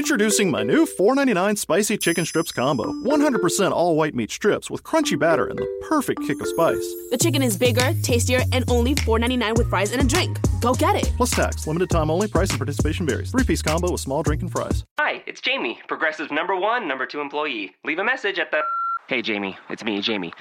Introducing 0.00 0.50
my 0.50 0.62
new 0.62 0.86
$4.99 0.86 1.58
spicy 1.58 1.98
chicken 1.98 2.24
strips 2.24 2.52
combo. 2.52 2.84
100% 2.84 3.70
all 3.70 3.96
white 3.96 4.14
meat 4.14 4.30
strips 4.30 4.70
with 4.70 4.82
crunchy 4.82 5.16
batter 5.16 5.44
and 5.44 5.58
the 5.58 5.68
perfect 5.86 6.22
kick 6.26 6.40
of 6.40 6.46
spice. 6.48 6.94
The 7.10 7.18
chicken 7.20 7.42
is 7.42 7.58
bigger, 7.58 7.92
tastier, 8.02 8.40
and 8.52 8.64
only 8.70 8.94
$4.99 8.94 9.58
with 9.58 9.68
fries 9.68 9.92
and 9.92 10.00
a 10.00 10.04
drink. 10.06 10.38
Go 10.62 10.72
get 10.72 10.96
it. 10.96 11.12
Plus 11.18 11.32
tax, 11.32 11.66
limited 11.66 11.90
time 11.90 12.10
only, 12.10 12.28
price 12.28 12.48
and 12.48 12.58
participation 12.58 13.06
varies. 13.06 13.30
Three 13.30 13.44
piece 13.44 13.60
combo 13.60 13.92
with 13.92 14.00
small 14.00 14.22
drink 14.22 14.40
and 14.40 14.50
fries. 14.50 14.86
Hi, 14.98 15.22
it's 15.26 15.42
Jamie, 15.42 15.78
Progressive 15.86 16.30
number 16.30 16.56
one, 16.56 16.88
number 16.88 17.04
two 17.04 17.20
employee. 17.20 17.74
Leave 17.84 17.98
a 17.98 18.04
message 18.04 18.38
at 18.38 18.50
the. 18.50 18.62
Hey, 19.06 19.20
Jamie, 19.20 19.58
it's 19.68 19.84
me, 19.84 20.00
Jamie. 20.00 20.32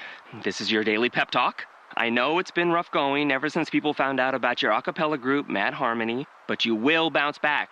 This 0.42 0.62
is 0.62 0.72
your 0.72 0.86
daily 0.86 1.10
pep 1.10 1.32
talk. 1.32 1.66
I 1.98 2.10
know 2.10 2.40
it's 2.40 2.52
been 2.52 2.72
rough 2.72 2.90
going 2.92 3.30
ever 3.30 3.50
since 3.50 3.70
people 3.70 3.94
found 3.94 4.22
out 4.22 4.34
about 4.34 4.62
your 4.62 4.72
a 4.72 4.82
cappella 4.82 5.18
group, 5.18 5.50
Mad 5.50 5.74
Harmony, 5.74 6.28
but 6.48 6.64
you 6.64 6.76
will 6.76 7.10
bounce 7.10 7.38
back. 7.38 7.72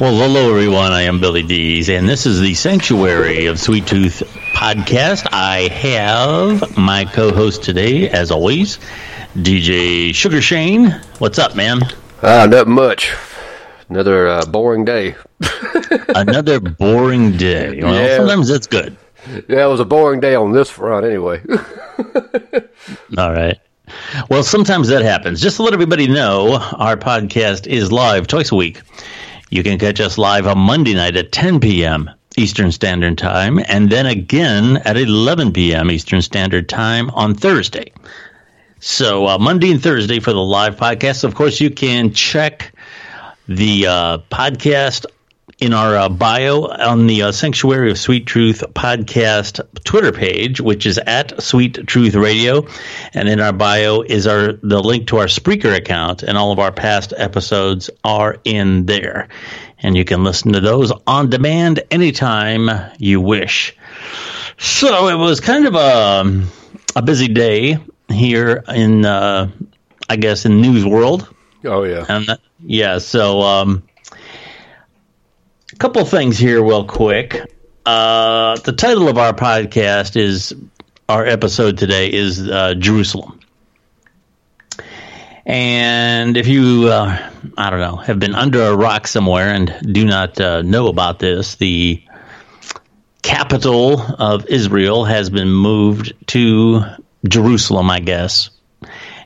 Well, 0.00 0.16
hello 0.16 0.50
everyone. 0.50 0.92
I 0.92 1.02
am 1.02 1.20
Billy 1.20 1.42
Dees, 1.42 1.88
and 1.88 2.08
this 2.08 2.24
is 2.26 2.40
the 2.40 2.54
Sanctuary 2.54 3.46
of 3.46 3.58
Sweet 3.58 3.86
Truth 3.86 4.22
podcast. 4.52 5.26
I 5.32 5.68
have 5.72 6.76
my 6.78 7.04
co-host 7.04 7.64
today, 7.64 8.08
as 8.08 8.30
always, 8.30 8.78
DJ 9.36 10.14
Sugar 10.14 10.40
Shane. 10.40 10.90
What's 11.18 11.38
up, 11.40 11.56
man? 11.56 11.80
Ah, 12.22 12.46
not 12.48 12.68
much. 12.68 13.12
Another 13.88 14.28
uh, 14.28 14.44
boring 14.46 14.84
day. 14.84 15.16
Another 16.14 16.60
boring 16.60 17.36
day. 17.36 17.82
Well, 17.82 17.94
Yeah. 17.94 18.16
sometimes 18.18 18.48
that's 18.48 18.66
good. 18.68 18.96
Yeah, 19.48 19.64
it 19.66 19.68
was 19.68 19.80
a 19.80 19.84
boring 19.84 20.20
day 20.20 20.36
on 20.36 20.52
this 20.52 20.70
front 20.70 21.06
anyway. 21.06 21.42
All 23.18 23.32
right. 23.32 23.58
Well, 24.30 24.42
sometimes 24.44 24.88
that 24.88 25.02
happens. 25.02 25.40
Just 25.40 25.56
to 25.56 25.62
let 25.64 25.72
everybody 25.74 26.06
know, 26.06 26.56
our 26.76 26.96
podcast 26.96 27.66
is 27.66 27.90
live 27.90 28.26
twice 28.28 28.52
a 28.52 28.54
week. 28.54 28.80
You 29.50 29.62
can 29.62 29.78
catch 29.78 30.00
us 30.00 30.18
live 30.18 30.46
on 30.46 30.58
Monday 30.58 30.94
night 30.94 31.16
at 31.16 31.32
10 31.32 31.60
p.m. 31.60 32.10
Eastern 32.36 32.70
Standard 32.70 33.18
Time, 33.18 33.58
and 33.66 33.90
then 33.90 34.06
again 34.06 34.76
at 34.84 34.96
11 34.96 35.52
p.m. 35.52 35.90
Eastern 35.90 36.22
Standard 36.22 36.68
Time 36.68 37.10
on 37.10 37.34
Thursday. 37.34 37.92
So, 38.80 39.26
uh, 39.26 39.38
Monday 39.38 39.72
and 39.72 39.82
Thursday 39.82 40.20
for 40.20 40.32
the 40.32 40.40
live 40.42 40.76
podcast. 40.76 41.24
Of 41.24 41.34
course, 41.34 41.60
you 41.60 41.70
can 41.70 42.12
check 42.12 42.72
the 43.48 43.86
uh, 43.86 44.18
podcast 44.30 45.06
in 45.58 45.74
our 45.74 45.96
uh, 45.96 46.08
bio 46.08 46.66
on 46.66 47.08
the 47.08 47.22
uh, 47.22 47.32
Sanctuary 47.32 47.90
of 47.90 47.98
Sweet 47.98 48.26
Truth 48.26 48.62
podcast 48.74 49.60
Twitter 49.82 50.12
page, 50.12 50.60
which 50.60 50.86
is 50.86 50.98
at 50.98 51.42
Sweet 51.42 51.86
Truth 51.86 52.14
Radio, 52.14 52.66
and 53.12 53.28
in 53.28 53.40
our 53.40 53.52
bio 53.52 54.02
is 54.02 54.26
our 54.26 54.52
the 54.52 54.80
link 54.80 55.08
to 55.08 55.18
our 55.18 55.26
Spreaker 55.26 55.74
account, 55.74 56.22
and 56.22 56.38
all 56.38 56.52
of 56.52 56.60
our 56.60 56.70
past 56.70 57.12
episodes 57.16 57.90
are 58.04 58.36
in 58.44 58.86
there, 58.86 59.28
and 59.80 59.96
you 59.96 60.04
can 60.04 60.22
listen 60.22 60.52
to 60.52 60.60
those 60.60 60.92
on 61.06 61.28
demand 61.28 61.82
anytime 61.90 62.92
you 62.98 63.20
wish. 63.20 63.76
So 64.58 65.08
it 65.08 65.16
was 65.16 65.40
kind 65.40 65.66
of 65.66 65.74
a 65.74 66.44
a 66.94 67.02
busy 67.02 67.28
day 67.28 67.78
here 68.08 68.62
in 68.68 69.04
uh, 69.04 69.50
I 70.08 70.16
guess 70.16 70.44
in 70.44 70.60
news 70.60 70.86
world. 70.86 71.34
oh 71.64 71.82
yeah. 71.82 72.04
And 72.08 72.38
yeah, 72.60 72.98
so 72.98 73.40
um, 73.42 73.87
couple 75.78 76.04
things 76.04 76.36
here, 76.36 76.62
real 76.62 76.84
quick. 76.84 77.40
Uh, 77.86 78.56
the 78.58 78.72
title 78.72 79.08
of 79.08 79.16
our 79.16 79.32
podcast 79.32 80.16
is 80.16 80.52
our 81.08 81.24
episode 81.24 81.78
today 81.78 82.12
is 82.12 82.48
uh, 82.48 82.74
Jerusalem. 82.74 83.38
And 85.46 86.36
if 86.36 86.48
you, 86.48 86.88
uh, 86.88 87.30
I 87.56 87.70
don't 87.70 87.78
know, 87.78 87.96
have 87.96 88.18
been 88.18 88.34
under 88.34 88.62
a 88.62 88.76
rock 88.76 89.06
somewhere 89.06 89.48
and 89.50 89.72
do 89.92 90.04
not 90.04 90.38
uh, 90.40 90.62
know 90.62 90.88
about 90.88 91.20
this, 91.20 91.54
the 91.54 92.02
capital 93.22 94.00
of 94.00 94.46
Israel 94.46 95.04
has 95.04 95.30
been 95.30 95.50
moved 95.50 96.12
to 96.28 96.82
Jerusalem, 97.26 97.88
I 97.88 98.00
guess. 98.00 98.50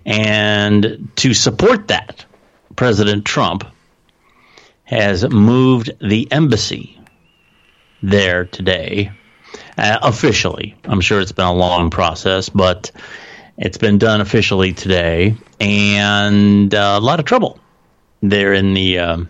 And 0.04 1.10
to 1.16 1.32
support 1.32 1.88
that, 1.88 2.26
President 2.76 3.24
Trump 3.24 3.64
has 4.92 5.28
moved 5.28 5.90
the 6.00 6.30
embassy 6.30 7.00
there 8.02 8.44
today, 8.44 9.10
uh, 9.78 9.98
officially. 10.02 10.76
I'm 10.84 11.00
sure 11.00 11.20
it's 11.20 11.32
been 11.32 11.46
a 11.46 11.54
long 11.54 11.88
process, 11.88 12.50
but 12.50 12.90
it's 13.56 13.78
been 13.78 13.96
done 13.96 14.20
officially 14.20 14.74
today, 14.74 15.36
and 15.60 16.74
uh, 16.74 16.98
a 16.98 17.00
lot 17.00 17.20
of 17.20 17.24
trouble 17.24 17.58
there 18.20 18.52
in 18.52 18.74
the 18.74 18.98
um, 18.98 19.28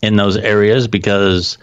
in 0.00 0.14
those 0.14 0.36
areas 0.36 0.86
because, 0.86 1.58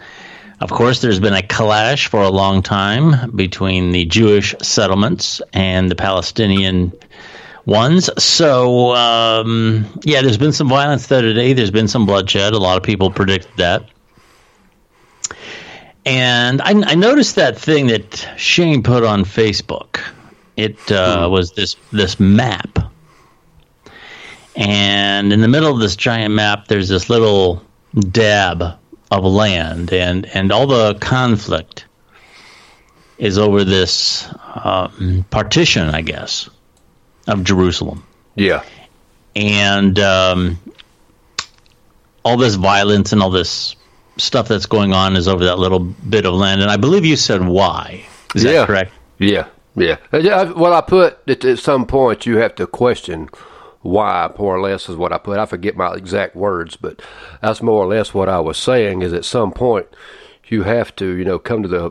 of 0.60 0.70
course, 0.70 1.00
there's 1.00 1.20
been 1.20 1.32
a 1.32 1.46
clash 1.46 2.08
for 2.08 2.22
a 2.22 2.28
long 2.28 2.62
time 2.62 3.30
between 3.30 3.92
the 3.92 4.04
Jewish 4.04 4.54
settlements 4.60 5.40
and 5.54 5.90
the 5.90 5.96
Palestinian 5.96 6.92
ones. 7.66 8.10
So, 8.22 8.94
um, 8.94 9.86
yeah, 10.04 10.22
there's 10.22 10.38
been 10.38 10.52
some 10.52 10.68
violence 10.68 11.06
there 11.06 11.22
today. 11.22 11.52
There's 11.52 11.70
been 11.70 11.88
some 11.88 12.06
bloodshed. 12.06 12.52
A 12.54 12.58
lot 12.58 12.76
of 12.76 12.82
people 12.82 13.10
predicted 13.10 13.52
that. 13.56 13.84
And 16.04 16.60
I, 16.62 16.70
I 16.70 16.94
noticed 16.94 17.36
that 17.36 17.56
thing 17.56 17.86
that 17.86 18.28
Shane 18.36 18.82
put 18.82 19.04
on 19.04 19.24
Facebook. 19.24 20.00
It 20.56 20.92
uh, 20.92 21.28
was 21.30 21.52
this 21.52 21.76
this 21.92 22.20
map, 22.20 22.78
and 24.54 25.32
in 25.32 25.40
the 25.40 25.48
middle 25.48 25.72
of 25.72 25.80
this 25.80 25.96
giant 25.96 26.34
map, 26.34 26.68
there's 26.68 26.88
this 26.88 27.08
little 27.08 27.62
dab 28.10 28.78
of 29.10 29.24
land, 29.24 29.94
and 29.94 30.26
and 30.26 30.52
all 30.52 30.66
the 30.66 30.94
conflict 30.96 31.86
is 33.16 33.38
over 33.38 33.64
this 33.64 34.28
um, 34.62 35.24
partition, 35.30 35.88
I 35.88 36.02
guess, 36.02 36.50
of 37.28 37.44
Jerusalem 37.44 38.04
Yeah. 38.34 38.62
and 39.36 39.98
um, 39.98 40.58
all 42.24 42.36
this 42.36 42.54
violence 42.54 43.12
and 43.12 43.22
all 43.22 43.30
this 43.30 43.76
stuff 44.18 44.48
that's 44.48 44.66
going 44.66 44.92
on 44.92 45.16
is 45.16 45.26
over 45.28 45.44
that 45.44 45.58
little 45.58 45.80
bit 45.80 46.26
of 46.26 46.34
land. 46.34 46.60
And 46.60 46.70
I 46.70 46.76
believe 46.76 47.04
you 47.04 47.16
said 47.16 47.46
why. 47.46 48.04
Is 48.34 48.44
Yeah. 48.44 48.52
that 48.52 48.66
correct? 48.66 48.92
Yeah. 49.18 49.46
Yeah. 49.74 49.96
Well, 50.12 50.74
I 50.74 50.82
put 50.82 51.24
that 51.26 51.44
at 51.44 51.58
some 51.58 51.86
point 51.86 52.26
you 52.26 52.36
have 52.38 52.54
to 52.56 52.66
question 52.66 53.28
why, 53.80 54.30
more 54.38 54.54
or 54.56 54.60
less, 54.60 54.88
is 54.88 54.96
what 54.96 55.12
I 55.12 55.18
put. 55.18 55.38
I 55.38 55.46
forget 55.46 55.76
my 55.76 55.94
exact 55.94 56.36
words, 56.36 56.76
but 56.76 57.00
that's 57.40 57.62
more 57.62 57.82
or 57.82 57.86
less 57.88 58.12
what 58.14 58.28
I 58.28 58.38
was 58.38 58.58
saying. 58.58 59.02
Is 59.02 59.12
at 59.12 59.24
some 59.24 59.50
point 59.50 59.86
you 60.48 60.64
have 60.64 60.94
to, 60.96 61.06
you 61.16 61.24
know, 61.24 61.38
come 61.38 61.62
to 61.62 61.68
the 61.68 61.90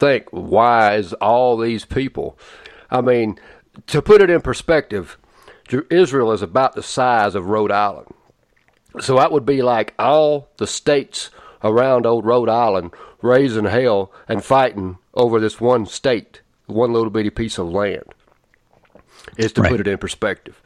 think 0.00 0.24
why 0.30 0.96
is 0.96 1.12
all 1.14 1.56
these 1.58 1.84
people? 1.84 2.38
I 2.90 3.02
mean, 3.02 3.38
to 3.88 4.02
put 4.02 4.22
it 4.22 4.30
in 4.30 4.40
perspective, 4.40 5.18
Israel 5.90 6.32
is 6.32 6.42
about 6.42 6.74
the 6.74 6.82
size 6.82 7.34
of 7.34 7.46
Rhode 7.46 7.70
Island. 7.72 8.12
So 9.00 9.16
that 9.16 9.32
would 9.32 9.46
be 9.46 9.62
like 9.62 9.94
all 9.98 10.48
the 10.58 10.66
states 10.66 11.30
around 11.64 12.06
old 12.06 12.26
Rhode 12.26 12.48
Island 12.48 12.92
raising 13.22 13.64
hell 13.64 14.12
and 14.28 14.44
fighting 14.44 14.98
over 15.14 15.40
this 15.40 15.60
one 15.60 15.86
state, 15.86 16.42
one 16.66 16.92
little 16.92 17.10
bitty 17.10 17.30
piece 17.30 17.58
of 17.58 17.68
land. 17.68 18.04
Is 19.38 19.52
to 19.52 19.62
Right. 19.62 19.70
put 19.70 19.80
it 19.80 19.86
in 19.86 19.98
perspective. 19.98 20.60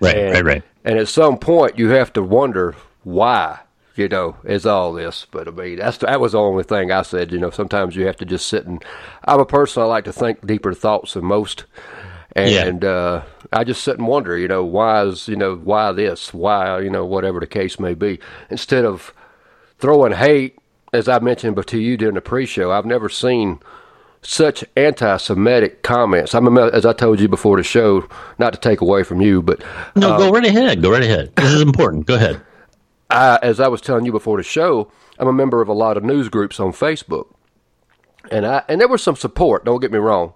Right, 0.00 0.16
and, 0.16 0.32
right, 0.32 0.44
right. 0.44 0.62
And 0.84 0.98
at 0.98 1.08
some 1.08 1.38
point, 1.38 1.78
you 1.78 1.90
have 1.90 2.12
to 2.14 2.22
wonder 2.22 2.74
why. 3.04 3.60
You 3.94 4.08
know, 4.08 4.36
is 4.44 4.64
all 4.64 4.92
this? 4.92 5.26
But 5.28 5.48
I 5.48 5.50
mean, 5.50 5.78
that's 5.80 5.98
that 5.98 6.20
was 6.20 6.30
the 6.32 6.38
only 6.38 6.62
thing 6.62 6.92
I 6.92 7.02
said. 7.02 7.32
You 7.32 7.38
know, 7.38 7.50
sometimes 7.50 7.96
you 7.96 8.06
have 8.06 8.16
to 8.18 8.24
just 8.24 8.46
sit 8.46 8.64
and. 8.64 8.82
I'm 9.24 9.40
a 9.40 9.44
person 9.44 9.82
I 9.82 9.86
like 9.86 10.04
to 10.04 10.12
think 10.12 10.46
deeper 10.46 10.72
thoughts 10.72 11.14
than 11.14 11.24
most, 11.24 11.64
and 12.40 12.84
uh, 12.84 13.22
I 13.52 13.64
just 13.64 13.82
sit 13.82 13.98
and 13.98 14.06
wonder. 14.06 14.36
You 14.36 14.48
know, 14.48 14.64
why 14.64 15.04
is 15.04 15.28
you 15.28 15.36
know 15.36 15.56
why 15.56 15.92
this? 15.92 16.32
Why 16.32 16.80
you 16.80 16.90
know 16.90 17.04
whatever 17.04 17.40
the 17.40 17.46
case 17.46 17.78
may 17.78 17.94
be. 17.94 18.20
Instead 18.50 18.84
of 18.84 19.12
throwing 19.78 20.12
hate, 20.12 20.58
as 20.92 21.08
I 21.08 21.18
mentioned 21.18 21.56
but 21.56 21.66
to 21.68 21.78
you 21.78 21.96
during 21.96 22.14
the 22.14 22.20
pre-show, 22.20 22.70
I've 22.70 22.86
never 22.86 23.08
seen 23.08 23.60
such 24.22 24.64
anti-Semitic 24.76 25.82
comments. 25.82 26.34
I'm 26.34 26.56
a, 26.56 26.66
as 26.66 26.84
I 26.84 26.92
told 26.92 27.20
you 27.20 27.28
before 27.28 27.56
the 27.56 27.62
show, 27.62 28.08
not 28.38 28.52
to 28.52 28.58
take 28.58 28.80
away 28.80 29.02
from 29.04 29.20
you, 29.20 29.42
but 29.42 29.62
No, 29.94 30.18
go 30.18 30.30
right 30.30 30.44
ahead. 30.44 30.82
Go 30.82 30.90
right 30.90 31.02
ahead. 31.02 31.34
This 31.36 31.52
is 31.52 31.62
important. 31.62 32.06
Go 32.06 32.16
ahead. 32.16 32.40
I, 33.10 33.38
as 33.42 33.60
I 33.60 33.68
was 33.68 33.80
telling 33.80 34.04
you 34.04 34.12
before 34.12 34.36
the 34.36 34.42
show, 34.42 34.90
I'm 35.18 35.28
a 35.28 35.32
member 35.32 35.62
of 35.62 35.68
a 35.68 35.72
lot 35.72 35.96
of 35.96 36.04
news 36.04 36.28
groups 36.28 36.60
on 36.60 36.72
Facebook, 36.72 37.32
and 38.30 38.44
I 38.46 38.62
and 38.68 38.80
there 38.80 38.88
was 38.88 39.02
some 39.02 39.16
support. 39.16 39.64
Don't 39.64 39.80
get 39.80 39.92
me 39.92 39.98
wrong, 39.98 40.34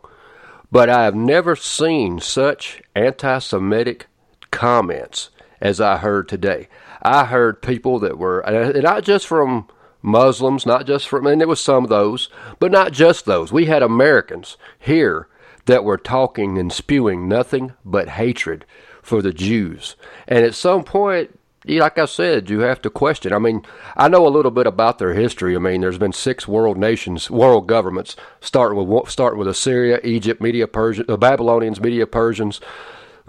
but 0.73 0.89
I 0.89 1.05
have 1.05 1.15
never 1.15 1.55
seen 1.55 2.19
such 2.19 2.83
anti-Semitic 2.97 4.07
comments 4.51 5.29
as 5.61 5.81
I 5.81 5.99
heard 5.99 6.29
today. 6.29 6.69
I 7.03 7.27
heard 7.27 7.63
people 7.63 7.99
that 8.01 8.19
were 8.19 8.43
not 8.75 9.05
just 9.05 9.27
from 9.27 9.69
Muslims, 10.01 10.65
not 10.65 10.87
just 10.87 11.07
from, 11.07 11.27
and 11.27 11.41
there 11.41 11.47
was 11.47 11.61
some 11.61 11.85
of 11.85 11.91
those, 11.91 12.31
but 12.59 12.73
not 12.73 12.93
just 12.93 13.27
those. 13.27 13.53
We 13.53 13.67
had 13.67 13.83
Americans 13.83 14.57
here 14.79 15.29
that 15.67 15.85
were 15.85 15.99
talking 15.99 16.57
and 16.59 16.73
spewing 16.73 17.29
nothing 17.29 17.75
but 17.85 18.09
hatred 18.09 18.65
for 19.03 19.21
the 19.21 19.33
Jews, 19.33 19.95
and 20.27 20.45
at 20.45 20.55
some 20.55 20.85
point 20.85 21.39
like 21.67 21.99
I 21.99 22.07
said, 22.07 22.51
you 22.51 22.61
have 22.61 22.83
to 22.83 22.91
question. 22.91 23.33
I 23.33 23.39
mean, 23.39 23.65
I 23.97 24.09
know 24.09 24.27
a 24.27 24.31
little 24.31 24.51
bit 24.51 24.67
about 24.67 24.99
their 24.99 25.15
history. 25.15 25.55
I 25.55 25.61
mean, 25.61 25.81
there's 25.81 25.99
been 25.99 26.13
six 26.13 26.49
world 26.49 26.77
nations, 26.77 27.31
world 27.31 27.69
governments, 27.69 28.17
starting 28.41 28.85
with 28.85 29.09
starting 29.09 29.39
with 29.39 29.49
Assyria, 29.49 30.01
Egypt, 30.03 30.41
Media 30.41 30.67
Persian, 30.67 31.07
the 31.07 31.17
Babylonians, 31.17 31.81
Media 31.81 32.07
Persians, 32.07 32.61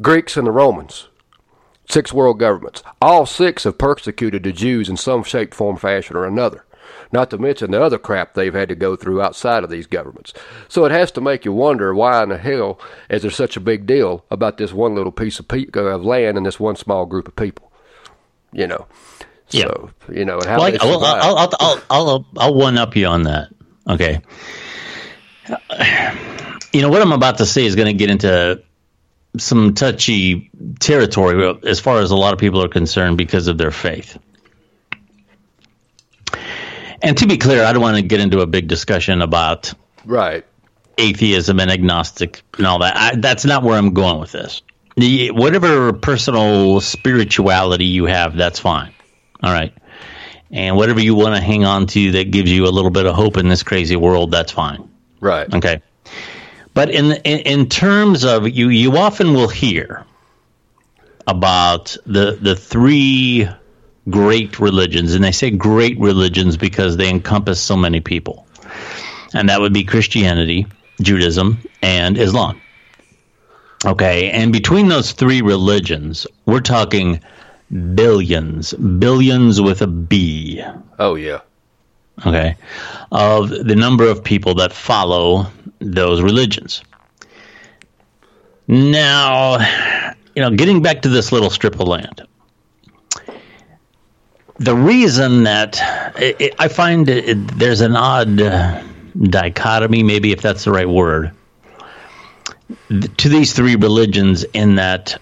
Greeks, 0.02 0.36
and 0.36 0.48
the 0.48 0.52
Romans. 0.52 1.10
Six 1.90 2.14
world 2.14 2.40
governments. 2.40 2.82
All 3.02 3.26
six 3.26 3.66
have 3.66 3.78
persecuted 3.78 4.44
the 4.44 4.54
Jews 4.54 4.90
in 4.90 4.98
some 4.98 5.24
shape, 5.24 5.54
form, 5.54 5.78
fashion, 5.78 6.16
or 6.16 6.26
another. 6.26 6.66
Not 7.12 7.30
to 7.30 7.38
mention 7.38 7.72
the 7.72 7.84
other 7.84 8.00
crap 8.00 8.34
they've 8.34 8.54
had 8.54 8.70
to 8.70 8.76
go 8.76 8.96
through 8.96 9.22
outside 9.22 9.64
of 9.64 9.70
these 9.70 9.86
governments. 9.86 10.34
So 10.68 10.86
it 10.86 10.92
has 10.92 11.12
to 11.12 11.22
make 11.22 11.46
you 11.46 11.52
wonder 11.52 11.94
why 11.94 12.24
in 12.24 12.30
the 12.30 12.38
hell 12.38 12.80
is 13.10 13.22
there 13.22 13.32
such 13.32 13.58
a 13.58 13.62
big 13.62 13.86
deal 13.86 14.26
about 14.32 14.58
this 14.58 14.74
one 14.74 14.96
little 14.96 15.12
piece 15.12 15.40
of, 15.40 15.48
pe- 15.48 15.68
uh, 15.76 15.82
of 15.82 16.04
land 16.04 16.38
and 16.38 16.46
this 16.46 16.60
one 16.60 16.76
small 16.76 17.06
group 17.06 17.28
of 17.28 17.36
people 17.36 17.73
you 18.54 18.68
know. 18.68 18.88
Yeah. 19.50 19.66
So 19.66 19.90
you 20.12 20.26
know, 20.26 20.40
how 20.46 20.62
I, 20.62 20.72
well. 20.82 21.04
I'll, 21.04 21.38
I'll, 21.38 21.50
I'll, 21.60 21.84
I'll, 21.90 22.26
I'll 22.38 22.54
one 22.54 22.78
up 22.78 22.96
you 22.96 23.08
on 23.08 23.24
that. 23.24 23.50
Okay. 23.88 24.22
You 26.72 26.82
know, 26.82 26.90
what 26.90 27.02
I'm 27.02 27.12
about 27.12 27.38
to 27.40 27.46
say 27.46 27.66
is 27.66 27.76
going 27.76 27.88
to 27.88 27.94
get 27.94 28.10
into 28.10 28.64
some 29.38 29.74
touchy 29.74 30.50
territory 30.80 31.60
as 31.66 31.80
far 31.80 32.00
as 32.00 32.12
a 32.12 32.16
lot 32.16 32.34
of 32.34 32.40
people 32.40 32.64
are 32.64 32.70
concerned 32.70 33.18
because 33.18 33.48
of 33.48 33.58
their 33.58 33.72
faith. 33.72 34.18
And 37.02 37.18
to 37.18 37.28
be 37.28 37.38
clear, 37.38 37.64
I 37.64 37.74
don't 37.74 37.82
want 37.82 37.98
to 37.98 38.04
get 38.04 38.22
into 38.22 38.40
a 38.40 38.48
big 38.48 38.68
discussion 38.68 39.22
about 39.22 39.74
right. 40.06 40.46
atheism 40.98 41.60
and 41.60 41.70
agnostic 41.70 42.42
and 42.58 42.66
all 42.66 42.80
that. 42.80 42.96
I, 42.96 43.16
that's 43.18 43.44
not 43.44 43.64
where 43.64 43.78
I'm 43.78 43.94
going 43.94 44.20
with 44.20 44.32
this. 44.32 44.62
The, 44.96 45.32
whatever 45.32 45.94
personal 45.94 46.80
spirituality 46.82 47.86
you 47.86 48.06
have, 48.06 48.36
that's 48.36 48.60
fine. 48.60 48.94
All 49.42 49.52
right. 49.52 49.74
And 50.52 50.76
whatever 50.76 51.02
you 51.02 51.16
want 51.16 51.36
to 51.36 51.42
hang 51.42 51.66
on 51.66 51.88
to 51.88 52.12
that 52.12 52.30
gives 52.30 52.52
you 52.52 52.66
a 52.66 52.70
little 52.70 52.92
bit 52.92 53.08
of 53.08 53.16
hope 53.16 53.38
in 53.38 53.50
this 53.50 53.64
crazy 53.64 53.96
world, 53.96 54.30
that's 54.30 54.52
fine. 54.52 54.88
Right. 55.20 55.52
Okay. 55.52 55.82
But 56.74 56.90
in, 56.90 57.12
in 57.24 57.40
in 57.40 57.70
terms 57.70 58.24
of 58.24 58.50
you, 58.50 58.70
you 58.70 58.98
often 58.98 59.34
will 59.34 59.48
hear 59.48 60.06
about 61.28 61.96
the 62.06 62.38
the 62.40 62.56
three 62.56 63.48
great 64.10 64.60
religions, 64.60 65.14
and 65.14 65.24
they 65.24 65.32
say 65.32 65.52
great 65.52 66.00
religions 66.00 66.58
because 66.58 66.98
they 66.98 67.10
encompass 67.10 67.62
so 67.62 67.78
many 67.78 68.00
people, 68.00 68.48
and 69.34 69.50
that 69.50 69.62
would 69.62 69.74
be 69.74 69.84
Christianity, 69.84 70.66
Judaism, 71.02 71.60
and 71.82 72.18
Islam. 72.18 72.60
Okay, 73.86 74.32
and 74.32 74.54
between 74.54 74.88
those 74.88 75.12
three 75.12 75.42
religions, 75.42 76.26
we're 76.46 76.62
talking 76.62 77.20
billions, 77.96 78.74
billions 78.74 79.60
with 79.60 79.82
a 79.82 79.88
B 79.88 80.64
Oh 81.00 81.16
yeah. 81.16 81.42
okay, 82.26 82.56
of 83.12 83.50
the 83.50 83.76
number 83.76 84.08
of 84.08 84.24
people 84.24 84.56
that 84.56 84.72
follow 84.72 85.48
those 85.80 86.22
religions. 86.22 86.82
Now, 88.68 89.58
you 90.36 90.42
know, 90.42 90.52
getting 90.52 90.82
back 90.82 91.02
to 91.02 91.10
this 91.10 91.32
little 91.34 91.50
strip 91.50 91.80
of 91.80 91.88
land, 91.88 92.22
the 94.60 94.76
reason 94.76 95.44
that 95.44 95.80
it, 96.18 96.40
it, 96.40 96.56
I 96.58 96.70
find 96.70 97.10
it, 97.10 97.48
there's 97.58 97.82
an 97.82 97.98
odd 97.98 98.38
dichotomy, 99.22 100.04
maybe 100.04 100.32
if 100.32 100.42
that's 100.42 100.64
the 100.64 100.72
right 100.72 100.88
word, 100.88 101.32
to 102.90 103.30
these 103.30 103.54
three 103.54 103.76
religions 103.76 104.44
in 104.44 104.76
that 104.76 105.20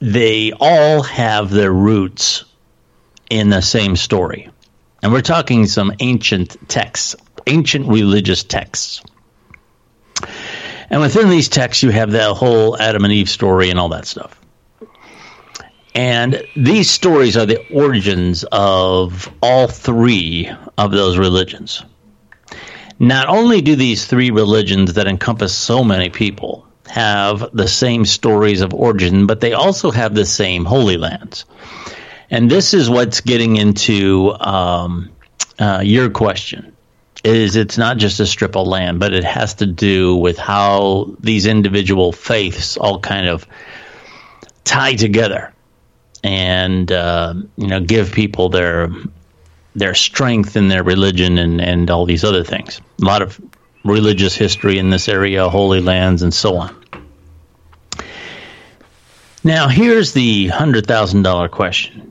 they 0.00 0.52
all 0.52 1.02
have 1.02 1.50
their 1.50 1.72
roots 1.72 2.44
in 3.30 3.50
the 3.50 3.60
same 3.60 3.96
story. 3.96 4.48
And 5.02 5.12
we're 5.12 5.22
talking 5.22 5.66
some 5.66 5.92
ancient 6.00 6.56
texts, 6.68 7.16
ancient 7.46 7.86
religious 7.88 8.42
texts. 8.42 9.02
And 10.90 11.00
within 11.00 11.28
these 11.28 11.48
texts, 11.48 11.82
you 11.82 11.90
have 11.90 12.12
that 12.12 12.34
whole 12.34 12.78
Adam 12.78 13.04
and 13.04 13.12
Eve 13.12 13.28
story 13.28 13.70
and 13.70 13.78
all 13.78 13.90
that 13.90 14.06
stuff. 14.06 14.40
And 15.94 16.42
these 16.56 16.90
stories 16.90 17.36
are 17.36 17.46
the 17.46 17.66
origins 17.72 18.44
of 18.52 19.32
all 19.42 19.66
three 19.66 20.50
of 20.76 20.92
those 20.92 21.18
religions. 21.18 21.84
Not 22.98 23.28
only 23.28 23.60
do 23.60 23.76
these 23.76 24.06
three 24.06 24.30
religions 24.30 24.94
that 24.94 25.06
encompass 25.06 25.54
so 25.54 25.84
many 25.84 26.10
people 26.10 26.66
have 26.88 27.50
the 27.52 27.68
same 27.68 28.04
stories 28.04 28.60
of 28.60 28.74
origin, 28.74 29.26
but 29.26 29.40
they 29.40 29.52
also 29.52 29.90
have 29.90 30.14
the 30.14 30.24
same 30.24 30.64
holy 30.64 30.96
lands. 30.96 31.44
And 32.30 32.50
this 32.50 32.74
is 32.74 32.90
what's 32.90 33.20
getting 33.20 33.56
into 33.56 34.34
um, 34.40 35.10
uh, 35.58 35.80
your 35.84 36.10
question. 36.10 36.74
Is 37.24 37.56
it's 37.56 37.76
not 37.76 37.96
just 37.96 38.20
a 38.20 38.26
strip 38.26 38.56
of 38.56 38.66
land, 38.66 39.00
but 39.00 39.12
it 39.12 39.24
has 39.24 39.54
to 39.54 39.66
do 39.66 40.16
with 40.16 40.38
how 40.38 41.16
these 41.18 41.46
individual 41.46 42.12
faiths 42.12 42.76
all 42.76 43.00
kind 43.00 43.26
of 43.26 43.46
tie 44.62 44.94
together, 44.94 45.52
and 46.22 46.90
uh, 46.92 47.34
you 47.56 47.66
know 47.66 47.80
give 47.80 48.12
people 48.12 48.50
their 48.50 48.90
their 49.78 49.94
strength 49.94 50.56
in 50.56 50.68
their 50.68 50.82
religion 50.82 51.38
and 51.38 51.60
and 51.60 51.90
all 51.90 52.04
these 52.04 52.24
other 52.24 52.44
things. 52.44 52.80
A 53.00 53.04
lot 53.04 53.22
of 53.22 53.40
religious 53.84 54.34
history 54.34 54.78
in 54.78 54.90
this 54.90 55.08
area, 55.08 55.48
holy 55.48 55.80
lands, 55.80 56.22
and 56.22 56.34
so 56.34 56.56
on. 56.56 56.76
Now, 59.44 59.68
here's 59.68 60.12
the 60.12 60.48
hundred 60.48 60.86
thousand 60.86 61.22
dollar 61.22 61.48
question 61.48 62.08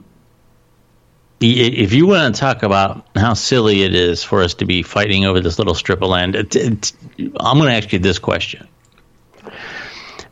if 1.40 1.94
you 1.94 2.08
want 2.08 2.34
to 2.34 2.40
talk 2.40 2.64
about 2.64 3.06
how 3.16 3.34
silly 3.34 3.84
it 3.84 3.94
is 3.94 4.24
for 4.24 4.42
us 4.42 4.56
to 4.56 4.66
be 4.66 4.82
fighting 4.82 5.26
over 5.26 5.40
this 5.40 5.60
little 5.60 5.76
strip 5.76 6.02
of 6.02 6.10
land, 6.10 6.36
it, 6.36 6.56
it, 6.56 6.94
I'm 7.40 7.58
going 7.58 7.70
to 7.70 7.76
ask 7.76 7.94
you 7.94 8.00
this 8.00 8.18
question. 8.18 8.68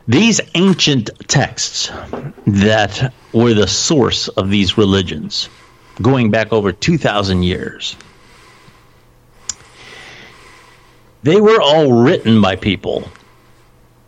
These 0.08 0.40
ancient 0.54 1.10
texts 1.28 1.90
that 2.46 3.12
were 3.32 3.54
the 3.54 3.66
source 3.68 4.28
of 4.28 4.50
these 4.50 4.78
religions, 4.78 5.48
going 6.00 6.30
back 6.30 6.52
over 6.52 6.72
2,000 6.72 7.42
years, 7.42 7.96
they 11.22 11.40
were 11.40 11.60
all 11.60 11.92
written 11.92 12.40
by 12.40 12.56
people 12.56 13.08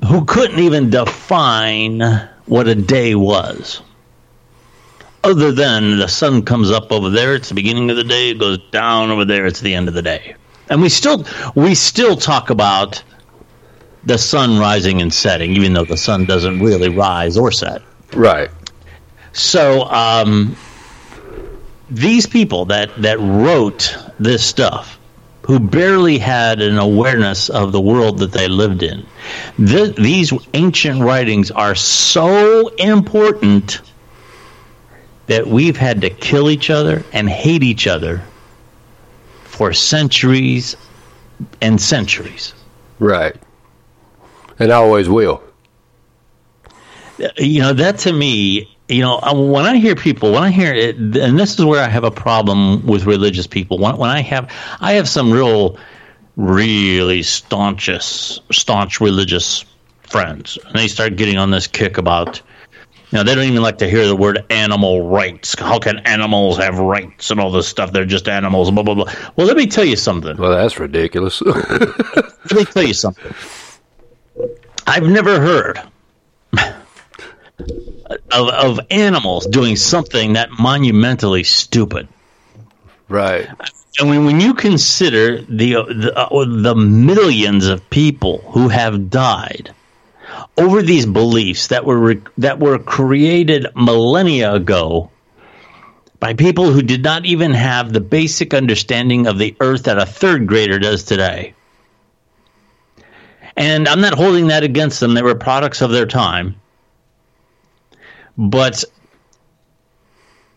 who 0.07 0.25
couldn't 0.25 0.61
even 0.61 0.91
define 0.91 2.01
what 2.47 2.69
a 2.69 2.75
day 2.75 3.15
was 3.15 3.83
other 5.25 5.51
than 5.51 5.99
the 5.99 6.07
sun 6.07 6.43
comes 6.43 6.71
up 6.71 6.93
over 6.93 7.11
there 7.11 7.35
it's 7.35 7.49
the 7.49 7.55
beginning 7.55 7.91
of 7.91 7.97
the 7.97 8.05
day 8.05 8.31
it 8.31 8.39
goes 8.39 8.59
down 8.71 9.11
over 9.11 9.25
there 9.25 9.45
it's 9.47 9.61
the 9.61 9.75
end 9.75 9.89
of 9.89 9.95
the 9.95 10.01
day 10.01 10.35
and 10.71 10.81
we 10.81 10.89
still 10.89 11.27
we 11.57 11.75
still 11.75 12.17
talk 12.17 12.51
about 12.51 13.03
the 14.05 14.19
sun 14.19 14.59
rising 14.59 15.03
and 15.03 15.13
setting, 15.13 15.53
even 15.53 15.73
though 15.73 15.85
the 15.85 15.97
sun 15.97 16.25
doesn't 16.25 16.61
really 16.61 16.89
rise 16.89 17.37
or 17.37 17.53
set. 17.53 17.83
Right. 18.15 18.51
So 19.33 19.83
um, 19.85 20.57
these 21.91 22.27
people 22.27 22.67
that 22.67 22.91
that 23.03 23.19
wrote 23.19 23.97
this 24.19 24.45
stuff, 24.45 24.99
who 25.43 25.59
barely 25.59 26.19
had 26.19 26.61
an 26.61 26.79
awareness 26.79 27.49
of 27.49 27.73
the 27.73 27.81
world 27.81 28.19
that 28.19 28.33
they 28.33 28.49
lived 28.49 28.83
in, 28.83 29.07
th- 29.57 29.97
these 29.97 30.33
ancient 30.55 31.03
writings 31.03 31.51
are 31.51 31.75
so 31.75 32.69
important 32.69 33.81
that 35.27 35.47
we've 35.47 35.77
had 35.77 36.03
to 36.03 36.11
kill 36.11 36.51
each 36.51 36.71
other 36.71 37.05
and 37.13 37.29
hate 37.29 37.63
each 37.63 37.87
other 37.87 38.23
for 39.45 39.73
centuries 39.73 40.77
and 41.61 41.81
centuries. 41.81 42.55
Right. 42.99 43.37
And 44.59 44.73
I 44.73 44.77
always 44.77 45.09
will. 45.09 45.43
Uh, 47.23 47.29
you 47.37 47.61
know 47.61 47.73
that 47.73 47.99
to 47.99 48.13
me 48.13 48.77
you 48.89 49.03
know 49.03 49.21
when 49.35 49.67
i 49.67 49.77
hear 49.77 49.95
people 49.95 50.33
when 50.33 50.43
i 50.43 50.51
hear 50.51 50.75
it 50.75 50.97
and 50.97 51.39
this 51.39 51.59
is 51.59 51.65
where 51.65 51.85
i 51.85 51.89
have 51.89 52.05
a 52.05 52.11
problem 52.11 52.85
with 52.87 53.05
religious 53.05 53.47
people. 53.47 53.79
When, 53.79 53.97
when 53.97 54.11
i 54.11 54.21
have 54.23 54.51
i 54.81 54.93
have 54.93 55.09
some 55.09 55.31
real 55.31 55.79
really 56.37 57.23
staunchest 57.23 58.41
staunch 58.53 59.01
religious 59.01 59.65
friends 60.03 60.59
and 60.67 60.75
they 60.75 60.89
start 60.89 61.17
getting 61.17 61.37
on 61.37 61.51
this 61.51 61.67
kick 61.67 61.99
about 61.99 62.41
you 63.11 63.19
know 63.19 63.25
they 63.25 63.35
don't 63.35 63.45
even 63.45 63.63
like 63.63 63.79
to 63.79 63.89
hear 63.89 64.07
the 64.07 64.17
word 64.17 64.45
animal 64.51 65.09
rights. 65.09 65.59
How 65.59 65.79
can 65.79 65.99
animals 66.01 66.59
have 66.59 66.79
rights 66.79 67.31
and 67.31 67.41
all 67.41 67.51
this 67.51 67.67
stuff? 67.67 67.91
They're 67.91 68.05
just 68.05 68.29
animals 68.29 68.71
blah 68.71 68.83
blah 68.83 68.95
blah. 68.95 69.13
Well 69.37 69.47
let 69.47 69.57
me 69.57 69.67
tell 69.67 69.85
you 69.85 69.97
something. 69.97 70.37
Well, 70.37 70.51
that's 70.51 70.79
ridiculous. 70.79 71.41
let 71.43 72.53
me 72.53 72.65
tell 72.67 72.83
you 72.83 72.93
something. 72.93 73.35
I've 74.87 75.05
never 75.05 75.41
heard 75.41 75.81
of, 77.61 78.49
of 78.49 78.81
animals 78.91 79.47
doing 79.47 79.77
something 79.77 80.35
that 80.35 80.51
monumentally 80.51 81.45
stupid. 81.45 82.09
right. 83.09 83.49
And 84.01 84.09
when, 84.09 84.25
when 84.25 84.41
you 84.41 84.55
consider 84.55 85.43
the 85.43 85.73
the, 85.73 86.13
uh, 86.17 86.45
the 86.45 86.75
millions 86.77 87.67
of 87.67 87.91
people 87.91 88.39
who 88.53 88.69
have 88.69 89.11
died 89.11 89.75
over 90.57 90.83
these 90.83 91.07
beliefs 91.07 91.69
that 91.69 91.85
were 91.85 91.99
re- 91.99 92.23
that 92.39 92.61
were 92.61 92.79
created 92.79 93.67
millennia 93.75 94.55
ago 94.55 95.11
by 96.21 96.35
people 96.35 96.73
who 96.73 96.83
did 96.83 97.03
not 97.03 97.25
even 97.27 97.53
have 97.53 97.93
the 97.93 98.01
basic 98.01 98.55
understanding 98.55 99.27
of 99.27 99.39
the 99.39 99.57
earth 99.61 99.85
that 99.85 99.99
a 99.99 100.07
third 100.07 100.47
grader 100.47 100.79
does 100.79 101.05
today. 101.05 101.55
And 103.57 103.89
I'm 103.89 104.01
not 104.01 104.15
holding 104.15 104.49
that 104.49 104.63
against 104.63 105.01
them. 105.01 105.15
They 105.15 105.23
were 105.23 105.35
products 105.35 105.83
of 105.83 105.91
their 105.91 106.07
time. 106.07 106.58
But 108.39 108.85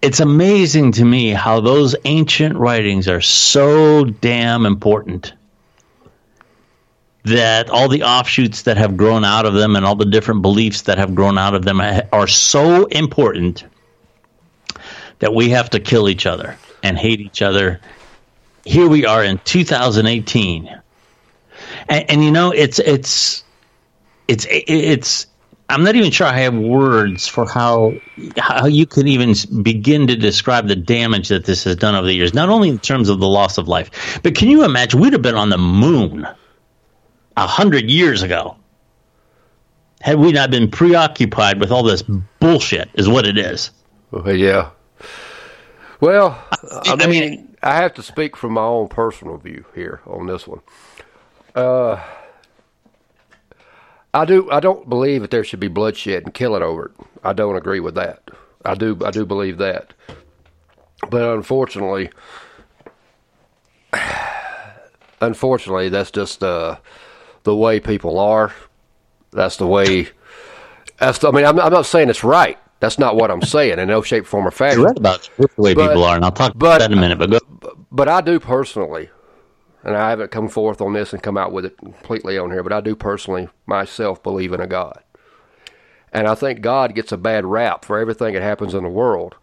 it's 0.04 0.20
amazing 0.20 0.94
to 0.94 1.06
me 1.06 1.32
how 1.32 1.62
those 1.62 1.96
ancient 2.06 2.56
writings 2.56 3.08
are 3.08 3.22
so 3.22 4.06
damn 4.06 4.68
important 4.68 5.34
that 7.24 7.70
all 7.70 7.88
the 7.88 8.04
offshoots 8.04 8.64
that 8.64 8.78
have 8.78 8.98
grown 8.98 9.26
out 9.26 9.46
of 9.46 9.54
them 9.54 9.76
and 9.76 9.86
all 9.86 9.96
the 9.96 10.06
different 10.06 10.44
beliefs 10.44 10.84
that 10.84 11.00
have 11.00 11.14
grown 11.16 11.38
out 11.38 11.56
of 11.56 11.64
them 11.64 11.82
are 12.12 12.28
so 12.28 12.86
important 12.86 13.64
that 15.20 15.34
we 15.34 15.50
have 15.50 15.70
to 15.72 15.80
kill 15.80 16.10
each 16.10 16.26
other 16.26 16.58
and 16.84 16.98
hate 16.98 17.20
each 17.20 17.42
other. 17.42 17.80
Here 18.66 18.88
we 18.88 19.06
are 19.06 19.24
in 19.24 19.40
2018. 19.40 20.82
And, 21.90 22.10
and 22.10 22.24
you 22.24 22.32
know, 22.32 22.52
it's 22.52 22.80
it's 22.80 23.44
it's 24.28 24.48
it's 24.50 25.28
I'm 25.72 25.84
not 25.84 25.96
even 25.96 26.12
sure 26.12 26.28
I 26.28 26.38
have 26.40 26.54
words 26.56 27.28
for 27.28 27.48
how 27.48 27.94
how 28.38 28.66
you 28.68 28.86
could 28.86 29.08
even 29.08 29.34
begin 29.63 30.08
to 30.08 30.16
describe 30.16 30.68
the 30.68 30.75
damage 30.75 31.30
that 31.30 31.46
this 31.46 31.63
has 31.63 31.75
done 31.78 31.96
over 31.96 32.06
the 32.06 32.13
years. 32.13 32.34
Not 32.34 32.50
only 32.50 32.70
in 32.70 32.80
terms 32.80 33.10
of 33.10 33.20
the 33.20 33.28
loss 33.28 33.58
of 33.58 33.68
life, 33.68 34.20
but 34.22 34.36
can 34.36 34.50
you 34.50 34.63
imagine 34.66 35.00
we'd 35.00 35.13
have 35.13 35.22
been 35.22 35.36
on 35.36 35.50
the 35.50 35.58
moon 35.58 36.28
a 37.38 37.48
hundred 37.48 37.90
years 37.90 38.22
ago 38.22 38.58
had 40.01 40.18
we 40.20 40.32
not 40.32 40.51
been 40.51 40.70
preoccupied 40.70 41.60
with 41.60 41.72
all 41.72 41.84
this 41.84 42.01
bullshit? 42.40 42.90
Is 42.96 43.08
what 43.08 43.25
it 43.25 43.38
is. 43.38 43.72
Well, 44.12 44.36
yeah. 44.36 44.72
Well, 46.01 46.32
I 46.72 46.94
I 47.00 47.08
mean, 47.08 47.10
mean- 47.10 47.56
I 47.63 47.75
have 47.75 47.94
to 47.94 48.04
speak 48.04 48.36
from 48.36 48.54
my 48.54 48.63
own 48.63 48.88
personal 48.90 49.38
view 49.38 49.66
here 49.75 50.01
on 50.06 50.25
this 50.28 50.48
one. 50.48 50.62
Uh, 51.56 52.01
I 54.13 54.25
do. 54.25 54.50
I 54.51 54.60
don't 54.60 54.89
believe 54.89 55.22
that 55.22 55.32
there 55.32 55.44
should 55.44 55.60
be 55.60 55.68
bloodshed 55.70 56.24
and 56.24 56.34
killing 56.34 56.63
over 56.63 56.86
it. 56.88 56.91
I 57.24 57.34
don't 57.34 57.56
agree 57.56 57.80
with 57.80 57.96
that. 57.96 58.30
I 58.65 58.75
do. 58.75 58.98
I 59.06 59.12
do 59.12 59.25
believe 59.25 59.58
that. 59.60 59.94
But 61.10 61.34
unfortunately, 61.34 62.10
unfortunately, 65.22 65.89
that's 65.89 66.12
just 66.12 66.44
uh, 66.44 66.77
the 67.44 67.56
way 67.56 67.80
people 67.80 68.20
are. 68.20 68.53
That's 69.32 69.58
the 69.58 69.68
way. 69.68 70.10
That's. 70.98 71.20
The, 71.20 71.30
I 71.30 71.32
mean, 71.32 71.46
I'm, 71.46 71.60
I'm 71.60 71.72
not 71.72 71.86
saying 71.86 72.10
it's 72.10 72.24
right. 72.24 72.58
That's 72.82 72.98
not 73.00 73.15
what 73.15 73.30
I'm 73.32 73.41
saying 73.44 73.77
in 73.80 73.88
no 73.88 74.01
shape, 74.01 74.25
form, 74.25 74.48
or 74.48 74.51
fashion. 74.51 74.80
You're 74.80 74.88
right 74.89 74.98
about 74.98 75.30
the 75.38 75.48
way 75.58 75.74
But- 75.74 75.89
people 75.89 76.03
are, 76.03 76.15
and 76.15 76.25
I'll 76.25 76.32
talk 76.32 76.53
but- 76.56 76.65
about 76.68 76.80
that 76.80 76.91
in 76.91 76.98
a 76.98 77.01
minute. 77.01 77.20
But 77.20 77.30
go, 77.32 77.39
but 77.91 78.10
I 78.10 78.22
do 78.22 78.39
personally, 78.39 79.10
and 79.84 79.96
I 79.96 80.10
haven't 80.10 80.32
come 80.32 80.48
forth 80.50 80.82
on 80.82 80.94
this 80.94 81.14
and 81.14 81.24
come 81.24 81.38
out 81.38 81.52
with 81.52 81.66
it 81.66 81.78
completely 81.78 82.38
on 82.38 82.52
here, 82.52 82.64
but 82.64 82.74
I 82.74 82.82
do 82.82 82.96
personally 82.96 83.50
myself 83.66 84.22
believe 84.22 84.54
in 84.54 84.62
a 84.62 84.68
God. 84.68 85.00
And 86.14 86.28
I 86.28 86.36
think 86.36 86.62
God 86.62 86.94
gets 86.94 87.12
a 87.12 87.18
bad 87.18 87.46
rap 87.46 87.86
for 87.86 87.98
everything 87.98 88.34
that 88.34 88.44
happens 88.44 88.74
in 88.74 88.84
the 88.84 88.90
world 88.90 89.36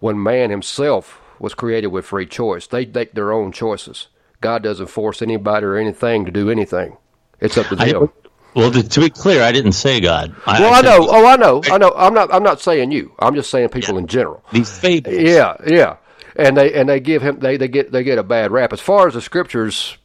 when 0.00 0.22
man 0.22 0.50
himself 0.50 1.20
was 1.38 1.54
created 1.54 1.88
with 1.88 2.04
free 2.06 2.26
choice. 2.26 2.66
They 2.66 2.84
make 2.86 3.12
their 3.12 3.32
own 3.32 3.52
choices. 3.52 4.08
God 4.40 4.62
doesn't 4.62 4.88
force 4.88 5.22
anybody 5.22 5.66
or 5.66 5.76
anything 5.76 6.24
to 6.24 6.30
do 6.30 6.50
anything. 6.50 6.96
It's 7.40 7.56
up 7.56 7.66
to 7.68 7.76
I, 7.78 7.92
them. 7.92 8.10
well, 8.54 8.70
to, 8.72 8.88
to 8.88 9.00
be 9.00 9.10
clear, 9.10 9.42
I 9.42 9.52
didn't 9.52 9.72
say 9.72 10.00
God. 10.00 10.34
I, 10.46 10.60
well, 10.60 10.72
I 10.72 10.76
said 10.76 10.82
know. 10.82 11.08
Oh, 11.08 11.26
I 11.26 11.36
know. 11.36 11.62
I 11.64 11.78
know. 11.78 11.92
I'm 11.96 12.14
not. 12.14 12.32
I'm 12.32 12.42
not 12.42 12.60
saying 12.60 12.90
you. 12.90 13.12
I'm 13.20 13.34
just 13.34 13.50
saying 13.50 13.68
people 13.70 13.98
in 13.98 14.06
general. 14.06 14.42
these 14.52 14.76
fables. 14.76 15.14
Yeah, 15.14 15.56
yeah. 15.66 15.96
And 16.38 16.56
they 16.56 16.72
and 16.72 16.88
they 16.88 17.00
give 17.00 17.20
him 17.20 17.40
they, 17.40 17.56
they 17.56 17.68
get 17.68 17.90
they 17.90 18.04
get 18.04 18.16
a 18.16 18.22
bad 18.22 18.52
rap. 18.52 18.72
As 18.72 18.80
far 18.80 19.08
as 19.08 19.14
the 19.14 19.20
scriptures 19.20 19.98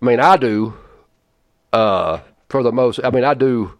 I 0.00 0.06
mean 0.06 0.20
I 0.20 0.36
do 0.36 0.74
uh 1.72 2.20
for 2.48 2.62
the 2.62 2.72
most 2.72 3.00
I 3.02 3.10
mean 3.10 3.24
I 3.24 3.34
do 3.34 3.76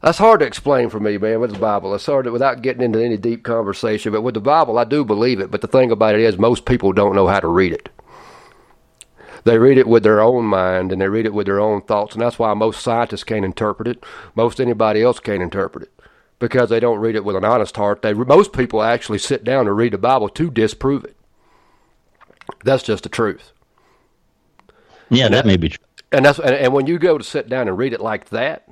that's 0.00 0.18
hard 0.18 0.38
to 0.38 0.46
explain 0.46 0.88
for 0.88 1.00
me, 1.00 1.18
man, 1.18 1.40
with 1.40 1.52
the 1.52 1.58
Bible. 1.58 1.92
It's 1.94 2.06
hard 2.06 2.26
to, 2.26 2.30
without 2.30 2.62
getting 2.62 2.82
into 2.82 3.02
any 3.02 3.16
deep 3.16 3.42
conversation. 3.42 4.12
But 4.12 4.20
with 4.20 4.34
the 4.34 4.40
Bible, 4.40 4.78
I 4.78 4.84
do 4.84 5.04
believe 5.04 5.40
it. 5.40 5.50
But 5.50 5.62
the 5.62 5.66
thing 5.66 5.90
about 5.90 6.14
it 6.14 6.20
is, 6.20 6.38
most 6.38 6.64
people 6.64 6.92
don't 6.92 7.16
know 7.16 7.26
how 7.26 7.40
to 7.40 7.48
read 7.48 7.72
it. 7.72 7.88
They 9.42 9.58
read 9.58 9.78
it 9.78 9.88
with 9.88 10.02
their 10.04 10.20
own 10.20 10.44
mind 10.44 10.92
and 10.92 11.00
they 11.00 11.08
read 11.08 11.26
it 11.26 11.34
with 11.34 11.46
their 11.46 11.58
own 11.58 11.80
thoughts. 11.80 12.12
And 12.12 12.22
that's 12.22 12.38
why 12.38 12.52
most 12.54 12.82
scientists 12.82 13.24
can't 13.24 13.44
interpret 13.44 13.88
it. 13.88 14.04
Most 14.36 14.60
anybody 14.60 15.02
else 15.02 15.18
can't 15.18 15.42
interpret 15.42 15.84
it 15.84 15.95
because 16.38 16.68
they 16.68 16.80
don't 16.80 16.98
read 16.98 17.16
it 17.16 17.24
with 17.24 17.36
an 17.36 17.44
honest 17.44 17.76
heart. 17.76 18.02
They 18.02 18.12
most 18.12 18.52
people 18.52 18.82
actually 18.82 19.18
sit 19.18 19.44
down 19.44 19.66
and 19.66 19.76
read 19.76 19.92
the 19.92 19.98
Bible 19.98 20.28
to 20.30 20.50
disprove 20.50 21.04
it. 21.04 21.16
That's 22.64 22.82
just 22.82 23.02
the 23.02 23.08
truth. 23.08 23.52
Yeah, 25.08 25.28
that 25.28 25.46
may 25.46 25.56
be 25.56 25.70
true. 25.70 25.84
And 26.12 26.24
that's 26.24 26.38
and, 26.38 26.54
and 26.54 26.72
when 26.72 26.86
you 26.86 26.98
go 26.98 27.18
to 27.18 27.24
sit 27.24 27.48
down 27.48 27.68
and 27.68 27.78
read 27.78 27.92
it 27.92 28.00
like 28.00 28.28
that, 28.30 28.68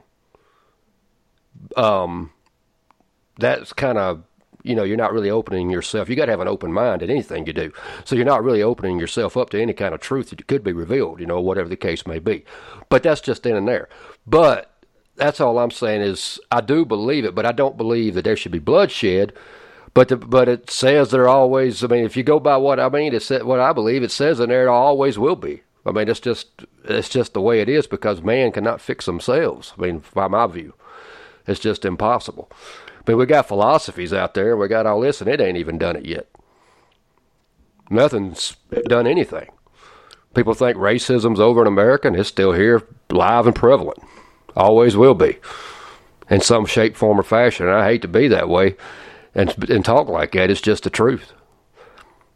um, 1.76 2.32
that's 3.38 3.72
kind 3.72 3.98
of 3.98 4.24
you 4.62 4.74
know 4.74 4.84
you're 4.84 4.96
not 4.96 5.12
really 5.12 5.30
opening 5.30 5.70
yourself. 5.70 6.08
You 6.08 6.16
got 6.16 6.26
to 6.26 6.32
have 6.32 6.40
an 6.40 6.48
open 6.48 6.72
mind 6.72 7.02
in 7.02 7.10
anything 7.10 7.46
you 7.46 7.52
do. 7.52 7.72
So 8.04 8.14
you're 8.14 8.24
not 8.24 8.44
really 8.44 8.62
opening 8.62 8.98
yourself 8.98 9.36
up 9.36 9.50
to 9.50 9.60
any 9.60 9.72
kind 9.72 9.94
of 9.94 10.00
truth 10.00 10.30
that 10.30 10.46
could 10.46 10.64
be 10.64 10.72
revealed. 10.72 11.20
You 11.20 11.26
know, 11.26 11.40
whatever 11.40 11.68
the 11.68 11.76
case 11.76 12.06
may 12.06 12.18
be. 12.18 12.44
But 12.88 13.02
that's 13.02 13.20
just 13.20 13.46
in 13.46 13.56
and 13.56 13.66
there. 13.66 13.88
But 14.26 14.73
that's 15.16 15.40
all 15.40 15.58
I'm 15.58 15.70
saying 15.70 16.02
is 16.02 16.40
I 16.50 16.60
do 16.60 16.84
believe 16.84 17.24
it, 17.24 17.34
but 17.34 17.46
I 17.46 17.52
don't 17.52 17.76
believe 17.76 18.14
that 18.14 18.24
there 18.24 18.36
should 18.36 18.52
be 18.52 18.58
bloodshed. 18.58 19.32
But 19.92 20.08
the, 20.08 20.16
but 20.16 20.48
it 20.48 20.70
says 20.70 21.10
there 21.10 21.28
always. 21.28 21.84
I 21.84 21.86
mean, 21.86 22.04
if 22.04 22.16
you 22.16 22.24
go 22.24 22.40
by 22.40 22.56
what 22.56 22.80
I 22.80 22.88
mean, 22.88 23.14
it's 23.14 23.30
what 23.30 23.60
I 23.60 23.72
believe. 23.72 24.02
It 24.02 24.10
says 24.10 24.40
in 24.40 24.48
there, 24.48 24.64
it 24.64 24.70
always 24.70 25.18
will 25.18 25.36
be. 25.36 25.62
I 25.86 25.92
mean, 25.92 26.08
it's 26.08 26.20
just 26.20 26.48
it's 26.84 27.08
just 27.08 27.32
the 27.32 27.40
way 27.40 27.60
it 27.60 27.68
is 27.68 27.86
because 27.86 28.22
man 28.22 28.50
cannot 28.50 28.80
fix 28.80 29.06
themselves. 29.06 29.72
I 29.78 29.82
mean, 29.82 30.02
by 30.12 30.26
my 30.26 30.46
view, 30.46 30.74
it's 31.46 31.60
just 31.60 31.84
impossible. 31.84 32.50
I 33.06 33.10
mean, 33.10 33.18
we 33.18 33.26
got 33.26 33.46
philosophies 33.46 34.12
out 34.12 34.34
there, 34.34 34.56
we 34.56 34.66
got 34.66 34.86
all 34.86 35.00
this, 35.00 35.20
and 35.20 35.28
it 35.28 35.40
ain't 35.40 35.58
even 35.58 35.78
done 35.78 35.94
it 35.94 36.06
yet. 36.06 36.26
Nothing's 37.90 38.56
done 38.86 39.06
anything. 39.06 39.50
People 40.34 40.54
think 40.54 40.76
racism's 40.76 41.38
over 41.38 41.60
in 41.60 41.68
America, 41.68 42.08
and 42.08 42.16
it's 42.16 42.28
still 42.28 42.52
here, 42.52 42.82
live 43.10 43.46
and 43.46 43.54
prevalent. 43.54 44.02
Always 44.56 44.96
will 44.96 45.14
be, 45.14 45.38
in 46.30 46.40
some 46.40 46.66
shape, 46.66 46.96
form, 46.96 47.18
or 47.18 47.24
fashion. 47.24 47.66
And 47.66 47.74
I 47.74 47.86
hate 47.86 48.02
to 48.02 48.08
be 48.08 48.28
that 48.28 48.48
way, 48.48 48.76
and 49.34 49.54
and 49.70 49.84
talk 49.84 50.08
like 50.08 50.32
that. 50.32 50.50
It's 50.50 50.60
just 50.60 50.84
the 50.84 50.90
truth. 50.90 51.32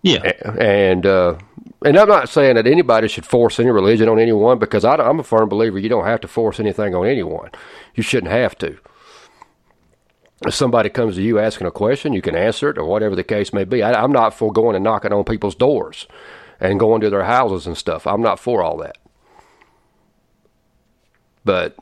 Yeah. 0.02 0.32
and 0.60 1.04
uh, 1.06 1.38
and 1.84 1.96
I'm 1.96 2.08
not 2.08 2.28
saying 2.28 2.56
that 2.56 2.66
anybody 2.66 3.08
should 3.08 3.26
force 3.26 3.60
any 3.60 3.70
religion 3.70 4.08
on 4.08 4.18
anyone 4.18 4.58
because 4.58 4.84
I, 4.84 4.94
am 4.94 5.20
a 5.20 5.24
firm 5.24 5.48
believer 5.48 5.78
you 5.78 5.88
don't 5.88 6.06
have 6.06 6.20
to 6.22 6.28
force 6.28 6.58
anything 6.60 6.94
on 6.94 7.06
anyone. 7.06 7.50
You 7.94 8.02
shouldn't 8.02 8.32
have 8.32 8.56
to. 8.58 8.78
If 10.46 10.54
somebody 10.54 10.88
comes 10.88 11.16
to 11.16 11.22
you 11.22 11.38
asking 11.38 11.66
a 11.66 11.72
question, 11.72 12.12
you 12.12 12.22
can 12.22 12.36
answer 12.36 12.70
it 12.70 12.78
or 12.78 12.84
whatever 12.84 13.16
the 13.16 13.24
case 13.24 13.52
may 13.52 13.64
be. 13.64 13.82
I, 13.82 14.02
I'm 14.02 14.12
not 14.12 14.34
for 14.34 14.52
going 14.52 14.76
and 14.76 14.84
knocking 14.84 15.12
on 15.12 15.24
people's 15.24 15.56
doors 15.56 16.06
and 16.60 16.78
going 16.78 17.00
to 17.00 17.10
their 17.10 17.24
houses 17.24 17.66
and 17.66 17.76
stuff. 17.76 18.06
I'm 18.06 18.22
not 18.22 18.38
for 18.38 18.62
all 18.62 18.76
that. 18.78 18.98
But 21.44 21.76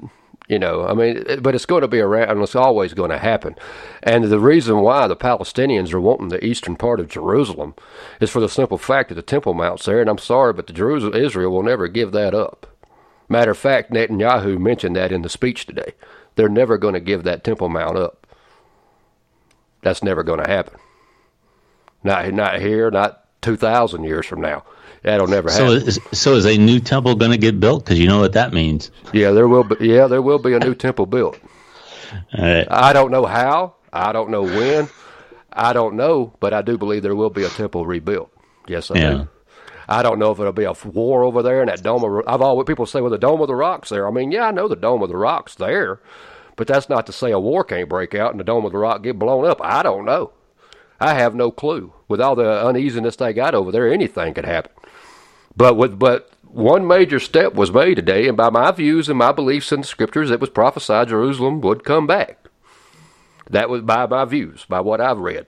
you 0.48 0.58
know, 0.58 0.86
I 0.86 0.94
mean, 0.94 1.24
but 1.42 1.54
it's 1.54 1.66
going 1.66 1.82
to 1.82 1.88
be 1.88 1.98
around, 2.00 2.30
and 2.30 2.42
it's 2.42 2.54
always 2.54 2.94
going 2.94 3.10
to 3.10 3.18
happen. 3.18 3.56
And 4.02 4.24
the 4.24 4.38
reason 4.38 4.80
why 4.80 5.08
the 5.08 5.16
Palestinians 5.16 5.92
are 5.92 6.00
wanting 6.00 6.28
the 6.28 6.44
eastern 6.44 6.76
part 6.76 7.00
of 7.00 7.08
Jerusalem 7.08 7.74
is 8.20 8.30
for 8.30 8.40
the 8.40 8.48
simple 8.48 8.78
fact 8.78 9.08
that 9.08 9.16
the 9.16 9.22
Temple 9.22 9.54
Mount's 9.54 9.86
there. 9.86 10.00
And 10.00 10.08
I'm 10.08 10.18
sorry, 10.18 10.52
but 10.52 10.68
the 10.68 10.72
Jerusalem 10.72 11.14
Israel 11.14 11.50
will 11.50 11.64
never 11.64 11.88
give 11.88 12.12
that 12.12 12.34
up. 12.34 12.66
Matter 13.28 13.50
of 13.50 13.58
fact, 13.58 13.90
Netanyahu 13.90 14.58
mentioned 14.58 14.94
that 14.94 15.10
in 15.10 15.22
the 15.22 15.28
speech 15.28 15.66
today. 15.66 15.94
They're 16.36 16.48
never 16.48 16.78
going 16.78 16.94
to 16.94 17.00
give 17.00 17.24
that 17.24 17.42
Temple 17.42 17.68
Mount 17.68 17.96
up. 17.96 18.26
That's 19.82 20.02
never 20.02 20.22
going 20.22 20.44
to 20.44 20.50
happen. 20.50 20.78
Not 22.04 22.32
not 22.32 22.60
here, 22.60 22.90
not 22.90 23.25
two 23.46 23.56
thousand 23.56 24.04
years 24.04 24.26
from 24.26 24.40
now. 24.40 24.64
That'll 25.02 25.28
never 25.28 25.48
So 25.48 25.72
happen. 25.74 25.86
is, 25.88 26.00
so 26.12 26.34
is 26.34 26.44
a 26.46 26.56
new 26.58 26.80
temple 26.80 27.14
going 27.14 27.30
to 27.30 27.36
get 27.38 27.60
built? 27.60 27.84
Because 27.84 27.98
you 28.00 28.08
know 28.08 28.18
what 28.20 28.32
that 28.32 28.52
means. 28.52 28.90
yeah, 29.12 29.30
there 29.30 29.46
will 29.46 29.62
be. 29.62 29.76
Yeah, 29.86 30.08
there 30.08 30.20
will 30.22 30.38
be 30.40 30.52
a 30.54 30.58
new 30.58 30.74
temple 30.74 31.06
built. 31.06 31.38
All 32.36 32.44
right. 32.44 32.66
I 32.70 32.92
don't 32.92 33.10
know 33.12 33.24
how. 33.24 33.74
I 33.92 34.12
don't 34.12 34.30
know 34.30 34.42
when. 34.42 34.88
I 35.52 35.72
don't 35.72 35.94
know, 35.94 36.32
but 36.40 36.52
I 36.52 36.60
do 36.62 36.76
believe 36.76 37.02
there 37.02 37.14
will 37.14 37.30
be 37.30 37.44
a 37.44 37.48
temple 37.48 37.86
rebuilt. 37.86 38.30
Yes, 38.66 38.90
I 38.90 38.98
Yeah. 38.98 39.10
do. 39.12 39.28
I 39.88 40.02
don't 40.02 40.18
know 40.18 40.32
if 40.32 40.40
it'll 40.40 40.52
be 40.52 40.64
a 40.64 40.74
war 40.84 41.22
over 41.22 41.42
there 41.44 41.60
in 41.62 41.68
that 41.68 41.82
dome 41.84 42.02
of. 42.02 42.24
I've 42.26 42.42
always 42.42 42.66
people 42.66 42.86
say, 42.86 43.00
"Well, 43.00 43.10
the 43.12 43.18
dome 43.18 43.40
of 43.40 43.46
the 43.46 43.54
rocks 43.54 43.88
there." 43.90 44.08
I 44.08 44.10
mean, 44.10 44.32
yeah, 44.32 44.48
I 44.48 44.50
know 44.50 44.66
the 44.66 44.74
dome 44.74 45.02
of 45.02 45.08
the 45.08 45.16
rocks 45.16 45.54
there, 45.54 46.00
but 46.56 46.66
that's 46.66 46.88
not 46.88 47.06
to 47.06 47.12
say 47.12 47.30
a 47.30 47.38
war 47.38 47.62
can't 47.62 47.88
break 47.88 48.12
out 48.12 48.32
and 48.32 48.40
the 48.40 48.44
dome 48.44 48.64
of 48.64 48.72
the 48.72 48.78
rock 48.78 49.02
get 49.04 49.18
blown 49.20 49.46
up. 49.46 49.60
I 49.62 49.84
don't 49.84 50.04
know. 50.04 50.32
I 51.00 51.14
have 51.14 51.34
no 51.36 51.52
clue. 51.52 51.92
With 52.08 52.20
all 52.20 52.36
the 52.36 52.64
uneasiness 52.64 53.16
they 53.16 53.32
got 53.32 53.54
over 53.54 53.72
there, 53.72 53.92
anything 53.92 54.34
could 54.34 54.44
happen. 54.44 54.72
But 55.56 55.76
with 55.76 55.98
but 55.98 56.30
one 56.42 56.86
major 56.86 57.18
step 57.18 57.54
was 57.54 57.72
made 57.72 57.96
today, 57.96 58.28
and 58.28 58.36
by 58.36 58.50
my 58.50 58.70
views 58.70 59.08
and 59.08 59.18
my 59.18 59.32
beliefs 59.32 59.72
in 59.72 59.80
the 59.80 59.86
scriptures, 59.86 60.30
it 60.30 60.40
was 60.40 60.50
prophesied 60.50 61.08
Jerusalem 61.08 61.60
would 61.62 61.84
come 61.84 62.06
back. 62.06 62.48
That 63.50 63.68
was 63.68 63.82
by 63.82 64.06
my 64.06 64.25
views, 64.25 64.64
by 64.68 64.80
what 64.80 65.00
I've 65.00 65.18
read, 65.18 65.46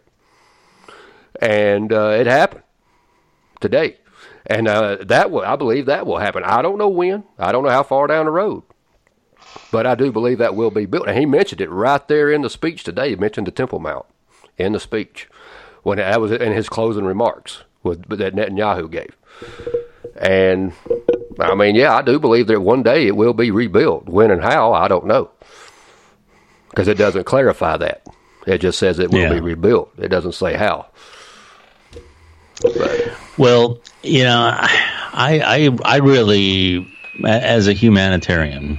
and 1.40 1.92
uh, 1.92 2.10
it 2.10 2.26
happened 2.26 2.62
today. 3.60 3.98
And 4.46 4.66
uh, 4.66 4.98
that 5.02 5.30
will, 5.30 5.42
I 5.42 5.56
believe 5.56 5.86
that 5.86 6.06
will 6.06 6.18
happen. 6.18 6.42
I 6.42 6.62
don't 6.62 6.78
know 6.78 6.88
when. 6.88 7.24
I 7.38 7.52
don't 7.52 7.64
know 7.64 7.70
how 7.70 7.82
far 7.82 8.06
down 8.06 8.24
the 8.24 8.30
road, 8.30 8.62
but 9.70 9.86
I 9.86 9.94
do 9.94 10.10
believe 10.10 10.38
that 10.38 10.54
will 10.54 10.70
be 10.70 10.86
built. 10.86 11.06
And 11.06 11.18
he 11.18 11.26
mentioned 11.26 11.60
it 11.60 11.70
right 11.70 12.06
there 12.08 12.30
in 12.30 12.42
the 12.42 12.50
speech 12.50 12.82
today. 12.82 13.10
He 13.10 13.16
mentioned 13.16 13.46
the 13.46 13.52
Temple 13.52 13.78
Mount 13.78 14.06
in 14.56 14.72
the 14.72 14.80
speech 14.80 15.28
when 15.82 15.99
that 15.99 16.20
was 16.20 16.32
in 16.32 16.52
his 16.52 16.68
closing 16.68 17.04
remarks 17.04 17.62
with, 17.82 18.08
that 18.18 18.35
Netanyahu 18.35 18.90
gave. 18.90 19.14
And 20.20 20.73
I 21.38 21.54
mean, 21.54 21.75
yeah, 21.76 21.94
I 21.97 22.02
do 22.02 22.18
believe 22.18 22.49
that 22.49 22.61
one 22.61 22.82
day 22.82 23.06
it 23.06 23.16
will 23.16 23.35
be 23.35 23.50
rebuilt. 23.50 24.06
When 24.06 24.30
and 24.30 24.42
how, 24.42 24.73
I 24.73 24.88
don't 24.88 25.06
know, 25.06 25.30
because 26.70 26.88
it 26.88 26.99
doesn't 26.99 27.25
clarify 27.25 27.76
that. 27.76 28.02
It 28.47 28.58
just 28.58 28.78
says 28.78 28.99
it 28.99 29.11
will 29.11 29.20
Yeah. 29.20 29.35
be 29.35 29.40
rebuilt. 29.40 29.92
It 29.99 30.08
doesn't 30.08 30.32
say 30.32 30.54
how. 30.54 30.87
Well, 33.37 33.78
you 34.02 34.25
know, 34.25 34.50
I, 34.58 35.40
I, 35.44 35.78
I 35.85 35.97
really, 35.99 36.88
as 37.25 37.68
a 37.68 37.73
humanitarian, 37.73 38.78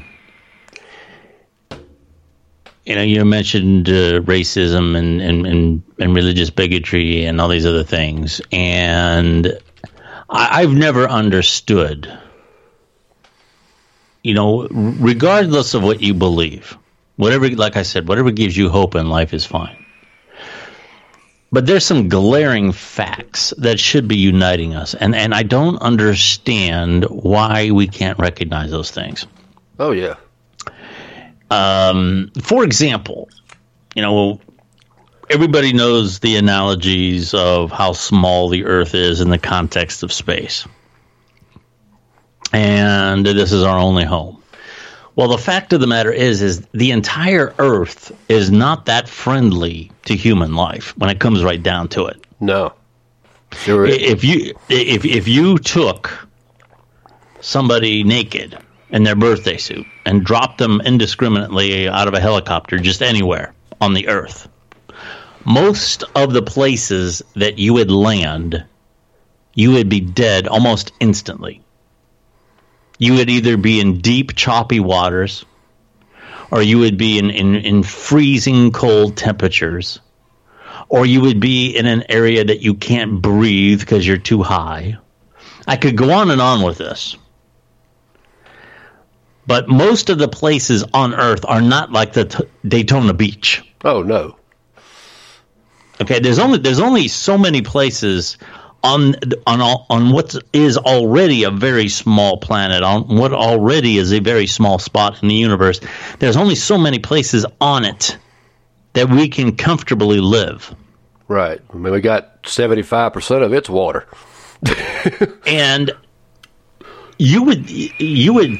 you 2.89 2.95
know, 2.95 3.03
you 3.03 3.23
mentioned 3.23 3.87
uh, 3.87 4.19
racism 4.21 4.97
and, 4.97 5.21
and, 5.21 5.45
and, 5.45 5.83
and 5.99 6.15
religious 6.15 6.49
bigotry 6.49 7.23
and 7.23 7.39
all 7.39 7.47
these 7.47 7.67
other 7.67 7.83
things, 7.83 8.41
and 8.51 9.59
I, 10.27 10.61
I've 10.61 10.73
never 10.73 11.07
understood. 11.07 12.11
You 14.23 14.33
know, 14.33 14.67
regardless 14.71 15.75
of 15.75 15.83
what 15.83 16.01
you 16.01 16.15
believe, 16.15 16.75
whatever, 17.15 17.47
like 17.49 17.77
I 17.77 17.83
said, 17.83 18.07
whatever 18.07 18.31
gives 18.31 18.57
you 18.57 18.69
hope 18.69 18.95
in 18.95 19.07
life 19.07 19.35
is 19.35 19.45
fine. 19.45 19.85
But 21.51 21.67
there's 21.67 21.85
some 21.85 22.09
glaring 22.09 22.71
facts 22.71 23.53
that 23.59 23.79
should 23.79 24.07
be 24.07 24.17
uniting 24.17 24.73
us, 24.73 24.95
and 24.95 25.13
and 25.13 25.35
I 25.35 25.43
don't 25.43 25.77
understand 25.77 27.05
why 27.05 27.69
we 27.69 27.87
can't 27.87 28.17
recognize 28.17 28.71
those 28.71 28.89
things. 28.89 29.27
Oh 29.77 29.91
yeah, 29.91 30.15
Um, 31.49 32.31
for 32.41 32.63
example, 32.63 33.29
you 33.95 34.01
know, 34.01 34.39
everybody 35.29 35.73
knows 35.73 36.19
the 36.19 36.35
analogies 36.35 37.33
of 37.33 37.71
how 37.71 37.93
small 37.93 38.49
the 38.49 38.65
Earth 38.65 38.93
is 38.93 39.21
in 39.21 39.29
the 39.29 39.37
context 39.37 40.03
of 40.03 40.13
space, 40.13 40.67
and 42.53 43.25
this 43.25 43.51
is 43.51 43.63
our 43.63 43.77
only 43.77 44.05
home. 44.05 44.41
Well, 45.15 45.27
the 45.27 45.37
fact 45.37 45.73
of 45.73 45.81
the 45.81 45.87
matter 45.87 46.13
is, 46.13 46.41
is 46.41 46.65
the 46.67 46.91
entire 46.91 47.53
Earth 47.59 48.17
is 48.29 48.51
not 48.51 48.85
that 48.85 49.09
friendly 49.09 49.91
to 50.05 50.15
human 50.15 50.55
life 50.55 50.97
when 50.97 51.09
it 51.09 51.19
comes 51.19 51.43
right 51.43 51.61
down 51.61 51.89
to 51.89 52.05
it. 52.05 52.25
no, 52.39 52.73
sure. 53.51 53.85
if 53.85 54.23
you 54.23 54.55
if 54.69 55.03
if 55.03 55.27
you 55.27 55.57
took 55.57 56.27
somebody 57.41 58.03
naked 58.03 58.57
in 58.91 59.03
their 59.03 59.15
birthday 59.15 59.57
suit 59.57 59.85
and 60.05 60.23
drop 60.23 60.57
them 60.57 60.81
indiscriminately 60.81 61.87
out 61.87 62.07
of 62.07 62.13
a 62.13 62.19
helicopter 62.19 62.77
just 62.77 63.01
anywhere 63.01 63.53
on 63.81 63.93
the 63.93 64.07
earth 64.07 64.47
most 65.45 66.03
of 66.15 66.33
the 66.33 66.41
places 66.41 67.21
that 67.35 67.57
you 67.57 67.73
would 67.73 67.91
land 67.91 68.65
you 69.53 69.71
would 69.71 69.89
be 69.89 69.99
dead 69.99 70.47
almost 70.47 70.91
instantly 70.99 71.61
you 72.97 73.13
would 73.13 73.29
either 73.29 73.57
be 73.57 73.79
in 73.79 73.99
deep 73.99 74.35
choppy 74.35 74.79
waters 74.79 75.45
or 76.51 76.61
you 76.61 76.79
would 76.79 76.97
be 76.97 77.17
in, 77.19 77.29
in, 77.29 77.55
in 77.55 77.83
freezing 77.83 78.71
cold 78.71 79.15
temperatures 79.15 79.99
or 80.89 81.05
you 81.05 81.21
would 81.21 81.39
be 81.39 81.75
in 81.77 81.85
an 81.85 82.03
area 82.09 82.43
that 82.43 82.61
you 82.61 82.73
can't 82.73 83.21
breathe 83.21 83.79
because 83.79 84.05
you're 84.05 84.17
too 84.17 84.41
high. 84.41 84.97
I 85.67 85.77
could 85.77 85.95
go 85.95 86.11
on 86.11 86.31
and 86.31 86.41
on 86.41 86.63
with 86.63 86.77
this. 86.77 87.15
But 89.49 89.67
most 89.67 90.09
of 90.09 90.17
the 90.19 90.27
places 90.29 90.83
on 90.93 91.13
Earth 91.13 91.43
are 91.45 91.59
not 91.61 91.91
like 91.91 92.13
the 92.13 92.25
t- 92.25 92.43
Daytona 92.65 93.13
Beach. 93.13 93.61
oh 93.83 94.01
no, 94.03 94.35
Okay, 96.01 96.19
there's 96.19 96.39
only 96.39 96.59
there's 96.59 96.79
only 96.79 97.07
so 97.09 97.37
many 97.37 97.61
places 97.61 98.37
on 98.83 99.15
on 99.45 99.59
all, 99.59 99.85
on 99.89 100.11
what 100.11 100.33
is 100.53 100.77
already 100.77 101.43
a 101.43 101.51
very 101.51 101.89
small 101.89 102.37
planet 102.37 102.81
on 102.83 103.17
what 103.17 103.33
already 103.33 103.97
is 103.97 104.13
a 104.13 104.19
very 104.19 104.47
small 104.47 104.79
spot 104.79 105.21
in 105.21 105.27
the 105.27 105.35
universe. 105.35 105.81
There's 106.19 106.37
only 106.37 106.55
so 106.55 106.77
many 106.77 106.99
places 106.99 107.45
on 107.59 107.83
it 107.83 108.17
that 108.93 109.09
we 109.09 109.27
can 109.27 109.57
comfortably 109.57 110.21
live. 110.21 110.73
right. 111.27 111.59
I 111.73 111.77
mean, 111.77 111.91
we 111.91 111.99
got 112.01 112.45
seventy 112.45 112.83
five 112.83 113.11
percent 113.13 113.43
of 113.43 113.51
its 113.53 113.67
water. 113.69 114.07
and 115.45 115.91
you 117.17 117.43
would 117.43 117.69
you 117.69 118.33
would 118.35 118.57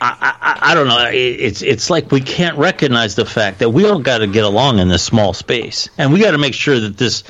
I, 0.00 0.34
I, 0.40 0.58
I 0.70 0.74
don't 0.74 0.86
know. 0.88 1.06
It- 1.06 1.14
It's 1.40 1.62
it's 1.62 1.90
like 1.90 2.10
we 2.12 2.20
can't 2.20 2.56
recognize 2.58 3.14
the 3.14 3.24
fact 3.26 3.58
that 3.60 3.70
we 3.70 3.86
all 3.88 3.98
got 3.98 4.18
to 4.18 4.26
get 4.26 4.44
along 4.44 4.78
in 4.78 4.88
this 4.88 5.02
small 5.02 5.32
space, 5.32 5.88
and 5.98 6.12
we 6.12 6.20
got 6.20 6.32
to 6.32 6.38
make 6.38 6.54
sure 6.54 6.78
that 6.80 6.96
this 6.96 7.24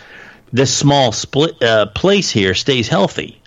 this 0.52 0.74
small 0.74 1.12
split 1.12 1.62
uh, 1.62 1.86
place 1.86 2.30
here 2.30 2.54
stays 2.54 2.88
healthy. 2.88 3.40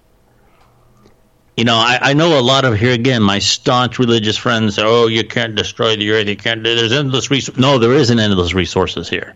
You 1.57 1.65
know, 1.65 1.75
I, 1.75 1.99
I 2.01 2.13
know 2.13 2.39
a 2.39 2.41
lot 2.41 2.65
of 2.65 2.79
here 2.79 2.93
again. 2.93 3.21
My 3.21 3.39
staunch 3.39 3.99
religious 3.99 4.37
friends 4.37 4.75
say, 4.75 4.83
"Oh, 4.85 5.07
you 5.07 5.23
can't 5.23 5.55
destroy 5.55 5.95
the 5.95 6.09
earth. 6.11 6.27
You 6.27 6.35
can't. 6.37 6.63
There's 6.63 6.91
endless 6.91 7.29
resources. 7.29 7.59
No, 7.61 7.77
there 7.77 7.93
isn't 7.93 8.19
endless 8.19 8.53
resources 8.53 9.09
here. 9.09 9.35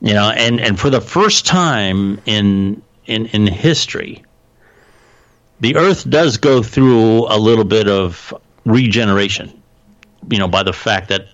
You 0.00 0.14
know, 0.14 0.30
and 0.30 0.60
and 0.60 0.78
for 0.80 0.90
the 0.90 1.00
first 1.00 1.46
time 1.46 2.20
in 2.26 2.82
in 3.06 3.26
in 3.26 3.46
history, 3.46 4.24
the 5.62 5.76
Earth 5.76 6.08
does 6.08 6.38
go 6.38 6.62
through 6.62 7.26
a 7.32 7.38
little 7.38 7.64
bit 7.64 7.88
of 7.88 8.34
regeneration. 8.64 9.62
You 10.28 10.38
know, 10.38 10.48
by 10.48 10.64
the 10.64 10.72
fact 10.72 11.08
that 11.08 11.26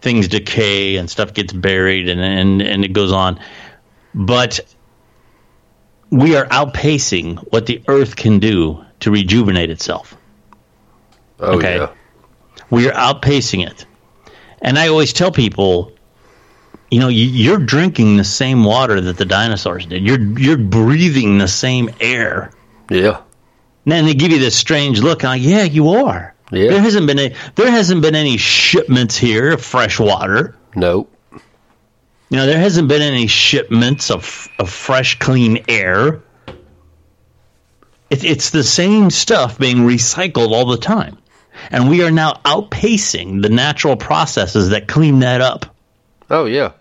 things 0.00 0.28
decay 0.28 0.96
and 0.96 1.08
stuff 1.08 1.32
gets 1.32 1.52
buried 1.52 2.08
and 2.08 2.20
and, 2.20 2.60
and 2.60 2.84
it 2.84 2.92
goes 2.92 3.12
on, 3.12 3.40
but 4.14 4.60
we 6.10 6.36
are 6.36 6.46
outpacing 6.46 7.36
what 7.52 7.66
the 7.66 7.82
Earth 7.88 8.16
can 8.16 8.38
do 8.40 8.84
to 9.00 9.10
rejuvenate 9.10 9.70
itself. 9.70 10.16
Oh 11.40 11.56
Okay. 11.56 11.76
yeah, 11.76 11.92
We 12.70 12.88
are 12.88 12.94
outpacing 12.94 13.66
it. 13.66 13.86
And 14.60 14.78
I 14.78 14.88
always 14.88 15.12
tell 15.12 15.30
people 15.30 15.92
you 16.90 17.00
know, 17.00 17.08
you, 17.08 17.26
you're 17.26 17.58
drinking 17.58 18.16
the 18.16 18.24
same 18.24 18.64
water 18.64 19.00
that 19.00 19.18
the 19.18 19.26
dinosaurs 19.26 19.86
did. 19.86 20.02
You're 20.02 20.20
you're 20.38 20.56
breathing 20.56 21.38
the 21.38 21.46
same 21.48 21.90
air. 22.00 22.50
Yeah. 22.90 23.20
And 23.88 23.92
then 23.94 24.04
they 24.04 24.12
give 24.12 24.32
you 24.32 24.38
this 24.38 24.54
strange 24.54 25.00
look. 25.00 25.22
And 25.22 25.30
like, 25.30 25.40
yeah, 25.40 25.62
you 25.62 25.88
are. 25.88 26.34
Yeah. 26.52 26.72
There 26.72 26.80
hasn't 26.82 27.06
been 27.06 27.18
a, 27.18 27.34
there 27.54 27.70
hasn't 27.70 28.02
been 28.02 28.14
any 28.14 28.36
shipments 28.36 29.16
here 29.16 29.52
of 29.52 29.64
fresh 29.64 29.98
water. 29.98 30.54
Nope. 30.76 31.10
You 31.32 32.36
know, 32.36 32.44
there 32.44 32.58
hasn't 32.58 32.88
been 32.88 33.00
any 33.00 33.28
shipments 33.28 34.10
of 34.10 34.46
of 34.58 34.68
fresh, 34.68 35.18
clean 35.18 35.64
air. 35.68 36.20
It, 38.10 38.24
it's 38.24 38.50
the 38.50 38.62
same 38.62 39.08
stuff 39.08 39.58
being 39.58 39.78
recycled 39.78 40.50
all 40.50 40.66
the 40.66 40.76
time, 40.76 41.16
and 41.70 41.88
we 41.88 42.02
are 42.02 42.10
now 42.10 42.42
outpacing 42.44 43.40
the 43.40 43.48
natural 43.48 43.96
processes 43.96 44.68
that 44.68 44.86
clean 44.86 45.20
that 45.20 45.40
up. 45.40 45.74
Oh 46.28 46.44
yeah. 46.44 46.72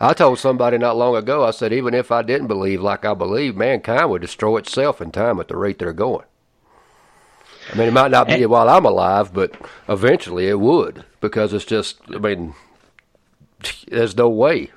I 0.00 0.12
told 0.12 0.40
somebody 0.40 0.76
not 0.76 0.96
long 0.96 1.14
ago. 1.14 1.44
I 1.44 1.52
said 1.52 1.72
even 1.72 1.94
if 1.94 2.10
I 2.10 2.22
didn't 2.22 2.48
believe 2.48 2.82
like 2.82 3.04
I 3.04 3.14
believe, 3.14 3.54
mankind 3.54 4.10
would 4.10 4.22
destroy 4.22 4.56
itself 4.56 5.00
in 5.00 5.12
time 5.12 5.38
at 5.38 5.46
the 5.46 5.56
rate 5.56 5.78
they're 5.78 5.92
going. 5.92 6.24
I 7.72 7.76
mean, 7.76 7.88
it 7.88 7.92
might 7.92 8.10
not 8.10 8.28
be 8.28 8.44
while 8.46 8.68
I'm 8.68 8.84
alive, 8.84 9.32
but 9.32 9.54
eventually 9.88 10.48
it 10.48 10.58
would 10.58 11.04
because 11.20 11.52
it's 11.52 11.64
just. 11.64 11.98
I 12.14 12.18
mean, 12.18 12.54
there's 13.88 14.16
no 14.16 14.28
way. 14.28 14.70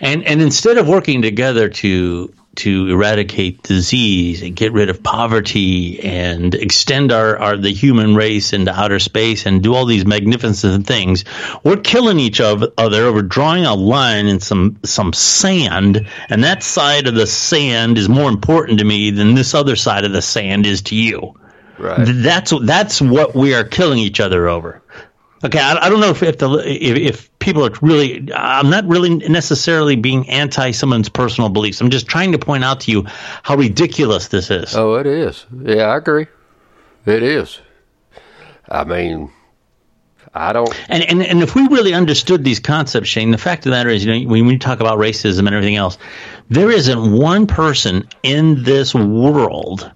And 0.00 0.24
and 0.24 0.40
instead 0.40 0.78
of 0.78 0.88
working 0.88 1.22
together 1.22 1.68
to 1.68 2.32
to 2.56 2.88
eradicate 2.88 3.62
disease 3.62 4.42
and 4.42 4.56
get 4.56 4.72
rid 4.72 4.90
of 4.90 5.00
poverty 5.00 6.00
and 6.00 6.56
extend 6.56 7.12
our, 7.12 7.38
our 7.38 7.56
the 7.56 7.72
human 7.72 8.16
race 8.16 8.52
into 8.52 8.72
outer 8.72 8.98
space 8.98 9.46
and 9.46 9.62
do 9.62 9.74
all 9.74 9.86
these 9.86 10.04
magnificent 10.04 10.84
things, 10.86 11.24
we're 11.62 11.76
killing 11.76 12.18
each 12.18 12.40
other 12.40 12.70
over 12.76 13.22
drawing 13.22 13.64
a 13.64 13.74
line 13.74 14.26
in 14.26 14.40
some 14.40 14.76
some 14.84 15.12
sand, 15.12 16.08
and 16.28 16.42
that 16.42 16.62
side 16.62 17.06
of 17.06 17.14
the 17.14 17.26
sand 17.26 17.98
is 17.98 18.08
more 18.08 18.28
important 18.28 18.78
to 18.80 18.84
me 18.84 19.10
than 19.10 19.34
this 19.34 19.54
other 19.54 19.76
side 19.76 20.04
of 20.04 20.12
the 20.12 20.22
sand 20.22 20.66
is 20.66 20.82
to 20.82 20.96
you. 20.96 21.34
Right. 21.78 22.04
That's 22.04 22.52
that's 22.62 23.00
what 23.00 23.34
we 23.34 23.54
are 23.54 23.64
killing 23.64 23.98
each 23.98 24.20
other 24.20 24.48
over. 24.48 24.82
Okay, 25.44 25.60
I, 25.60 25.86
I 25.86 25.88
don't 25.88 26.00
know 26.00 26.10
if 26.10 26.22
if, 26.22 26.38
the, 26.38 26.50
if 26.66 26.96
if 26.96 27.38
people 27.38 27.64
are 27.64 27.70
really. 27.80 28.32
I'm 28.34 28.70
not 28.70 28.84
really 28.86 29.14
necessarily 29.14 29.94
being 29.94 30.28
anti 30.28 30.72
someone's 30.72 31.08
personal 31.08 31.48
beliefs. 31.48 31.80
I'm 31.80 31.90
just 31.90 32.08
trying 32.08 32.32
to 32.32 32.38
point 32.38 32.64
out 32.64 32.80
to 32.80 32.90
you 32.90 33.04
how 33.42 33.56
ridiculous 33.56 34.28
this 34.28 34.50
is. 34.50 34.74
Oh, 34.74 34.94
it 34.94 35.06
is. 35.06 35.46
Yeah, 35.62 35.84
I 35.84 35.96
agree. 35.96 36.26
It 37.06 37.22
is. 37.22 37.60
I 38.68 38.84
mean, 38.84 39.30
I 40.34 40.52
don't. 40.52 40.68
And, 40.88 41.04
and 41.04 41.22
and 41.22 41.42
if 41.42 41.54
we 41.54 41.68
really 41.68 41.94
understood 41.94 42.42
these 42.42 42.58
concepts, 42.58 43.08
Shane, 43.08 43.30
the 43.30 43.38
fact 43.38 43.60
of 43.60 43.70
the 43.70 43.76
matter 43.76 43.90
is, 43.90 44.04
you 44.04 44.24
know, 44.24 44.28
when 44.28 44.46
we 44.46 44.58
talk 44.58 44.80
about 44.80 44.98
racism 44.98 45.40
and 45.40 45.50
everything 45.50 45.76
else, 45.76 45.98
there 46.50 46.70
isn't 46.70 47.12
one 47.12 47.46
person 47.46 48.08
in 48.24 48.64
this 48.64 48.92
world 48.94 49.90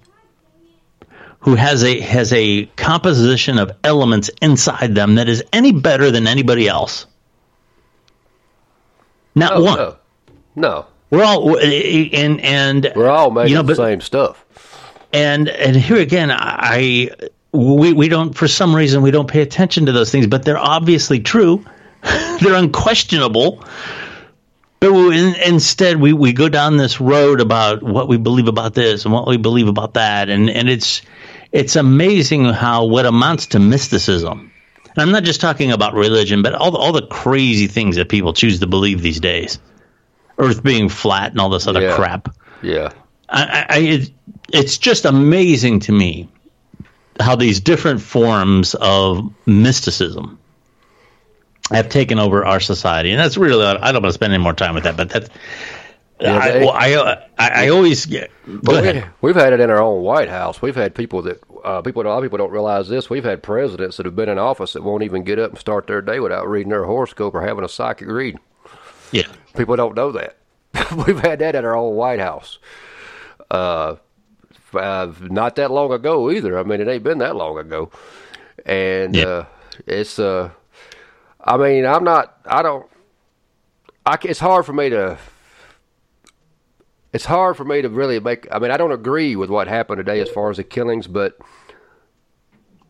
who 1.43 1.55
has 1.55 1.83
a 1.83 1.99
has 1.99 2.31
a 2.33 2.65
composition 2.77 3.57
of 3.59 3.71
elements 3.83 4.29
inside 4.41 4.95
them 4.95 5.15
that 5.15 5.29
is 5.29 5.43
any 5.53 5.71
better 5.71 6.09
than 6.11 6.27
anybody 6.27 6.67
else. 6.67 7.05
Not 9.35 9.53
Oh, 9.53 9.63
one. 9.63 9.77
no. 9.77 9.95
No. 10.55 10.85
We're 11.09 11.23
all 11.23 11.57
and 11.59 12.41
and 12.41 12.91
We're 12.95 13.09
all 13.09 13.29
made 13.31 13.49
you 13.49 13.55
know, 13.55 13.61
of 13.61 13.67
the 13.67 13.75
same 13.75 14.01
stuff. 14.01 14.43
and 15.11 15.47
and 15.49 15.75
here 15.75 15.97
again, 15.97 16.31
I 16.31 17.11
we 17.51 17.93
we 17.93 18.07
don't 18.09 18.33
for 18.35 18.47
some 18.47 18.75
reason 18.75 19.01
we 19.01 19.11
don't 19.11 19.27
pay 19.29 19.41
attention 19.41 19.85
to 19.87 19.91
those 19.91 20.11
things, 20.11 20.27
but 20.27 20.43
they're 20.43 20.57
obviously 20.57 21.19
true. 21.19 21.65
they're 22.41 22.55
unquestionable. 22.55 23.63
But 24.79 24.91
we, 24.91 25.17
in, 25.17 25.35
instead, 25.35 25.95
we, 26.01 26.11
we 26.11 26.33
go 26.33 26.49
down 26.49 26.75
this 26.75 26.99
road 26.99 27.39
about 27.39 27.81
what 27.81 28.09
we 28.09 28.17
believe 28.17 28.49
about 28.49 28.73
this 28.73 29.05
and 29.05 29.13
what 29.13 29.27
we 29.27 29.37
believe 29.37 29.69
about 29.69 29.93
that, 29.93 30.27
and, 30.27 30.49
and 30.49 30.67
it's 30.67 31.01
it's 31.53 31.75
amazing 31.77 32.45
how 32.45 32.83
what 32.85 33.05
amounts 33.05 33.45
to 33.47 33.59
mysticism. 33.59 34.51
And 34.83 34.97
I'm 35.01 35.11
not 35.11 35.23
just 35.23 35.39
talking 35.39 35.71
about 35.71 35.93
religion, 35.93 36.41
but 36.41 36.53
all 36.53 36.71
the, 36.71 36.77
all 36.77 36.91
the 36.91 37.07
crazy 37.07 37.67
things 37.67 37.95
that 37.95 38.09
people 38.09 38.33
choose 38.33 38.59
to 38.59 38.67
believe 38.67 39.01
these 39.01 39.19
days, 39.19 39.59
Earth 40.37 40.61
being 40.61 40.89
flat 40.89 41.31
and 41.31 41.39
all 41.39 41.49
this 41.49 41.65
other 41.65 41.81
Yeah. 41.81 41.95
crap. 41.95 42.35
Yeah. 42.61 42.89
I, 43.29 43.65
I, 43.69 43.77
it, 43.79 44.11
it's 44.51 44.77
just 44.77 45.05
amazing 45.05 45.79
to 45.81 45.91
me 45.91 46.27
how 47.19 47.35
these 47.35 47.59
different 47.59 48.01
forms 48.01 48.75
of 48.75 49.31
mysticism 49.47 50.39
have 51.71 51.89
taken 51.89 52.19
over 52.19 52.45
our 52.45 52.59
society, 52.59 53.11
and 53.11 53.19
that's 53.19 53.37
really 53.37 53.65
I 53.65 53.91
don't 53.91 54.01
want 54.03 54.05
to 54.11 54.13
spend 54.13 54.33
any 54.33 54.43
more 54.43 54.53
time 54.53 54.75
with 54.75 54.83
that, 54.83 54.97
but 54.97 55.09
that's. 55.09 55.29
Yeah, 56.23 56.37
I, 56.37 56.57
well, 56.59 56.69
I, 56.71 57.23
I 57.37 57.65
I 57.65 57.67
always 57.69 58.05
get. 58.05 58.31
We, 58.47 59.03
we've 59.21 59.35
had 59.35 59.53
it 59.53 59.59
in 59.59 59.69
our 59.69 59.81
own 59.81 60.01
White 60.03 60.29
House. 60.29 60.61
We've 60.61 60.75
had 60.75 60.95
people 60.95 61.21
that 61.23 61.39
uh, 61.63 61.81
people. 61.81 62.01
A 62.01 62.07
lot 62.07 62.17
of 62.17 62.23
people 62.23 62.37
don't 62.37 62.51
realize 62.51 62.87
this. 62.89 63.09
We've 63.09 63.23
had 63.23 63.43
presidents 63.43 63.97
that 63.97 64.05
have 64.05 64.15
been 64.15 64.29
in 64.29 64.37
office 64.39 64.73
that 64.73 64.83
won't 64.83 65.03
even 65.03 65.23
get 65.23 65.37
up 65.39 65.51
and 65.51 65.59
start 65.59 65.85
their 65.87 66.01
day 66.01 66.19
without 66.19 66.47
reading 66.49 66.69
their 66.69 66.85
horoscope 66.85 67.33
or 67.35 67.41
having 67.41 67.63
a 67.65 67.69
psychic 67.69 68.07
reading. 68.07 68.39
Yeah, 69.11 69.27
People 69.55 69.75
don't 69.75 69.95
know 69.95 70.11
that. 70.13 70.37
we've 71.05 71.19
had 71.19 71.39
that 71.39 71.55
at 71.55 71.65
our 71.65 71.75
own 71.75 71.95
White 71.95 72.19
House. 72.19 72.57
Uh, 73.51 73.97
uh, 74.73 75.11
not 75.21 75.55
that 75.57 75.69
long 75.71 75.91
ago 75.93 76.31
either. 76.31 76.57
I 76.57 76.63
mean, 76.63 76.81
it 76.81 76.87
ain't 76.87 77.03
been 77.03 77.19
that 77.19 77.35
long 77.35 77.57
ago, 77.59 77.91
and 78.65 79.15
Yeah. 79.15 79.25
uh, 79.25 79.45
it's. 79.85 80.17
Uh, 80.19 80.49
I 81.43 81.57
mean, 81.57 81.85
I'm 81.85 82.03
not. 82.03 82.37
I 82.45 82.61
don't. 82.63 82.89
I, 84.05 84.17
it's 84.23 84.39
hard 84.39 84.65
for 84.65 84.73
me 84.73 84.89
to 84.89 85.17
it's 87.13 87.25
hard 87.25 87.55
for 87.55 87.63
me 87.63 87.81
to 87.81 87.89
really 87.89 88.19
make. 88.19 88.47
I 88.51 88.59
mean, 88.59 88.71
I 88.71 88.77
don't 88.77 88.91
agree 88.91 89.35
with 89.35 89.49
what 89.49 89.67
happened 89.67 89.99
today 89.99 90.19
as 90.19 90.29
far 90.29 90.49
as 90.49 90.57
the 90.57 90.63
killings, 90.63 91.07
but 91.07 91.37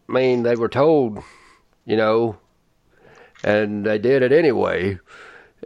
I 0.10 0.14
mean, 0.14 0.44
they 0.44 0.56
were 0.56 0.70
told, 0.70 1.22
you 1.86 1.98
know, 1.98 2.38
and 3.44 3.86
they 3.86 4.00
did 4.00 4.22
it 4.22 4.32
anyway, 4.32 4.98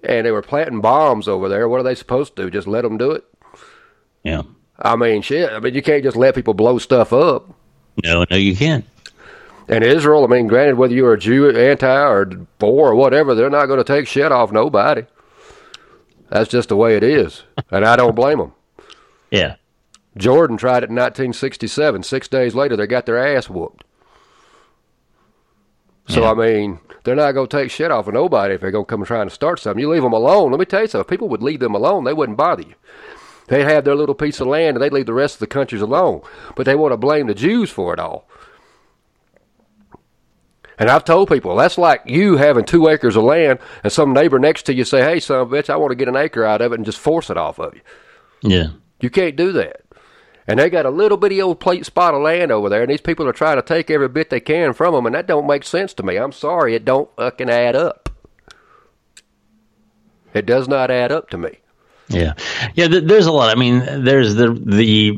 and 0.04 0.26
they 0.26 0.32
were 0.32 0.42
planting 0.42 0.82
bombs 0.82 1.28
over 1.28 1.48
there. 1.48 1.70
What 1.70 1.80
are 1.80 1.84
they 1.84 1.96
supposed 1.96 2.36
to 2.36 2.44
do? 2.44 2.52
Just 2.52 2.68
let 2.68 2.82
them 2.82 2.98
do 2.98 3.12
it? 3.12 3.24
yeah. 4.24 4.42
I 4.80 4.96
mean, 4.96 5.24
shit. 5.24 5.52
I 5.52 5.60
mean, 5.60 5.74
you 5.74 5.82
can't 5.82 6.04
just 6.04 6.16
let 6.16 6.36
people 6.36 6.54
blow 6.54 6.78
stuff 6.78 7.12
up. 7.12 7.50
No, 8.04 8.26
no, 8.30 8.38
you 8.38 8.56
can't. 8.56 8.86
And 9.68 9.84
Israel, 9.84 10.24
I 10.24 10.28
mean, 10.28 10.48
granted, 10.48 10.78
whether 10.78 10.94
you're 10.94 11.14
a 11.14 11.20
Jew, 11.20 11.50
anti, 11.50 11.88
or 11.88 12.30
for, 12.60 12.92
or 12.92 12.96
whatever, 12.96 13.34
they're 13.34 13.50
not 13.50 13.66
going 13.66 13.80
to 13.80 13.84
take 13.84 14.08
shit 14.08 14.32
off 14.32 14.52
nobody. 14.52 15.04
That's 16.30 16.50
just 16.50 16.70
the 16.70 16.76
way 16.76 16.96
it 16.98 17.04
is, 17.04 17.44
and 17.72 17.86
I 17.86 17.96
don't 17.96 18.16
blame 18.16 18.40
them. 18.40 18.54
Yeah, 19.32 19.56
Jordan 20.18 20.58
tried 20.58 20.84
it 20.84 20.90
in 20.90 20.96
1967. 20.96 22.04
Six 22.04 22.28
days 22.28 22.56
later, 22.56 22.76
they 22.76 22.88
got 22.88 23.06
their 23.06 23.18
ass 23.18 23.50
whooped. 23.50 23.84
So 26.08 26.22
Yeah. 26.22 26.32
I 26.32 26.34
mean, 26.34 26.80
they're 27.04 27.16
not 27.16 27.34
going 27.34 27.48
to 27.48 27.58
take 27.58 27.70
shit 27.72 27.92
off 27.92 28.08
of 28.08 28.14
nobody 28.14 28.56
if 28.56 28.62
they're 28.62 28.72
going 28.72 28.86
to 28.86 28.90
come 28.90 29.04
trying 29.04 29.28
to 29.28 29.34
start 29.34 29.60
something. 29.60 29.80
You 29.80 29.90
leave 29.90 30.04
them 30.04 30.14
alone. 30.14 30.52
Let 30.52 30.60
me 30.60 30.66
tell 30.66 30.82
you 30.82 30.88
something. 30.88 31.06
If 31.06 31.10
people 31.10 31.30
would 31.30 31.44
leave 31.44 31.60
them 31.60 31.76
alone, 31.76 32.06
they 32.06 32.14
wouldn't 32.14 32.38
bother 32.38 32.64
you. 32.64 32.76
They'd 33.48 33.64
have 33.64 33.86
their 33.86 33.96
little 33.96 34.16
piece 34.16 34.40
of 34.40 34.48
land 34.48 34.76
and 34.76 34.84
they'd 34.84 34.94
leave 34.94 35.06
the 35.06 35.14
rest 35.14 35.36
of 35.36 35.40
the 35.40 35.48
countries 35.48 35.82
alone. 35.82 36.22
But 36.56 36.66
they 36.66 36.76
want 36.76 36.94
to 36.94 36.98
blame 36.98 37.28
the 37.28 37.34
Jews 37.34 37.70
for 37.70 37.94
it 37.94 38.00
all. 38.00 38.28
And 40.80 40.90
I've 40.90 41.04
told 41.06 41.30
people 41.30 41.56
that's 41.56 41.78
like 41.78 42.04
you 42.06 42.38
having 42.38 42.64
two 42.64 42.88
acres 42.88 43.16
of 43.16 43.24
land 43.24 43.60
and 43.84 43.92
some 43.92 44.14
neighbor 44.14 44.38
next 44.38 44.64
to 44.64 44.74
you 44.74 44.84
say, 44.84 45.02
"Hey, 45.02 45.20
son 45.20 45.42
of 45.42 45.52
a 45.52 45.56
bitch, 45.56 45.70
I 45.70 45.76
want 45.76 45.92
to 45.92 45.96
get 45.96 46.08
an 46.08 46.16
acre 46.16 46.46
out 46.46 46.62
of 46.62 46.72
it," 46.72 46.76
and 46.76 46.86
just 46.86 47.00
force 47.00 47.30
it 47.30 47.38
off 47.38 47.60
of 47.60 47.74
you. 47.76 47.82
yeah. 48.42 48.68
You 49.00 49.10
can't 49.12 49.36
do 49.36 49.52
that. 49.52 49.82
And 50.48 50.60
they 50.60 50.70
got 50.70 50.86
a 50.86 50.90
little 50.90 51.18
bitty 51.18 51.42
old 51.42 51.60
plate 51.60 51.86
spot 51.86 52.14
of 52.14 52.22
land 52.22 52.52
over 52.52 52.70
there, 52.70 52.82
and 52.82 52.90
these 52.90 53.02
people 53.02 53.28
are 53.28 53.34
trying 53.34 53.58
to 53.58 53.62
take 53.62 53.92
every 53.92 54.08
bit 54.08 54.30
they 54.30 54.40
can 54.40 54.74
from 54.74 54.94
them, 54.94 55.06
and 55.06 55.14
that 55.14 55.28
don't 55.28 55.46
make 55.46 55.64
sense 55.64 55.94
to 55.96 56.04
me. 56.04 56.16
I'm 56.16 56.32
sorry, 56.32 56.74
it 56.74 56.86
don't 56.86 57.10
fucking 57.18 57.50
add 57.50 57.76
up. 57.76 58.10
It 60.34 60.46
does 60.46 60.68
not 60.68 60.90
add 60.90 61.12
up 61.12 61.30
to 61.32 61.38
me. 61.38 61.60
Yeah, 62.10 62.34
yeah. 62.76 62.88
Th- 62.88 63.04
there's 63.04 63.26
a 63.26 63.32
lot. 63.32 63.50
I 63.50 63.60
mean, 63.60 64.04
there's 64.04 64.36
the 64.36 64.54
the 64.54 65.12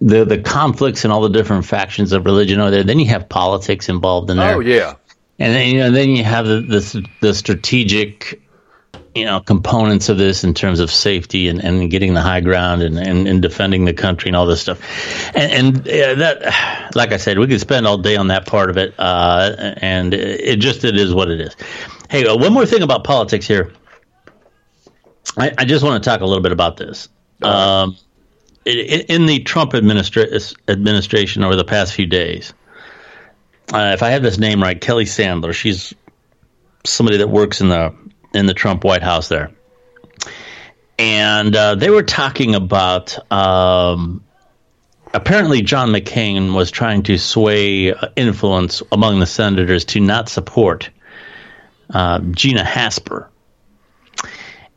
the 0.00 0.24
the 0.24 0.38
conflicts 0.44 1.04
and 1.04 1.12
all 1.12 1.22
the 1.22 1.28
different 1.28 1.64
factions 1.64 2.12
of 2.12 2.24
religion 2.24 2.60
over 2.60 2.70
there. 2.70 2.84
Then 2.84 3.00
you 3.00 3.06
have 3.06 3.28
politics 3.28 3.88
involved 3.88 4.30
in 4.30 4.36
there. 4.36 4.54
Oh 4.56 4.60
yeah, 4.60 4.94
and 5.40 5.54
then 5.54 5.68
you 5.68 5.80
know, 5.80 5.90
then 5.90 6.10
you 6.10 6.22
have 6.22 6.46
the 6.46 6.60
the, 6.60 7.06
the 7.20 7.34
strategic, 7.34 8.40
you 9.16 9.24
know, 9.24 9.40
components 9.40 10.08
of 10.08 10.18
this 10.18 10.44
in 10.44 10.54
terms 10.54 10.78
of 10.78 10.88
safety 10.88 11.48
and, 11.48 11.58
and 11.64 11.90
getting 11.90 12.14
the 12.14 12.20
high 12.20 12.40
ground 12.40 12.82
and, 12.82 12.96
and, 12.96 13.26
and 13.26 13.42
defending 13.42 13.84
the 13.86 13.92
country 13.92 14.28
and 14.28 14.36
all 14.36 14.46
this 14.46 14.60
stuff. 14.60 14.78
And, 15.34 15.52
and 15.52 15.88
uh, 15.88 16.14
that, 16.14 16.94
like 16.94 17.10
I 17.10 17.16
said, 17.16 17.40
we 17.40 17.48
could 17.48 17.60
spend 17.60 17.88
all 17.88 17.98
day 17.98 18.14
on 18.14 18.28
that 18.28 18.46
part 18.46 18.70
of 18.70 18.76
it. 18.76 18.94
Uh, 18.98 19.74
and 19.78 20.14
it 20.14 20.60
just 20.60 20.84
it 20.84 20.96
is 20.96 21.12
what 21.12 21.28
it 21.28 21.40
is. 21.40 21.56
Hey, 22.08 22.24
uh, 22.24 22.36
one 22.36 22.52
more 22.52 22.66
thing 22.66 22.82
about 22.82 23.02
politics 23.02 23.48
here. 23.48 23.72
I, 25.36 25.52
I 25.58 25.64
just 25.64 25.84
want 25.84 26.02
to 26.02 26.08
talk 26.08 26.20
a 26.20 26.26
little 26.26 26.42
bit 26.42 26.52
about 26.52 26.76
this. 26.76 27.08
Um, 27.42 27.96
in, 28.64 29.00
in 29.02 29.26
the 29.26 29.40
Trump 29.40 29.72
administra- 29.72 30.54
administration 30.68 31.44
over 31.44 31.56
the 31.56 31.64
past 31.64 31.94
few 31.94 32.06
days, 32.06 32.52
uh, 33.72 33.92
if 33.94 34.02
I 34.02 34.10
have 34.10 34.22
this 34.22 34.38
name 34.38 34.62
right, 34.62 34.80
Kelly 34.80 35.06
Sadler, 35.06 35.52
she's 35.52 35.94
somebody 36.84 37.18
that 37.18 37.28
works 37.28 37.60
in 37.60 37.68
the 37.68 37.94
in 38.34 38.46
the 38.46 38.54
Trump 38.54 38.84
White 38.84 39.02
House 39.02 39.28
there, 39.28 39.50
and 40.98 41.54
uh, 41.54 41.74
they 41.76 41.90
were 41.90 42.02
talking 42.02 42.54
about. 42.54 43.16
Um, 43.32 44.24
apparently, 45.14 45.62
John 45.62 45.90
McCain 45.90 46.54
was 46.54 46.70
trying 46.70 47.04
to 47.04 47.18
sway 47.18 47.92
uh, 47.92 48.08
influence 48.16 48.82
among 48.92 49.20
the 49.20 49.26
senators 49.26 49.84
to 49.86 50.00
not 50.00 50.28
support 50.28 50.90
uh, 51.90 52.18
Gina 52.18 52.64
Haspel. 52.64 53.29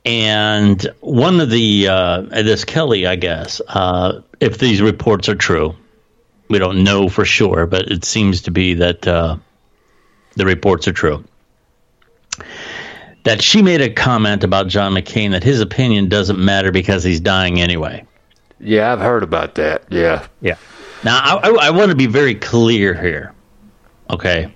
And 0.06 0.86
one 1.00 1.40
of 1.40 1.50
the 1.50 1.88
uh, 1.88 2.22
this 2.22 2.66
Kelly, 2.66 3.08
I 3.08 3.16
guess, 3.16 3.62
uh, 3.68 4.22
if 4.40 4.58
these 4.58 4.82
reports 4.82 5.30
are 5.30 5.36
true, 5.36 5.76
we 6.50 6.60
don't 6.60 6.84
know 6.84 7.08
for 7.08 7.24
sure, 7.24 7.66
but 7.66 7.90
it 7.90 8.04
seems 8.04 8.42
to 8.44 8.52
be 8.52 8.76
that 8.76 9.08
uh, 9.08 9.38
the 10.36 10.46
reports 10.46 10.88
are 10.88 10.94
true. 10.94 11.24
That 13.24 13.42
she 13.42 13.62
made 13.62 13.80
a 13.80 13.90
comment 13.90 14.44
about 14.44 14.68
John 14.68 14.94
McCain 14.94 15.32
that 15.32 15.44
his 15.44 15.62
opinion 15.62 16.10
doesn't 16.10 16.38
matter 16.38 16.72
because 16.72 17.06
he's 17.06 17.22
dying 17.22 17.62
anyway. 17.62 18.06
Yeah, 18.60 18.92
I've 18.92 19.00
heard 19.00 19.24
about 19.24 19.56
that. 19.56 19.86
Yeah. 19.90 20.28
Yeah. 20.42 20.58
Now, 21.06 21.18
I, 21.18 21.50
I, 21.50 21.68
I 21.68 21.70
want 21.70 21.92
to 21.92 21.96
be 21.98 22.08
very 22.08 22.36
clear 22.36 22.94
here. 22.94 23.34
Okay. 24.10 24.54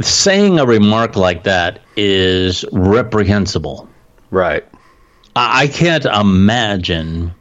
Saying 0.00 0.58
a 0.58 0.66
remark 0.66 1.16
like 1.16 1.44
that 1.44 1.80
is 1.96 2.64
reprehensible. 2.72 3.88
Right. 4.30 4.64
I, 5.34 5.62
I 5.62 5.66
can't 5.68 6.04
imagine 6.04 7.34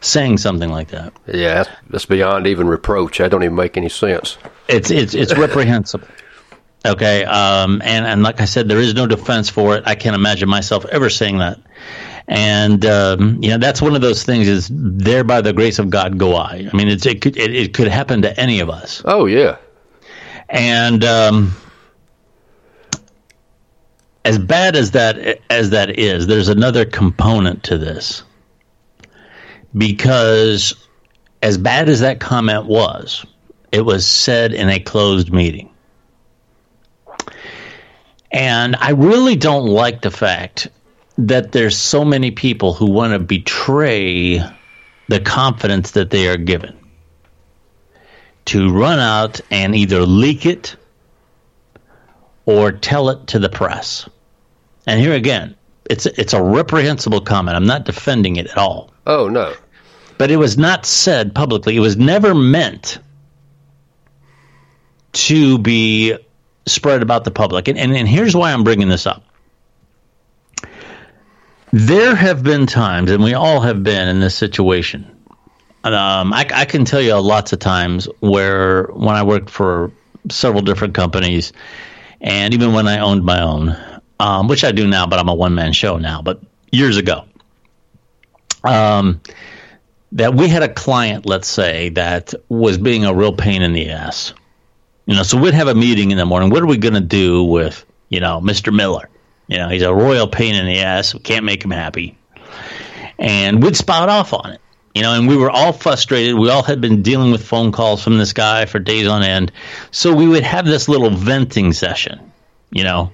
saying 0.00 0.38
something 0.38 0.70
like 0.70 0.88
that. 0.88 1.12
Yeah, 1.26 1.54
that's, 1.54 1.70
that's 1.88 2.06
beyond 2.06 2.46
even 2.46 2.66
reproach. 2.66 3.18
That 3.18 3.30
don't 3.30 3.42
even 3.42 3.56
make 3.56 3.76
any 3.76 3.88
sense. 3.88 4.38
It's 4.68 4.90
it's 4.90 5.14
it's 5.14 5.36
reprehensible. 5.36 6.08
Okay, 6.84 7.24
um, 7.24 7.82
and 7.84 8.06
and 8.06 8.22
like 8.22 8.40
I 8.40 8.46
said, 8.46 8.68
there 8.68 8.78
is 8.78 8.94
no 8.94 9.06
defense 9.06 9.50
for 9.50 9.76
it. 9.76 9.84
I 9.86 9.94
can't 9.94 10.16
imagine 10.16 10.48
myself 10.48 10.86
ever 10.86 11.10
saying 11.10 11.38
that. 11.38 11.60
And 12.26 12.84
um, 12.86 13.42
you 13.42 13.50
know, 13.50 13.58
that's 13.58 13.82
one 13.82 13.94
of 13.94 14.00
those 14.00 14.22
things. 14.22 14.48
Is 14.48 14.70
there 14.72 15.24
by 15.24 15.40
the 15.40 15.52
grace 15.52 15.78
of 15.78 15.90
God 15.90 16.16
go 16.16 16.36
I? 16.36 16.68
I 16.72 16.76
mean, 16.76 16.88
it's, 16.88 17.04
it 17.04 17.20
could 17.20 17.36
it, 17.36 17.54
it 17.54 17.74
could 17.74 17.88
happen 17.88 18.22
to 18.22 18.40
any 18.40 18.60
of 18.60 18.70
us. 18.70 19.02
Oh 19.04 19.26
yeah. 19.26 19.56
And 20.50 21.04
um, 21.04 21.54
as 24.24 24.38
bad 24.38 24.74
as 24.74 24.92
that 24.92 25.40
as 25.48 25.70
that 25.70 25.98
is, 25.98 26.26
there's 26.26 26.48
another 26.48 26.84
component 26.84 27.64
to 27.64 27.78
this. 27.78 28.24
Because 29.76 30.74
as 31.40 31.56
bad 31.56 31.88
as 31.88 32.00
that 32.00 32.18
comment 32.18 32.66
was, 32.66 33.24
it 33.70 33.82
was 33.82 34.04
said 34.04 34.52
in 34.52 34.68
a 34.68 34.80
closed 34.80 35.32
meeting. 35.32 35.70
And 38.32 38.74
I 38.76 38.90
really 38.90 39.36
don't 39.36 39.66
like 39.66 40.02
the 40.02 40.10
fact 40.10 40.68
that 41.18 41.52
there's 41.52 41.76
so 41.76 42.04
many 42.04 42.32
people 42.32 42.72
who 42.72 42.90
want 42.90 43.12
to 43.12 43.20
betray 43.20 44.42
the 45.08 45.20
confidence 45.20 45.92
that 45.92 46.10
they 46.10 46.28
are 46.28 46.36
given 46.36 46.79
to 48.50 48.68
run 48.72 48.98
out 48.98 49.40
and 49.52 49.76
either 49.76 50.00
leak 50.00 50.44
it 50.44 50.74
or 52.46 52.72
tell 52.72 53.08
it 53.10 53.28
to 53.28 53.38
the 53.38 53.48
press. 53.48 54.08
And 54.88 54.98
here 54.98 55.14
again, 55.14 55.54
it's 55.88 56.06
it's 56.06 56.32
a 56.32 56.42
reprehensible 56.42 57.20
comment. 57.20 57.56
I'm 57.56 57.66
not 57.66 57.84
defending 57.84 58.36
it 58.36 58.48
at 58.48 58.58
all. 58.58 58.92
Oh 59.06 59.28
no. 59.28 59.54
But 60.18 60.32
it 60.32 60.36
was 60.36 60.58
not 60.58 60.84
said 60.84 61.32
publicly. 61.32 61.76
It 61.76 61.80
was 61.80 61.96
never 61.96 62.34
meant 62.34 62.98
to 65.12 65.58
be 65.58 66.16
spread 66.66 67.02
about 67.02 67.22
the 67.22 67.30
public. 67.30 67.68
And, 67.68 67.78
and, 67.78 67.94
and 67.94 68.08
here's 68.08 68.34
why 68.34 68.52
I'm 68.52 68.64
bringing 68.64 68.88
this 68.88 69.06
up. 69.06 69.22
There 71.72 72.16
have 72.16 72.42
been 72.42 72.66
times, 72.66 73.12
and 73.12 73.22
we 73.22 73.34
all 73.34 73.60
have 73.60 73.84
been 73.84 74.08
in 74.08 74.18
this 74.18 74.34
situation. 74.34 75.19
Um, 75.82 76.32
I, 76.32 76.46
I 76.52 76.64
can 76.66 76.84
tell 76.84 77.00
you 77.00 77.18
lots 77.18 77.52
of 77.52 77.58
times 77.58 78.06
where 78.20 78.84
when 78.88 79.16
I 79.16 79.22
worked 79.22 79.48
for 79.48 79.90
several 80.30 80.62
different 80.62 80.94
companies, 80.94 81.52
and 82.20 82.52
even 82.52 82.72
when 82.72 82.86
I 82.86 82.98
owned 82.98 83.24
my 83.24 83.40
own, 83.40 83.76
um, 84.18 84.48
which 84.48 84.62
I 84.64 84.72
do 84.72 84.86
now, 84.86 85.06
but 85.06 85.18
I'm 85.18 85.28
a 85.28 85.34
one 85.34 85.54
man 85.54 85.72
show 85.72 85.96
now, 85.96 86.20
but 86.20 86.40
years 86.70 86.98
ago, 86.98 87.24
um, 88.64 89.20
that 90.12 90.34
we 90.34 90.48
had 90.48 90.62
a 90.62 90.68
client, 90.68 91.24
let's 91.24 91.48
say, 91.48 91.88
that 91.90 92.34
was 92.48 92.76
being 92.76 93.04
a 93.04 93.14
real 93.14 93.32
pain 93.32 93.62
in 93.62 93.72
the 93.72 93.90
ass. 93.90 94.34
You 95.06 95.16
know, 95.16 95.22
so 95.22 95.38
we'd 95.38 95.54
have 95.54 95.68
a 95.68 95.74
meeting 95.74 96.10
in 96.10 96.18
the 96.18 96.26
morning. 96.26 96.50
What 96.50 96.62
are 96.62 96.66
we 96.66 96.76
going 96.76 96.94
to 96.94 97.00
do 97.00 97.42
with, 97.44 97.84
you 98.10 98.20
know, 98.20 98.40
Mr. 98.40 98.74
Miller? 98.74 99.08
You 99.48 99.58
know, 99.58 99.68
he's 99.68 99.82
a 99.82 99.94
royal 99.94 100.28
pain 100.28 100.54
in 100.54 100.66
the 100.66 100.80
ass. 100.80 101.14
We 101.14 101.20
can't 101.20 101.44
make 101.44 101.64
him 101.64 101.70
happy. 101.70 102.16
And 103.18 103.62
we'd 103.62 103.76
spout 103.76 104.08
off 104.08 104.32
on 104.32 104.52
it. 104.52 104.60
You 104.94 105.02
know, 105.02 105.14
and 105.14 105.28
we 105.28 105.36
were 105.36 105.50
all 105.50 105.72
frustrated. 105.72 106.34
We 106.34 106.50
all 106.50 106.64
had 106.64 106.80
been 106.80 107.02
dealing 107.02 107.30
with 107.30 107.46
phone 107.46 107.70
calls 107.70 108.02
from 108.02 108.18
this 108.18 108.32
guy 108.32 108.66
for 108.66 108.80
days 108.80 109.06
on 109.06 109.22
end. 109.22 109.52
So 109.92 110.12
we 110.14 110.26
would 110.26 110.42
have 110.42 110.66
this 110.66 110.88
little 110.88 111.10
venting 111.10 111.72
session, 111.72 112.32
you 112.72 112.82
know. 112.82 113.12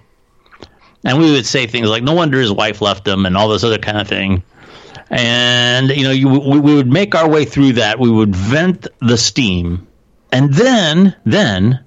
And 1.04 1.18
we 1.18 1.30
would 1.32 1.46
say 1.46 1.66
things 1.66 1.88
like, 1.88 2.02
no 2.02 2.14
wonder 2.14 2.40
his 2.40 2.50
wife 2.50 2.80
left 2.80 3.06
him 3.06 3.26
and 3.26 3.36
all 3.36 3.48
this 3.48 3.62
other 3.62 3.78
kind 3.78 3.98
of 3.98 4.08
thing. 4.08 4.42
And, 5.10 5.90
you 5.90 6.02
know, 6.02 6.10
you, 6.10 6.28
we, 6.28 6.58
we 6.58 6.74
would 6.74 6.90
make 6.90 7.14
our 7.14 7.28
way 7.28 7.44
through 7.44 7.74
that. 7.74 8.00
We 8.00 8.10
would 8.10 8.34
vent 8.34 8.88
the 9.00 9.18
steam. 9.18 9.86
And 10.32 10.52
then, 10.52 11.14
then 11.24 11.84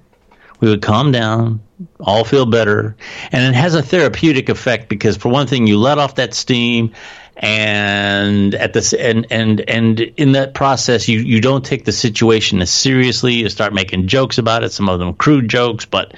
we 0.59 0.69
would 0.69 0.81
calm 0.81 1.11
down, 1.11 1.61
all 1.99 2.23
feel 2.23 2.45
better. 2.45 2.95
And 3.31 3.43
it 3.43 3.57
has 3.57 3.75
a 3.75 3.81
therapeutic 3.81 4.49
effect 4.49 4.87
because, 4.87 5.17
for 5.17 5.29
one 5.29 5.47
thing, 5.47 5.67
you 5.67 5.77
let 5.77 5.97
off 5.97 6.15
that 6.15 6.33
steam 6.33 6.93
and 7.39 8.53
at 8.53 8.73
this 8.73 8.91
and 8.91 9.25
and 9.31 9.61
and 9.69 9.99
in 10.01 10.33
that 10.33 10.53
process 10.53 11.07
you 11.07 11.19
you 11.19 11.39
don't 11.39 11.65
take 11.65 11.85
the 11.85 11.91
situation 11.93 12.61
as 12.61 12.69
seriously. 12.69 13.35
You 13.35 13.49
start 13.49 13.73
making 13.73 14.07
jokes 14.07 14.37
about 14.37 14.63
it 14.63 14.73
some 14.73 14.89
of 14.89 14.99
them 14.99 15.13
crude 15.13 15.49
jokes 15.49 15.85
but 15.85 16.13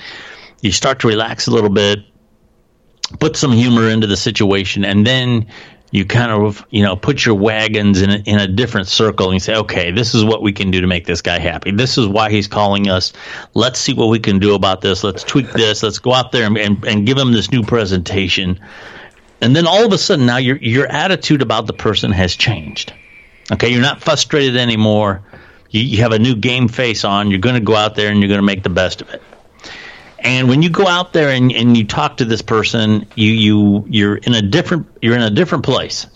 you 0.61 0.71
start 0.71 0.99
to 1.01 1.07
relax 1.07 1.45
a 1.45 1.51
little 1.51 1.69
bit 1.69 1.99
put 3.19 3.35
some 3.35 3.51
humor 3.51 3.87
into 3.87 4.07
the 4.07 4.17
situation 4.17 4.83
and 4.83 5.05
then 5.05 5.45
you 5.91 6.05
kind 6.05 6.31
of 6.31 6.65
you 6.71 6.81
know 6.81 6.95
put 6.95 7.23
your 7.23 7.35
wagons 7.35 8.01
in 8.01 8.09
a, 8.09 8.15
in 8.25 8.39
a 8.39 8.47
different 8.47 8.87
circle 8.87 9.29
and 9.29 9.39
say 9.39 9.55
okay 9.55 9.91
this 9.91 10.15
is 10.15 10.23
what 10.23 10.41
we 10.41 10.51
can 10.51 10.71
do 10.71 10.81
to 10.81 10.87
make 10.87 11.05
this 11.05 11.21
guy 11.21 11.37
happy. 11.37 11.69
This 11.69 11.99
is 11.99 12.07
why 12.07 12.31
he's 12.31 12.47
calling 12.47 12.89
us. 12.89 13.13
Let's 13.53 13.79
see 13.79 13.93
what 13.93 14.07
we 14.07 14.17
can 14.17 14.39
do 14.39 14.55
about 14.55 14.81
this. 14.81 15.03
Let's 15.03 15.23
tweak 15.23 15.51
this. 15.51 15.83
Let's 15.83 15.99
go 15.99 16.13
out 16.13 16.31
there 16.31 16.47
and, 16.47 16.57
and, 16.57 16.83
and 16.83 17.05
give 17.05 17.17
him 17.17 17.31
this 17.31 17.51
new 17.51 17.61
presentation 17.61 18.59
and 19.41 19.55
then 19.55 19.67
all 19.67 19.85
of 19.85 19.91
a 19.91 19.97
sudden 19.97 20.25
now 20.25 20.37
your 20.37 20.57
your 20.57 20.87
attitude 20.87 21.41
about 21.41 21.67
the 21.67 21.73
person 21.73 22.11
has 22.11 22.35
changed. 22.35 22.93
Okay 23.51 23.69
you're 23.69 23.81
not 23.81 24.01
frustrated 24.01 24.55
anymore. 24.55 25.23
You, 25.69 25.81
you 25.81 25.97
have 26.01 26.11
a 26.11 26.19
new 26.19 26.35
game 26.35 26.67
face 26.67 27.03
on. 27.03 27.31
You're 27.31 27.39
going 27.39 27.55
to 27.55 27.61
go 27.61 27.75
out 27.75 27.95
there 27.95 28.11
and 28.11 28.19
you're 28.19 28.27
going 28.27 28.39
to 28.39 28.45
make 28.45 28.63
the 28.63 28.69
best 28.69 29.01
of 29.01 29.09
it. 29.09 29.21
And 30.19 30.49
when 30.49 30.61
you 30.61 30.69
go 30.69 30.85
out 30.85 31.13
there 31.13 31.29
and, 31.29 31.51
and 31.51 31.75
you 31.75 31.85
talk 31.85 32.17
to 32.17 32.25
this 32.25 32.41
person 32.41 33.07
you 33.15 33.31
you 33.31 33.85
you're 33.89 34.15
in 34.15 34.33
a 34.33 34.41
different 34.41 34.87
you're 35.01 35.15
in 35.15 35.23
a 35.23 35.31
different 35.31 35.65
place. 35.65 36.07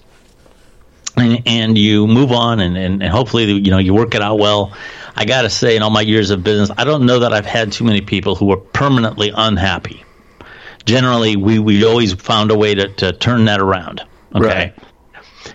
And, 1.18 1.44
and 1.46 1.78
you 1.78 2.08
move 2.08 2.34
on 2.34 2.60
and, 2.60 2.78
and, 2.78 3.02
and 3.02 3.12
hopefully 3.12 3.46
you 3.46 3.72
know 3.72 3.78
you 3.78 3.94
work 3.94 4.16
it 4.16 4.22
out 4.22 4.38
well. 4.38 4.74
I 5.16 5.24
gotta 5.24 5.50
say 5.50 5.78
in 5.78 5.82
all 5.82 5.90
my 5.90 6.02
years 6.02 6.30
of 6.30 6.44
business 6.44 6.70
i 6.78 6.84
don't 6.84 7.06
know 7.06 7.20
that 7.20 7.32
i've 7.32 7.46
had 7.46 7.72
too 7.72 7.86
many 7.86 8.02
people 8.02 8.36
who 8.36 8.52
are 8.52 8.58
permanently 8.58 9.32
unhappy 9.34 10.05
generally 10.86 11.36
we 11.36 11.60
we 11.60 11.84
always 11.84 12.14
found 12.14 12.52
a 12.52 12.58
way 12.58 12.76
to, 12.76 12.88
to 12.88 13.12
turn 13.14 13.46
that 13.46 13.60
around. 13.60 14.02
Okay. 14.34 14.46
Right. 14.48 15.54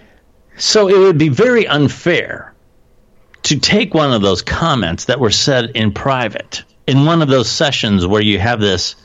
So 0.57 0.89
it 0.89 0.99
would 0.99 1.19
be 1.19 1.31
very 1.31 1.67
unfair 1.67 2.55
to 3.45 3.59
take 3.59 3.95
one 3.95 4.13
of 4.13 4.21
those 4.21 4.43
comments 4.43 5.07
that 5.07 5.19
were 5.19 5.31
said 5.31 5.71
in 5.71 5.93
private 5.93 6.63
in 6.87 7.05
one 7.05 7.23
of 7.23 7.29
those 7.29 7.51
sessions 7.51 8.07
where 8.07 8.23
you 8.23 8.39
have 8.39 8.61
this 8.61 8.97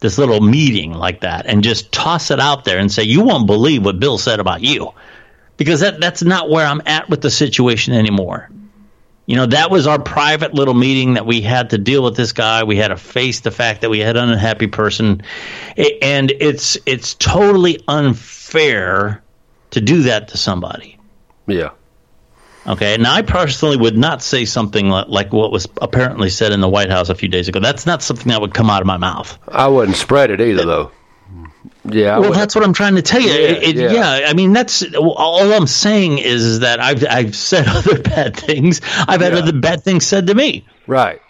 this 0.00 0.18
little 0.18 0.40
meeting 0.40 0.92
like 0.92 1.20
that 1.20 1.46
and 1.46 1.62
just 1.62 1.92
toss 1.92 2.30
it 2.30 2.40
out 2.40 2.64
there 2.64 2.78
and 2.78 2.90
say 2.90 3.04
you 3.04 3.22
won't 3.22 3.46
believe 3.46 3.84
what 3.84 4.00
Bill 4.00 4.18
said 4.18 4.40
about 4.40 4.60
you 4.60 4.92
because 5.56 5.80
that 5.80 6.00
that's 6.00 6.22
not 6.22 6.50
where 6.50 6.66
I'm 6.66 6.82
at 6.86 7.08
with 7.08 7.22
the 7.22 7.30
situation 7.30 7.94
anymore. 7.94 8.50
You 9.26 9.36
know, 9.36 9.46
that 9.46 9.70
was 9.70 9.86
our 9.86 10.00
private 10.00 10.52
little 10.52 10.74
meeting 10.74 11.14
that 11.14 11.26
we 11.26 11.40
had 11.40 11.70
to 11.70 11.78
deal 11.78 12.02
with 12.02 12.16
this 12.16 12.32
guy. 12.32 12.64
We 12.64 12.76
had 12.76 12.88
to 12.88 12.96
face 12.96 13.40
the 13.40 13.52
fact 13.52 13.82
that 13.82 13.90
we 13.90 14.00
had 14.00 14.16
an 14.16 14.30
unhappy 14.30 14.66
person, 14.66 15.22
and 15.76 16.30
it's 16.30 16.76
it's 16.86 17.14
totally 17.14 17.80
unfair 17.86 19.22
to 19.70 19.80
do 19.80 20.02
that 20.02 20.28
to 20.28 20.38
somebody. 20.38 20.98
Yeah. 21.46 21.70
Okay. 22.66 22.96
Now, 22.96 23.14
I 23.14 23.22
personally 23.22 23.76
would 23.76 23.96
not 23.96 24.22
say 24.22 24.44
something 24.44 24.88
like, 24.88 25.08
like 25.08 25.32
what 25.32 25.50
was 25.50 25.66
apparently 25.80 26.28
said 26.28 26.52
in 26.52 26.60
the 26.60 26.68
White 26.68 26.90
House 26.90 27.08
a 27.08 27.14
few 27.14 27.28
days 27.28 27.48
ago. 27.48 27.60
That's 27.60 27.86
not 27.86 28.02
something 28.02 28.28
that 28.28 28.40
would 28.40 28.54
come 28.54 28.70
out 28.70 28.82
of 28.82 28.86
my 28.86 28.98
mouth. 28.98 29.36
I 29.48 29.68
wouldn't 29.68 29.96
spread 29.96 30.30
it 30.30 30.40
either, 30.40 30.64
though. 30.64 30.90
Yeah. 31.84 32.18
Well, 32.18 32.32
that's 32.32 32.54
what 32.54 32.64
I'm 32.64 32.72
trying 32.72 32.94
to 32.96 33.02
tell 33.02 33.20
you. 33.20 33.28
Yeah, 33.30 33.34
It- 33.36 33.62
it- 33.62 33.76
yeah. 33.76 33.92
yeah. 34.20 34.28
I 34.28 34.32
mean, 34.34 34.52
that's 34.52 34.84
all 34.94 35.52
I'm 35.52 35.66
saying 35.66 36.18
is, 36.18 36.60
that 36.60 36.80
I've 36.80 37.04
I've 37.08 37.34
said 37.36 37.66
other 37.68 37.98
bad 37.98 38.36
things. 38.36 38.80
I've 39.08 39.20
had 39.20 39.32
Yeah. 39.32 39.38
other 39.40 39.52
bad 39.52 39.82
things 39.82 40.06
said 40.06 40.26
to 40.28 40.34
me. 40.34 40.64
right. 40.86 41.20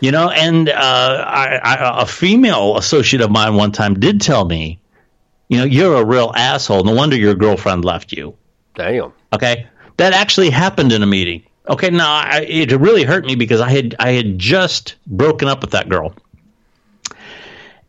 You 0.00 0.10
know, 0.10 0.30
and 0.30 0.68
uh, 0.68 0.74
I, 0.74 1.60
I, 1.62 2.02
a 2.02 2.06
female 2.06 2.76
associate 2.76 3.20
of 3.22 3.30
mine 3.30 3.54
one 3.54 3.70
time 3.70 4.00
did 4.00 4.20
tell 4.20 4.44
me, 4.44 4.80
you 5.48 5.58
know, 5.58 5.64
you're 5.64 5.94
a 5.94 6.04
real 6.04 6.32
asshole. 6.34 6.82
No 6.82 6.92
wonder 6.92 7.14
your 7.14 7.36
girlfriend 7.36 7.84
left 7.84 8.10
you. 8.10 8.34
Damn. 8.74 9.12
Okay, 9.32 9.68
that 9.98 10.12
actually 10.12 10.50
happened 10.50 10.90
in 10.90 11.04
a 11.04 11.06
meeting. 11.06 11.44
Okay, 11.68 11.88
now 11.90 12.12
I, 12.12 12.40
it 12.48 12.72
really 12.72 13.04
hurt 13.04 13.24
me 13.24 13.36
because 13.36 13.60
I 13.60 13.70
had 13.70 13.94
I 14.00 14.10
had 14.10 14.40
just 14.40 14.96
broken 15.06 15.46
up 15.46 15.60
with 15.60 15.70
that 15.70 15.88
girl, 15.88 16.12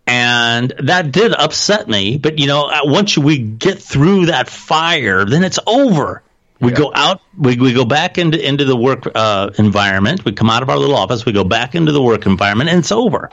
and 0.08 0.74
that 0.84 1.12
did 1.12 1.34
upset 1.34 1.88
me. 1.88 2.18
But 2.18 2.40
you 2.40 2.48
know, 2.48 2.66
uh, 2.66 2.82
once 2.84 3.18
we 3.18 3.38
get 3.38 3.80
through 3.80 4.28
that 4.28 4.50
fire, 4.50 5.26
then 5.26 5.44
it's 5.44 5.60
over. 5.66 6.24
We 6.60 6.72
Yeah. 6.72 6.78
go 6.78 6.92
out. 6.94 7.22
We, 7.38 7.58
we 7.58 7.74
go 7.74 7.86
back 7.86 8.18
into 8.18 8.40
into 8.46 8.66
the 8.66 8.76
work 8.76 9.04
uh, 9.14 9.50
environment. 9.58 10.24
We 10.26 10.32
come 10.34 10.50
out 10.50 10.64
of 10.64 10.70
our 10.70 10.78
little 10.78 10.96
office. 10.96 11.26
We 11.26 11.32
go 11.32 11.44
back 11.44 11.76
into 11.76 11.92
the 11.92 12.02
work 12.02 12.26
environment, 12.26 12.70
and 12.70 12.80
it's 12.80 12.92
over. 12.92 13.30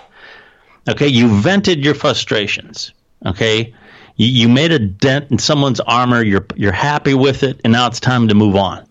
Okay, 0.88 1.08
you 1.08 1.28
vented 1.28 1.84
your 1.84 1.94
frustrations. 1.94 2.92
Okay, 3.24 3.74
you, 4.16 4.26
you 4.26 4.48
made 4.48 4.72
a 4.72 4.78
dent 4.78 5.30
in 5.30 5.38
someone's 5.38 5.80
armor. 5.80 6.24
You're 6.24 6.46
you're 6.56 6.72
happy 6.72 7.14
with 7.14 7.42
it, 7.42 7.60
and 7.64 7.72
now 7.72 7.86
it's 7.86 8.00
time 8.00 8.28
to 8.28 8.34
move 8.34 8.56
on. 8.56 8.86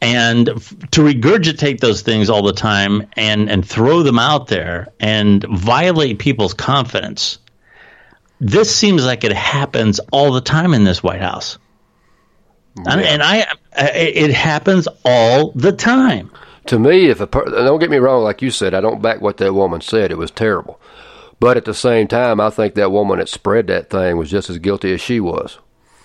And 0.00 0.48
f- 0.48 0.74
to 0.92 1.02
regurgitate 1.02 1.80
those 1.80 2.00
things 2.00 2.30
all 2.30 2.42
the 2.42 2.54
time 2.54 3.06
and 3.16 3.50
and 3.50 3.66
throw 3.66 4.02
them 4.02 4.18
out 4.18 4.46
there 4.46 4.88
and 4.98 5.44
violate 5.44 6.18
people's 6.18 6.54
confidence. 6.54 7.38
This 8.40 8.74
seems 8.74 9.04
like 9.04 9.24
it 9.24 9.34
happens 9.34 10.00
all 10.10 10.32
the 10.32 10.40
time 10.40 10.72
in 10.72 10.84
this 10.84 11.02
White 11.02 11.20
House. 11.20 11.58
And, 12.86 13.00
and 13.00 13.22
I, 13.22 13.46
I, 13.76 13.90
it 13.90 14.30
happens 14.30 14.88
all 15.04 15.52
the 15.52 15.72
time. 15.72 16.30
To 16.66 16.78
me, 16.78 17.08
if 17.08 17.20
a 17.20 17.26
per- 17.26 17.44
don't 17.44 17.80
get 17.80 17.90
me 17.90 17.98
wrong, 17.98 18.22
like 18.22 18.42
you 18.42 18.50
said, 18.50 18.74
I 18.74 18.80
don't 18.80 19.02
back 19.02 19.20
what 19.20 19.38
that 19.38 19.54
woman 19.54 19.80
said. 19.80 20.10
It 20.10 20.18
was 20.18 20.30
terrible. 20.30 20.80
But 21.40 21.56
at 21.56 21.64
the 21.64 21.74
same 21.74 22.06
time, 22.06 22.40
I 22.40 22.50
think 22.50 22.74
that 22.74 22.92
woman 22.92 23.18
that 23.18 23.28
spread 23.28 23.66
that 23.68 23.90
thing 23.90 24.16
was 24.18 24.30
just 24.30 24.50
as 24.50 24.58
guilty 24.58 24.92
as 24.92 25.00
she 25.00 25.20
was. 25.20 25.58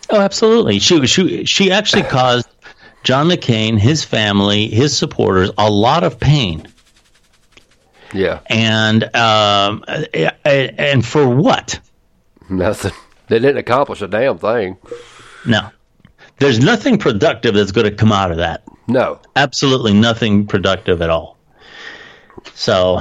Oh, 0.10 0.20
absolutely. 0.22 0.80
She 0.80 1.06
she 1.08 1.46
she 1.46 1.72
actually 1.72 2.04
caused 2.18 2.48
John 3.06 3.30
McCain, 3.30 3.78
his 3.78 4.04
family, 4.04 4.68
his 4.68 4.98
supporters 4.98 5.52
a 5.58 5.70
lot 5.72 6.04
of 6.04 6.20
pain, 6.20 6.68
Yeah, 8.14 8.40
and 8.48 9.04
um, 9.16 9.86
and 10.44 11.06
for 11.06 11.28
what? 11.30 11.80
nothing. 12.50 12.92
They 13.28 13.40
didn't 13.40 13.58
accomplish 13.58 14.02
a 14.02 14.08
damn 14.08 14.38
thing. 14.38 14.78
No, 15.46 15.70
there's 16.40 16.60
nothing 16.60 16.98
productive 16.98 17.54
that's 17.56 17.72
going 17.72 17.90
to 17.90 17.96
come 17.96 18.12
out 18.12 18.32
of 18.32 18.38
that. 18.38 18.64
No. 18.88 19.20
Absolutely 19.36 19.94
nothing 19.94 20.46
productive 20.46 21.02
at 21.02 21.10
all. 21.10 21.38
So, 22.54 23.00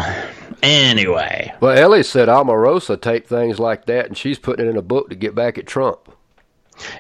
anyway, 0.63 1.53
Well, 1.61 1.77
Ellie 1.79 2.03
said 2.03 2.29
Omarosa 2.29 2.99
taped 3.01 3.29
things 3.29 3.59
like 3.59 3.85
that, 3.87 4.07
and 4.07 4.17
she's 4.17 4.39
putting 4.39 4.67
it 4.67 4.71
in 4.71 4.77
a 4.79 4.83
book 4.83 5.11
to 5.11 5.15
get 5.15 5.35
back 5.35 5.59
at 5.59 5.67
Trump. 5.67 6.11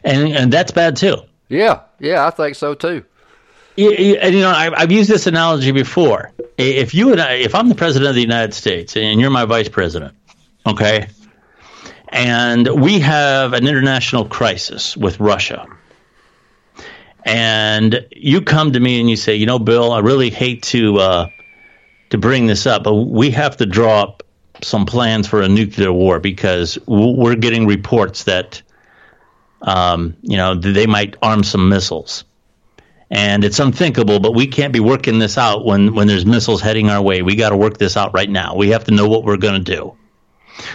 and 0.04 0.28
and 0.34 0.52
that's 0.52 0.70
bad 0.72 0.96
too. 0.96 1.16
Yeah, 1.48 1.80
yeah, 1.98 2.26
I 2.26 2.30
think 2.30 2.56
so 2.56 2.74
too. 2.74 3.04
And 3.76 4.34
you 4.34 4.40
know, 4.40 4.50
I've 4.50 4.92
used 4.92 5.10
this 5.10 5.26
analogy 5.26 5.72
before. 5.72 6.32
If 6.56 6.94
you 6.94 7.12
and 7.12 7.20
I, 7.20 7.34
if 7.34 7.54
I'm 7.54 7.68
the 7.68 7.74
president 7.74 8.08
of 8.08 8.14
the 8.14 8.20
United 8.20 8.54
States 8.54 8.96
and 8.96 9.20
you're 9.20 9.30
my 9.30 9.44
vice 9.44 9.68
president, 9.68 10.14
okay, 10.66 11.08
and 12.08 12.68
we 12.80 13.00
have 13.00 13.52
an 13.52 13.66
international 13.66 14.26
crisis 14.26 14.96
with 14.96 15.18
Russia, 15.18 15.66
and 17.24 18.06
you 18.12 18.42
come 18.42 18.72
to 18.72 18.80
me 18.80 19.00
and 19.00 19.10
you 19.10 19.16
say, 19.16 19.34
you 19.34 19.46
know, 19.46 19.58
Bill, 19.58 19.92
I 19.92 20.00
really 20.00 20.30
hate 20.30 20.62
to 20.64 20.98
uh, 20.98 21.28
to 22.10 22.18
bring 22.18 22.46
this 22.46 22.66
up, 22.66 22.84
but 22.84 22.94
we 22.94 23.30
have 23.32 23.56
to 23.56 23.66
draw 23.66 24.02
up 24.02 24.22
some 24.62 24.86
plans 24.86 25.26
for 25.26 25.42
a 25.42 25.48
nuclear 25.48 25.92
war 25.92 26.20
because 26.20 26.78
we're 26.86 27.34
getting 27.34 27.66
reports 27.66 28.24
that, 28.24 28.62
um, 29.64 30.16
you 30.22 30.36
know, 30.36 30.54
they 30.54 30.86
might 30.86 31.16
arm 31.22 31.42
some 31.42 31.68
missiles 31.68 32.24
and 33.10 33.44
it's 33.44 33.58
unthinkable, 33.58 34.20
but 34.20 34.34
we 34.34 34.46
can't 34.46 34.72
be 34.72 34.80
working 34.80 35.18
this 35.18 35.38
out 35.38 35.64
when, 35.64 35.94
when 35.94 36.06
there's 36.06 36.26
missiles 36.26 36.60
heading 36.60 36.90
our 36.90 37.02
way. 37.02 37.22
We 37.22 37.36
got 37.36 37.50
to 37.50 37.56
work 37.56 37.78
this 37.78 37.96
out 37.96 38.14
right 38.14 38.28
now. 38.28 38.54
We 38.56 38.70
have 38.70 38.84
to 38.84 38.90
know 38.92 39.08
what 39.08 39.24
we're 39.24 39.36
going 39.36 39.62
to 39.62 39.76
do. 39.76 39.96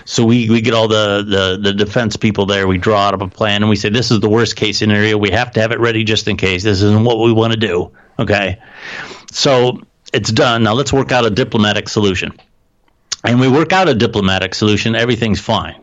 So 0.05 0.25
we, 0.25 0.49
we 0.49 0.61
get 0.61 0.73
all 0.73 0.87
the, 0.87 1.23
the, 1.23 1.59
the 1.61 1.73
defense 1.73 2.17
people 2.17 2.45
there. 2.45 2.67
We 2.67 2.77
draw 2.77 3.07
out 3.07 3.13
of 3.13 3.21
a 3.21 3.27
plan 3.27 3.61
and 3.63 3.69
we 3.69 3.75
say, 3.75 3.89
this 3.89 4.11
is 4.11 4.19
the 4.19 4.29
worst 4.29 4.55
case 4.55 4.77
scenario. 4.77 5.17
We 5.17 5.31
have 5.31 5.51
to 5.51 5.61
have 5.61 5.71
it 5.71 5.79
ready 5.79 6.03
just 6.03 6.27
in 6.27 6.37
case. 6.37 6.63
This 6.63 6.81
isn't 6.81 7.03
what 7.03 7.19
we 7.19 7.31
want 7.31 7.53
to 7.53 7.59
do. 7.59 7.91
Okay. 8.17 8.61
So 9.31 9.81
it's 10.11 10.31
done. 10.31 10.63
Now 10.63 10.73
let's 10.73 10.91
work 10.91 11.11
out 11.11 11.25
a 11.25 11.29
diplomatic 11.29 11.89
solution. 11.89 12.33
And 13.23 13.39
we 13.39 13.49
work 13.49 13.73
out 13.73 13.89
a 13.89 13.95
diplomatic 13.95 14.55
solution. 14.55 14.95
Everything's 14.95 15.41
fine. 15.41 15.81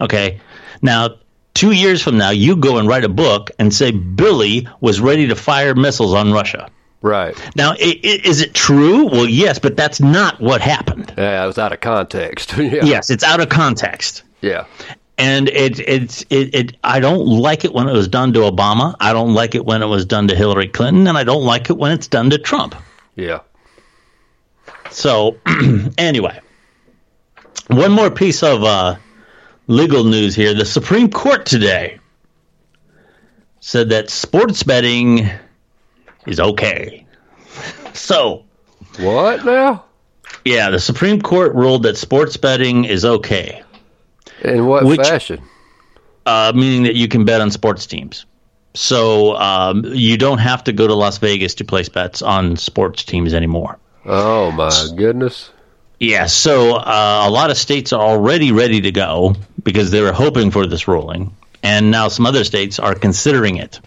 Okay. 0.00 0.40
Now, 0.82 1.16
two 1.58 1.72
years 1.72 2.00
from 2.02 2.16
now, 2.18 2.30
you 2.30 2.54
go 2.56 2.78
and 2.78 2.86
write 2.88 3.04
a 3.04 3.08
book 3.08 3.50
and 3.58 3.74
say 3.74 3.90
Billy 3.90 4.68
was 4.80 5.00
ready 5.00 5.26
to 5.28 5.34
fire 5.34 5.74
missiles 5.74 6.14
on 6.14 6.32
Russia. 6.32 6.70
Right. 7.02 7.36
Now, 7.56 7.72
i- 7.72 8.00
i- 8.04 8.20
is 8.24 8.40
it 8.40 8.54
true? 8.54 9.06
Well, 9.06 9.26
yes, 9.26 9.58
but 9.58 9.76
that's 9.76 10.00
not 10.00 10.40
what 10.40 10.60
happened. 10.60 11.12
Yeah, 11.18 11.42
it 11.44 11.46
was 11.46 11.58
out 11.58 11.72
of 11.72 11.80
context. 11.80 12.54
yeah. 12.58 12.84
Yes, 12.84 13.10
it's 13.10 13.24
out 13.24 13.40
of 13.40 13.48
context. 13.48 14.22
Yeah. 14.40 14.64
And 15.16 15.48
it, 15.48 15.80
it's 15.80 16.22
it, 16.30 16.54
it 16.54 16.76
I 16.84 17.00
don't 17.00 17.26
like 17.26 17.64
it 17.64 17.72
when 17.72 17.88
it 17.88 17.92
was 17.92 18.06
done 18.06 18.32
to 18.34 18.40
Obama. 18.40 18.94
I 19.00 19.12
don't 19.12 19.34
like 19.34 19.56
it 19.56 19.64
when 19.64 19.82
it 19.82 19.86
was 19.86 20.06
done 20.06 20.28
to 20.28 20.36
Hillary 20.36 20.68
Clinton, 20.68 21.08
and 21.08 21.18
I 21.18 21.24
don't 21.24 21.44
like 21.44 21.70
it 21.70 21.76
when 21.76 21.90
it's 21.92 22.06
done 22.06 22.30
to 22.30 22.38
Trump. 22.38 22.76
Yeah. 23.16 23.40
So, 24.90 25.36
anyway, 25.98 26.38
one 27.68 27.92
more 27.92 28.10
piece 28.10 28.42
of 28.42 28.62
uh, 28.64 28.96
legal 29.68 30.02
news 30.04 30.34
here. 30.34 30.52
The 30.54 30.64
Supreme 30.64 31.10
Court 31.10 31.46
today 31.46 31.98
said 33.60 33.90
that 33.90 34.10
sports 34.10 34.62
betting 34.62 35.28
is 36.26 36.40
okay. 36.40 37.04
So, 37.94 38.44
What 39.00 39.44
now? 39.44 39.84
yeah, 40.44 40.70
the 40.70 40.78
Supreme 40.78 41.20
Court 41.20 41.52
ruled 41.54 41.82
that 41.82 41.96
sports 41.96 42.36
betting 42.36 42.84
is 42.84 43.04
okay, 43.04 43.62
In 44.42 44.66
what 44.66 44.84
Which- 44.84 45.00
fashion? 45.00 45.42
uh, 46.26 46.52
meaning 46.54 46.84
that 46.84 46.94
you 46.94 47.08
can 47.08 47.24
bet 47.24 47.40
on 47.40 47.50
sports 47.50 47.86
teams. 47.86 48.24
So 48.74 49.34
um, 49.36 49.82
you 49.86 50.16
don't 50.16 50.38
have 50.38 50.62
to 50.64 50.72
go 50.72 50.86
to 50.86 50.94
Las 50.94 51.18
Vegas 51.18 51.54
to 51.56 51.64
place 51.64 51.88
bets 51.88 52.22
on 52.22 52.56
sports 52.56 53.02
teams 53.02 53.34
anymore. 53.34 53.78
Oh 54.04 54.52
my 54.52 54.70
goodness. 54.94 55.50
Yeah, 55.98 56.26
so 56.26 56.76
uh, 56.76 57.24
a 57.26 57.30
lot 57.30 57.50
of 57.50 57.56
states 57.58 57.92
are 57.92 58.00
already 58.00 58.52
ready 58.52 58.80
to 58.82 58.92
go 58.92 59.34
because 59.68 59.90
they 59.90 60.00
were 60.00 60.14
hoping 60.14 60.50
for 60.50 60.66
this 60.66 60.88
ruling, 60.88 61.36
and 61.62 61.90
now 61.90 62.08
some 62.08 62.24
other 62.24 62.42
states 62.42 62.78
are 62.78 62.94
considering 62.94 63.56
it. 63.56 63.80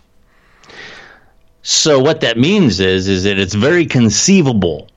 So 1.63 1.99
what 1.99 2.21
that 2.21 2.37
means 2.37 2.79
is 2.79 3.07
is 3.07 3.23
that 3.23 3.39
it's 3.39 3.55
very 3.55 3.87
conceivable, 3.87 4.89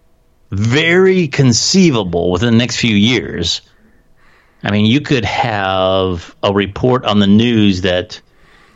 very 0.51 1.29
conceivable 1.29 2.31
within 2.31 2.53
the 2.53 2.59
next 2.59 2.77
few 2.77 2.94
years. 2.94 3.62
I 4.62 4.73
mean, 4.73 4.85
you 4.85 5.01
could 5.01 5.25
have 5.25 6.37
a 6.42 6.53
report 6.53 7.07
on 7.07 7.18
the 7.18 7.27
news 7.27 7.81
that 7.81 8.20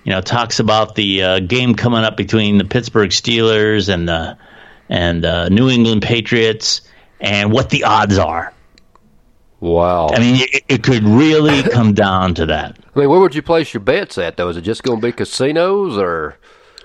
you 0.03 0.13
know 0.13 0.23
talks 0.23 0.61
about 0.61 0.95
the 0.95 1.23
uh, 1.23 1.41
game 1.41 1.75
coming 1.75 2.05
up 2.05 2.17
between 2.17 2.57
the 2.57 2.65
Pittsburgh 2.65 3.11
Steelers 3.11 3.93
and 3.93 4.09
the 4.09 4.39
and 4.89 5.27
uh, 5.27 5.51
New 5.51 5.69
England 5.69 6.01
Patriots 6.01 6.81
and 7.21 7.53
what 7.53 7.69
the 7.69 7.85
odds 7.85 8.17
are. 8.17 8.55
Wow. 9.61 10.09
I 10.11 10.19
mean, 10.21 10.37
it, 10.41 10.65
it 10.69 10.83
could 10.83 11.03
really 11.03 11.63
come 11.73 11.93
down 11.95 12.35
to 12.35 12.47
that. 12.47 12.79
I 12.95 12.99
mean, 13.01 13.09
where 13.09 13.21
would 13.21 13.35
you 13.35 13.43
place 13.43 13.75
your 13.75 13.81
bets 13.81 14.19
at 14.19 14.37
though? 14.37 14.49
Is 14.49 14.57
it 14.57 14.63
just 14.63 14.83
going 14.83 15.01
to 15.01 15.07
be 15.07 15.13
casinos 15.13 15.97
or? 15.99 16.37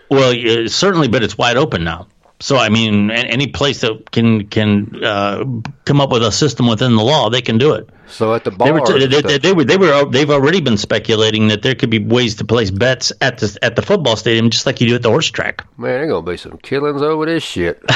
Well, 0.10 0.34
certainly, 0.68 1.08
but 1.08 1.24
it's 1.24 1.38
wide 1.38 1.58
open 1.58 1.84
now. 1.84 2.08
So, 2.40 2.58
I 2.58 2.68
mean, 2.68 3.10
any 3.10 3.48
place 3.48 3.80
that 3.82 4.12
can 4.12 4.48
can 4.48 5.02
uh, 5.04 5.46
come 5.86 6.02
up 6.02 6.12
with 6.12 6.24
a 6.24 6.32
system 6.32 6.68
within 6.68 6.96
the 6.98 7.04
law, 7.04 7.30
they 7.30 7.42
can 7.42 7.58
do 7.58 7.74
it. 7.74 7.90
So 8.08 8.34
at 8.34 8.44
the 8.44 8.50
They 8.52 8.58
bar, 8.58 8.74
were, 8.74 9.00
they, 9.00 9.22
they, 9.22 9.38
they 9.38 9.54
were, 9.54 9.64
they 9.64 9.78
were, 9.78 10.06
they've 10.10 10.30
already 10.30 10.60
been 10.60 10.76
speculating 10.76 11.48
that 11.48 11.62
there 11.62 11.74
could 11.74 11.90
be 11.90 12.00
ways 12.00 12.36
to 12.36 12.44
place 12.46 12.70
bets 12.70 13.14
at 13.22 13.38
the 13.38 13.58
at 13.62 13.78
the 13.78 13.82
football 13.82 14.18
stadium, 14.18 14.50
just 14.50 14.66
like 14.66 14.82
you 14.82 14.90
do 14.90 14.96
at 14.96 15.04
the 15.04 15.10
horse 15.10 15.32
track. 15.32 15.64
man, 15.78 15.92
there's 16.00 16.10
gonna 16.12 16.32
be 16.32 16.36
some 16.36 16.58
killings 16.58 17.02
over 17.02 17.26
this 17.26 17.44
shit. 17.44 17.82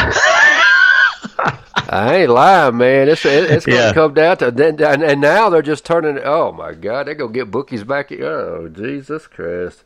I 1.89 2.15
ain't 2.17 2.29
lying, 2.29 2.77
man. 2.77 3.07
It's 3.09 3.25
it, 3.25 3.49
it's 3.49 3.65
gonna 3.65 3.77
Yeah. 3.79 3.93
come 3.93 4.13
down 4.13 4.37
to 4.37 4.51
then, 4.51 4.81
and, 4.81 5.03
and 5.03 5.21
now 5.21 5.49
they're 5.49 5.61
just 5.61 5.85
turning. 5.85 6.19
Oh 6.23 6.51
my 6.51 6.73
God, 6.73 7.07
they're 7.07 7.15
gonna 7.15 7.31
get 7.31 7.49
bookies 7.51 7.83
back. 7.83 8.11
Oh 8.11 8.67
Jesus 8.69 9.25
Christ! 9.27 9.83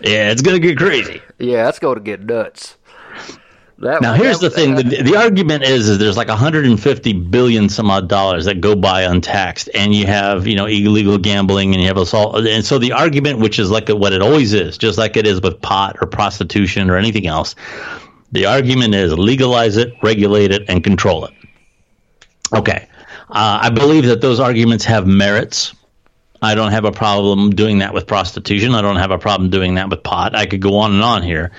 Yeah, 0.00 0.30
it's 0.30 0.42
gonna 0.42 0.58
get 0.58 0.76
crazy. 0.76 1.22
Yeah, 1.38 1.68
it's 1.68 1.78
going 1.78 1.96
to 1.96 2.00
get 2.02 2.22
nuts. 2.24 2.76
That, 3.80 4.02
Now, 4.02 4.14
here's 4.14 4.40
the 4.40 4.48
that- 4.48 4.54
thing: 4.56 4.72
uh, 4.74 4.82
the, 4.82 5.02
the 5.02 5.16
argument 5.16 5.62
is, 5.62 5.88
is 5.88 5.98
there's 5.98 6.16
like 6.16 6.26
150 6.28 7.12
billion 7.12 7.68
some 7.68 7.90
odd 7.92 8.08
dollars 8.08 8.44
that 8.46 8.60
go 8.60 8.74
by 8.74 9.02
untaxed, 9.02 9.70
and 9.72 9.94
you 9.94 10.04
have 10.06 10.46
you 10.48 10.56
know 10.56 10.66
illegal 10.66 11.16
gambling, 11.16 11.72
and 11.74 11.80
you 11.80 11.86
have 11.88 11.96
assault, 11.96 12.44
and 12.46 12.64
so 12.64 12.78
the 12.78 12.92
argument, 12.92 13.38
which 13.38 13.58
is 13.60 13.70
like 13.70 13.88
what 13.88 14.12
it 14.12 14.20
always 14.20 14.52
is, 14.52 14.76
just 14.76 14.98
like 14.98 15.16
it 15.16 15.26
is 15.28 15.40
with 15.40 15.62
pot 15.62 15.96
or 16.00 16.08
prostitution 16.08 16.90
or 16.90 16.96
anything 16.96 17.28
else, 17.28 17.54
the 18.32 18.46
argument 18.46 18.94
is 18.96 19.12
legalize 19.16 19.76
it, 19.76 19.92
regulate 20.02 20.50
it, 20.50 20.64
and 20.68 20.82
control 20.82 21.24
it. 21.24 21.32
Okay. 22.52 22.88
Uh, 23.30 23.58
I 23.62 23.70
believe 23.70 24.06
that 24.06 24.20
those 24.20 24.40
arguments 24.40 24.84
have 24.86 25.06
merits. 25.06 25.74
I 26.40 26.54
don't 26.54 26.70
have 26.70 26.84
a 26.84 26.92
problem 26.92 27.50
doing 27.50 27.78
that 27.78 27.92
with 27.92 28.06
prostitution. 28.06 28.74
I 28.74 28.80
don't 28.80 28.96
have 28.96 29.10
a 29.10 29.18
problem 29.18 29.50
doing 29.50 29.74
that 29.74 29.90
with 29.90 30.02
pot. 30.02 30.36
I 30.36 30.46
could 30.46 30.60
go 30.60 30.76
on 30.76 30.92
and 30.92 31.02
on 31.02 31.22
here. 31.22 31.50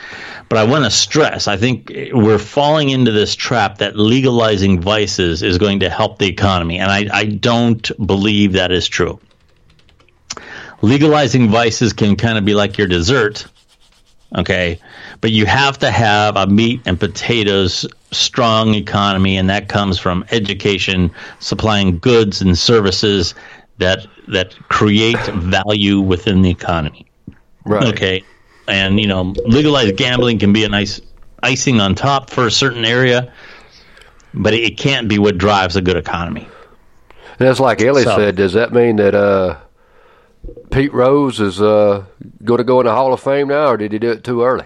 But 0.47 0.57
I 0.57 0.63
want 0.63 0.85
to 0.85 0.91
stress 0.91 1.47
I 1.47 1.57
think 1.57 1.91
we're 2.13 2.39
falling 2.39 2.89
into 2.89 3.11
this 3.11 3.35
trap 3.35 3.79
that 3.79 3.97
legalizing 3.97 4.81
vices 4.81 5.43
is 5.43 5.57
going 5.57 5.81
to 5.81 5.89
help 5.89 6.17
the 6.17 6.27
economy. 6.27 6.79
And 6.79 6.89
I, 6.89 7.07
I 7.11 7.25
don't 7.25 7.91
believe 8.05 8.53
that 8.53 8.71
is 8.71 8.87
true. 8.87 9.19
Legalizing 10.81 11.49
vices 11.49 11.91
can 11.91 12.15
kind 12.15 12.37
of 12.37 12.45
be 12.45 12.53
like 12.53 12.77
your 12.77 12.87
dessert, 12.87 13.45
okay? 14.35 14.79
But 15.19 15.31
you 15.31 15.45
have 15.45 15.79
to 15.79 15.91
have 15.91 16.37
a 16.37 16.47
meat 16.47 16.81
and 16.85 16.97
potatoes 16.97 17.85
strong 18.11 18.73
economy, 18.75 19.37
and 19.37 19.49
that 19.49 19.69
comes 19.69 19.99
from 19.99 20.25
education, 20.31 21.11
supplying 21.39 21.99
goods 21.99 22.41
and 22.41 22.57
services 22.57 23.35
that 23.77 24.05
that 24.27 24.53
create 24.69 25.17
value 25.27 25.99
within 25.99 26.41
the 26.41 26.49
economy. 26.49 27.05
Right. 27.65 27.87
Okay. 27.93 28.23
And 28.67 28.99
you 28.99 29.07
know, 29.07 29.33
legalized 29.45 29.97
gambling 29.97 30.39
can 30.39 30.53
be 30.53 30.63
a 30.63 30.69
nice 30.69 31.01
icing 31.43 31.79
on 31.79 31.95
top 31.95 32.29
for 32.29 32.45
a 32.47 32.51
certain 32.51 32.85
area, 32.85 33.31
but 34.33 34.53
it 34.53 34.77
can't 34.77 35.07
be 35.07 35.17
what 35.19 35.37
drives 35.37 35.75
a 35.75 35.81
good 35.81 35.97
economy. 35.97 36.47
And 37.39 37.47
that's 37.47 37.59
like 37.59 37.81
Ellie 37.81 38.03
So- 38.03 38.17
said. 38.17 38.35
Does 38.35 38.53
that 38.53 38.73
mean 38.73 38.97
that 38.97 39.15
uh, 39.15 39.57
Pete 40.71 40.93
Rose 40.93 41.39
is 41.39 41.61
uh, 41.61 42.03
going 42.43 42.57
to 42.57 42.63
go 42.63 42.79
in 42.81 42.85
the 42.85 42.91
Hall 42.91 43.13
of 43.13 43.21
Fame 43.21 43.47
now, 43.47 43.67
or 43.67 43.77
did 43.77 43.91
he 43.93 43.99
do 43.99 44.11
it 44.11 44.23
too 44.23 44.43
early? 44.43 44.65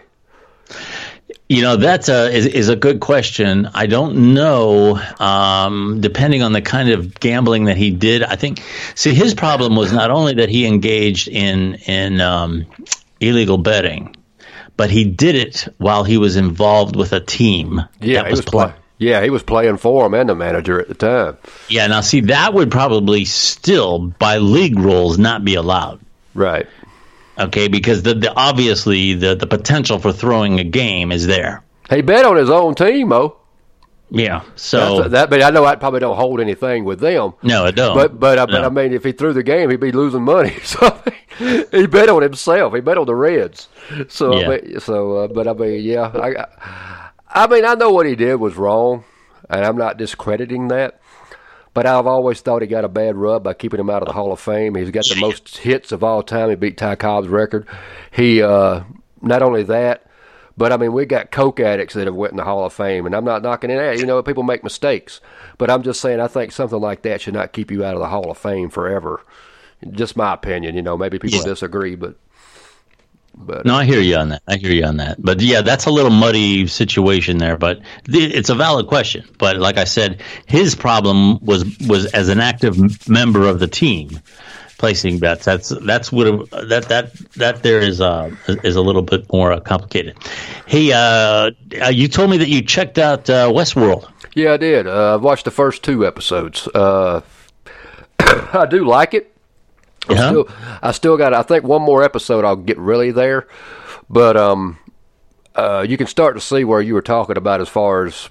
You 1.54 1.62
know, 1.62 1.76
that's 1.76 2.10
a 2.10 2.32
is, 2.36 2.48
is 2.48 2.70
a 2.70 2.76
good 2.76 3.00
question. 3.00 3.70
I 3.76 3.86
don't 3.86 4.34
know. 4.34 5.00
Um, 5.20 6.02
depending 6.02 6.42
on 6.42 6.52
the 6.52 6.62
kind 6.62 6.90
of 6.90 7.20
gambling 7.20 7.66
that 7.66 7.78
he 7.78 7.92
did, 7.92 8.24
I 8.24 8.36
think. 8.36 8.64
See, 8.96 9.14
his 9.14 9.36
problem 9.36 9.76
was 9.76 9.94
not 9.94 10.10
only 10.10 10.34
that 10.36 10.50
he 10.50 10.66
engaged 10.66 11.28
in 11.28 11.76
in 11.86 12.22
um, 12.22 12.66
illegal 13.20 13.60
betting, 13.60 14.16
but 14.78 14.90
he 14.90 15.06
did 15.06 15.36
it 15.36 15.68
while 15.78 16.04
he 16.04 16.18
was 16.18 16.38
involved 16.38 16.96
with 16.96 17.14
a 17.14 17.20
team 17.20 17.82
Yeah, 18.02 18.24
that 18.24 18.26
he 18.26 18.32
was, 18.32 18.40
was 18.40 18.46
playing. 18.46 18.74
Yeah, 18.98 19.22
he 19.22 19.30
was 19.30 19.44
playing 19.44 19.78
for 19.78 20.08
him 20.08 20.16
and 20.16 20.30
the 20.30 20.36
manager 20.36 20.80
at 20.80 20.88
the 20.88 20.96
time. 20.96 21.38
Yeah, 21.70 21.86
now 21.86 22.02
see, 22.02 22.22
that 22.22 22.54
would 22.56 22.72
probably 22.72 23.26
still, 23.26 24.00
by 24.00 24.38
league 24.38 24.80
rules, 24.80 25.20
not 25.20 25.46
be 25.46 25.54
allowed. 25.56 26.00
Right. 26.34 26.68
Okay, 27.38 27.68
because 27.68 28.04
the, 28.04 28.14
the 28.14 28.34
obviously 28.36 29.14
the 29.16 29.36
the 29.36 29.48
potential 29.48 30.00
for 30.00 30.12
throwing 30.14 30.60
a 30.60 30.64
game 30.64 31.12
is 31.12 31.26
there. 31.28 31.64
He 31.90 32.02
bet 32.02 32.26
on 32.26 32.36
his 32.38 32.50
own 32.50 32.76
team, 32.76 33.10
Mo. 33.10 33.38
Yeah, 34.16 34.44
so 34.56 34.98
That's 35.00 35.12
that, 35.12 35.30
but 35.32 35.42
I 35.42 35.50
know 35.50 35.66
I 35.66 35.76
probably 35.76 36.00
don't 36.02 36.16
hold 36.16 36.40
anything 36.40 36.86
with 36.86 37.00
them. 37.00 37.34
no, 37.42 37.66
it 37.66 37.72
don't. 37.76 37.96
But 37.96 38.20
but, 38.20 38.38
uh, 38.38 38.46
but 38.46 38.64
I 38.64 38.70
mean, 38.70 38.94
if 38.94 39.04
he 39.04 39.12
threw 39.12 39.34
the 39.34 39.42
game, 39.42 39.72
he'd 39.72 39.80
be 39.80 39.92
losing 39.92 40.24
money. 40.24 40.56
So 40.64 41.02
he 41.72 41.88
bet 41.88 42.10
on 42.10 42.22
himself. 42.22 42.76
He 42.76 42.80
bet 42.82 43.00
on 43.00 43.08
the 43.08 43.16
Reds. 43.16 43.68
So 44.10 44.38
Yeah. 44.40 44.46
I 44.46 44.50
mean, 44.62 44.80
so 44.80 45.18
uh, 45.18 45.28
but 45.30 45.48
I 45.48 45.54
mean, 45.54 45.84
yeah, 45.84 46.12
I, 46.14 46.46
I 47.28 47.48
mean, 47.48 47.66
I 47.66 47.74
know 47.74 47.92
what 47.92 48.06
he 48.06 48.16
did 48.16 48.36
was 48.36 48.56
wrong, 48.56 49.04
and 49.50 49.66
I'm 49.66 49.78
not 49.78 49.98
discrediting 49.98 50.68
that. 50.68 51.00
But 51.74 51.88
I've 51.88 52.06
always 52.06 52.40
thought 52.42 52.62
he 52.62 52.68
got 52.68 52.86
a 52.86 52.90
bad 52.90 53.16
rub 53.16 53.44
by 53.44 53.54
keeping 53.56 53.80
him 53.80 53.90
out 53.90 54.04
of 54.04 54.08
the 54.08 54.14
Hall 54.14 54.32
of 54.32 54.40
Fame. 54.40 54.76
He's 54.76 54.92
got 54.92 55.06
the 55.08 55.16
most 55.20 55.58
hits 55.58 55.92
of 55.92 56.04
all 56.04 56.22
time. 56.22 56.50
He 56.50 56.56
beat 56.56 56.78
Ty 56.78 56.96
Cobb's 56.96 57.28
record. 57.28 57.68
He 58.12 58.44
uh, 58.44 58.82
not 59.22 59.42
only 59.42 59.64
that, 59.64 60.06
but 60.56 60.72
I 60.72 60.78
mean, 60.78 60.94
we 60.94 61.06
got 61.06 61.32
coke 61.32 61.60
addicts 61.60 61.96
that 61.96 62.06
have 62.06 62.14
went 62.16 62.32
in 62.32 62.38
the 62.38 62.44
Hall 62.44 62.64
of 62.64 62.74
Fame, 62.74 63.08
and 63.08 63.16
I'm 63.16 63.26
not 63.26 63.42
knocking 63.42 63.72
it 63.72 63.80
out. 63.80 63.98
You 63.98 64.06
know, 64.06 64.22
people 64.22 64.44
make 64.44 64.64
mistakes, 64.64 65.20
but 65.58 65.72
I'm 65.72 65.82
just 65.82 66.00
saying 66.00 66.20
I 66.20 66.28
think 66.28 66.52
something 66.52 66.80
like 66.80 67.02
that 67.02 67.22
should 67.22 67.34
not 67.34 67.54
keep 67.54 67.72
you 67.72 67.84
out 67.84 67.96
of 67.96 68.02
the 68.02 68.08
Hall 68.08 68.30
of 68.30 68.38
Fame 68.38 68.70
forever. 68.70 69.22
Just 69.92 70.16
my 70.16 70.34
opinion. 70.36 70.76
You 70.76 70.84
know, 70.84 70.96
maybe 70.96 71.18
people 71.18 71.40
Yeah. 71.40 71.46
disagree, 71.46 71.96
but 71.96 72.16
but 73.36 73.66
No, 73.66 73.76
I 73.76 73.86
hear 73.86 74.00
you 74.00 74.16
on 74.16 74.30
that. 74.30 74.44
I 74.48 74.58
hear 74.58 74.72
you 74.72 74.86
on 74.86 74.98
that. 74.98 75.22
But 75.22 75.42
yeah, 75.42 75.62
that's 75.62 75.86
a 75.86 75.92
little 75.92 76.12
muddy 76.12 76.68
situation 76.68 77.38
there. 77.38 77.58
But 77.58 77.82
th- 78.06 78.34
it's 78.34 78.50
a 78.50 78.56
valid 78.56 78.88
question. 78.88 79.26
But 79.38 79.58
like 79.58 79.78
I 79.78 79.84
said, 79.84 80.22
his 80.46 80.76
problem 80.76 81.40
was 81.44 81.66
was 81.88 82.06
as 82.14 82.30
an 82.30 82.40
active 82.40 83.08
member 83.10 83.48
of 83.48 83.60
the 83.60 83.68
team 83.68 84.20
placing 84.78 85.20
bets. 85.20 85.46
That's 85.46 85.70
that's 85.70 86.12
what 86.12 86.50
that 86.52 86.90
that 86.90 87.14
that 87.36 87.64
there 87.64 87.80
is 87.80 88.02
uh 88.02 88.36
is 88.48 88.76
a 88.76 88.82
little 88.82 89.02
bit 89.02 89.32
more 89.32 89.54
uh, 89.54 89.60
complicated. 89.60 90.18
Hey, 90.66 90.92
uh, 90.92 91.52
uh, 91.82 91.90
you 91.90 92.08
told 92.08 92.30
me 92.30 92.38
that 92.38 92.50
you 92.50 92.62
checked 92.62 92.98
out 92.98 93.30
uh, 93.30 93.50
Westworld. 93.50 94.10
Yeah, 94.36 94.54
I 94.54 94.58
did. 94.58 94.88
Uh, 94.88 95.16
I've 95.16 95.24
watched 95.24 95.46
the 95.46 95.52
first 95.52 95.84
two 95.84 96.06
episodes. 96.06 96.68
Uh, 96.68 97.22
I 98.20 98.68
do 98.70 98.86
like 98.86 99.14
it. 99.14 99.33
I'm 100.10 100.16
Yeah? 100.18 100.30
still, 100.30 100.50
I 100.82 100.92
still 100.92 101.18
got. 101.18 101.34
I 101.34 101.44
think 101.44 101.64
one 101.64 101.82
more 101.82 102.04
episode. 102.04 102.44
I'll 102.46 102.56
get 102.56 102.78
really 102.78 103.12
there, 103.12 103.48
but 104.10 104.36
um, 104.38 104.78
uh, 105.56 105.86
you 105.88 105.98
can 105.98 106.08
start 106.08 106.36
to 106.36 106.42
see 106.42 106.64
where 106.64 106.82
you 106.82 106.94
were 106.94 107.02
talking 107.02 107.38
about 107.38 107.62
as 107.62 107.70
far 107.70 108.06
as 108.06 108.30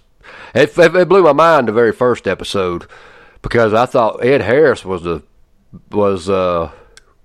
it, 0.55 0.77
it, 0.79 0.95
it 0.95 1.09
blew 1.09 1.23
my 1.23 1.33
mind 1.33 1.69
the 1.69 1.73
very 1.73 1.93
first 1.93 2.27
episode 2.29 2.87
because 3.43 3.73
I 3.75 3.87
thought 3.87 4.25
Ed 4.25 4.43
Harris 4.43 4.85
was 4.85 5.03
the 5.03 5.23
was 5.91 6.29
uh 6.29 6.71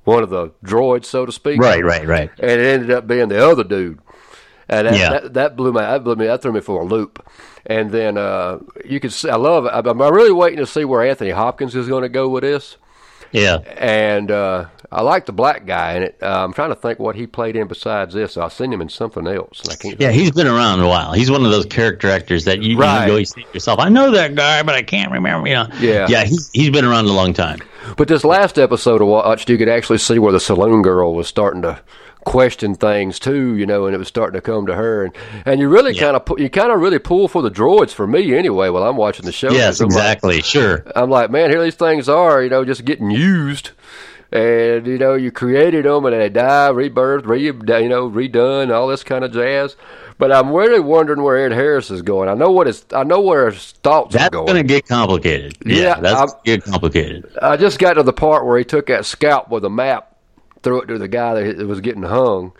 one 0.06 0.24
of 0.24 0.30
the 0.30 0.52
droids, 0.64 1.06
so 1.06 1.26
to 1.26 1.32
speak. 1.34 1.60
right, 1.60 1.84
right. 1.84 2.08
Right. 2.08 2.30
And 2.40 2.50
it 2.50 2.60
ended 2.66 2.92
up 2.92 3.08
being 3.08 3.28
the 3.28 3.46
other 3.46 3.66
dude. 3.66 4.00
And 4.70 4.88
that, 4.88 4.96
Yeah. 4.98 5.10
that, 5.12 5.34
that 5.34 5.56
blew 5.58 5.74
my 5.74 5.82
that 5.82 6.04
blew 6.06 6.16
me 6.16 6.28
that 6.28 6.42
threw 6.42 6.54
me 6.54 6.62
for 6.62 6.82
a 6.82 6.86
loop. 6.86 7.26
And 7.66 7.92
then 7.92 8.18
uh, 8.18 8.60
you 8.86 9.02
can 9.02 9.10
see, 9.10 9.30
I 9.30 9.36
love 9.36 9.66
it. 9.66 9.72
I'm 9.74 9.86
I'm 10.02 10.14
really 10.14 10.32
waiting 10.32 10.60
to 10.60 10.66
see 10.66 10.86
where 10.86 11.04
Anthony 11.04 11.32
Hopkins 11.32 11.76
is 11.76 11.90
going 11.90 12.04
to 12.04 12.10
go 12.10 12.30
with 12.30 12.44
this. 12.44 12.78
Yeah. 13.32 13.58
And 13.78 14.32
uh, 14.32 14.66
I 14.92 15.02
like 15.02 15.26
the 15.26 15.34
black 15.34 15.66
guy 15.66 15.94
in 15.96 16.04
it. 16.04 16.18
Uh, 16.22 16.44
I'm 16.46 16.54
trying 16.54 16.70
to 16.70 16.76
think 16.76 17.00
what 17.00 17.16
he 17.16 17.28
played 17.28 17.56
in 17.56 17.68
besides 17.68 18.14
this. 18.14 18.38
I've 18.38 18.54
seen 18.54 18.72
him 18.72 18.82
in 18.82 18.90
something 18.90 19.28
else. 19.28 19.62
And 19.62 19.72
I 19.72 19.76
can't. 19.76 20.00
Yeah, 20.02 20.12
he's 20.12 20.32
been 20.32 20.48
around 20.48 20.80
a 20.80 20.88
while. 20.88 21.14
He's 21.14 21.30
one 21.30 21.44
of 21.46 21.52
those 21.52 21.66
character 21.66 22.10
actors 22.10 22.46
that 22.46 22.62
you, 22.62 22.78
Right. 22.78 23.06
you 23.06 23.12
always 23.12 23.34
think 23.34 23.54
yourself, 23.54 23.80
I 23.80 23.90
know 23.90 24.12
that 24.12 24.36
guy, 24.36 24.64
but 24.64 24.76
I 24.76 24.82
can't 24.84 25.12
remember. 25.12 25.48
You 25.48 25.56
know. 25.56 25.68
Yeah. 25.80 26.08
Yeah, 26.10 26.24
he's, 26.24 26.50
he's 26.54 26.70
been 26.70 26.86
around 26.86 27.06
a 27.06 27.12
long 27.14 27.34
time. 27.34 27.60
But 27.98 28.08
this 28.08 28.24
last 28.24 28.58
episode 28.58 29.02
I 29.02 29.06
watched, 29.06 29.50
you 29.50 29.58
could 29.58 29.70
actually 29.70 30.00
see 30.00 30.20
where 30.20 30.32
the 30.34 30.40
saloon 30.40 30.82
girl 30.82 31.14
was 31.14 31.28
starting 31.28 31.62
to 31.62 31.82
question 32.28 32.76
things 32.76 33.18
too, 33.20 33.56
you 33.56 33.66
know, 33.66 33.86
and 33.88 33.96
it 33.96 33.98
was 33.98 34.08
starting 34.10 34.38
to 34.38 34.42
come 34.42 34.68
to 34.68 34.76
her, 34.76 35.04
and 35.06 35.16
and 35.46 35.60
you 35.60 35.70
really 35.70 35.96
kind 35.96 36.16
of 36.16 36.40
you 36.40 36.50
kind 36.50 36.72
of 36.72 36.80
really 36.82 37.00
pull 37.00 37.28
for 37.28 37.42
the 37.42 37.50
droids 37.50 37.92
for 37.92 38.06
me 38.06 38.36
anyway 38.38 38.70
while 38.70 38.84
I'm 38.84 38.98
watching 38.98 39.26
the 39.26 39.32
show. 39.32 39.50
Yes, 39.52 39.80
I'm 39.80 39.88
like- 39.90 39.96
exactly. 39.98 40.42
Sure. 40.42 40.84
I'm 40.96 41.10
like, 41.10 41.32
man, 41.32 41.50
here 41.50 41.64
these 41.64 41.76
things 41.76 42.08
are, 42.10 42.44
you 42.44 42.50
know, 42.50 42.64
just 42.66 42.86
getting 42.86 43.10
used. 43.10 43.72
And, 44.30 44.86
you 44.86 44.98
know, 44.98 45.14
you 45.14 45.32
created 45.32 45.86
them 45.86 46.06
and 46.06 46.14
they 46.14 46.28
die, 46.28 46.68
rebirth, 46.68 47.24
re, 47.24 47.42
you 47.46 47.54
know, 47.54 48.10
redone, 48.10 48.74
all 48.74 48.88
this 48.90 49.02
kind 49.02 49.24
of 49.24 49.32
jazz. 49.32 49.78
But 50.18 50.34
I'm 50.34 50.52
really 50.52 50.82
wondering 50.82 51.24
where 51.24 51.38
Ed 51.46 51.54
Harris 51.54 51.90
is 51.90 52.02
going. 52.02 52.28
I 52.28 52.34
know 52.34 52.52
what 52.52 52.68
his, 52.68 52.84
I 52.92 53.04
know 53.06 53.22
where 53.22 53.50
his 53.50 53.72
thoughts 53.84 54.14
That's 54.14 54.26
are 54.26 54.30
going. 54.32 54.48
going 54.48 54.58
to 54.58 54.64
get 54.68 54.86
complicated. 54.86 55.58
Yeah, 55.66 55.76
Yeah, 55.82 56.00
that's 56.02 56.34
to 56.34 56.40
get 56.44 56.64
complicated. 56.66 57.32
I 57.42 57.56
just 57.56 57.80
got 57.80 57.94
to 57.94 58.04
the 58.04 58.12
part 58.12 58.46
where 58.46 58.58
he 58.58 58.66
took 58.66 58.88
that 58.88 59.06
scalp 59.06 59.48
with 59.50 59.64
a 59.64 59.70
map, 59.70 60.14
threw 60.64 60.82
it 60.82 60.88
to 60.88 60.98
the 60.98 61.08
guy 61.08 61.34
that 61.44 61.68
was 61.68 61.82
getting 61.82 62.04
hung. 62.04 62.54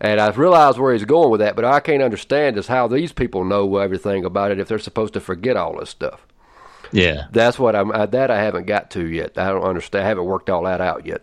And 0.00 0.20
I 0.20 0.28
realized 0.30 0.78
where 0.78 0.92
he's 0.92 1.04
going 1.04 1.30
with 1.30 1.40
that, 1.40 1.56
but 1.56 1.64
I 1.64 1.80
can't 1.80 2.02
understand 2.02 2.58
is 2.58 2.66
how 2.66 2.88
these 2.88 3.12
people 3.12 3.44
know 3.44 3.76
everything 3.78 4.24
about 4.24 4.50
it 4.50 4.58
if 4.60 4.68
they're 4.68 4.78
supposed 4.78 5.14
to 5.14 5.20
forget 5.20 5.56
all 5.56 5.78
this 5.78 5.90
stuff. 5.90 6.26
Yeah. 6.92 7.24
That's 7.32 7.58
what 7.58 7.74
I'm. 7.74 7.90
Uh, 7.90 8.06
that 8.06 8.30
I 8.30 8.40
haven't 8.42 8.66
got 8.66 8.90
to 8.90 9.06
yet. 9.06 9.38
I 9.38 9.48
don't 9.48 9.64
understand. 9.64 10.04
I 10.04 10.08
haven't 10.08 10.26
worked 10.26 10.50
all 10.50 10.64
that 10.64 10.80
out 10.80 11.06
yet. 11.06 11.22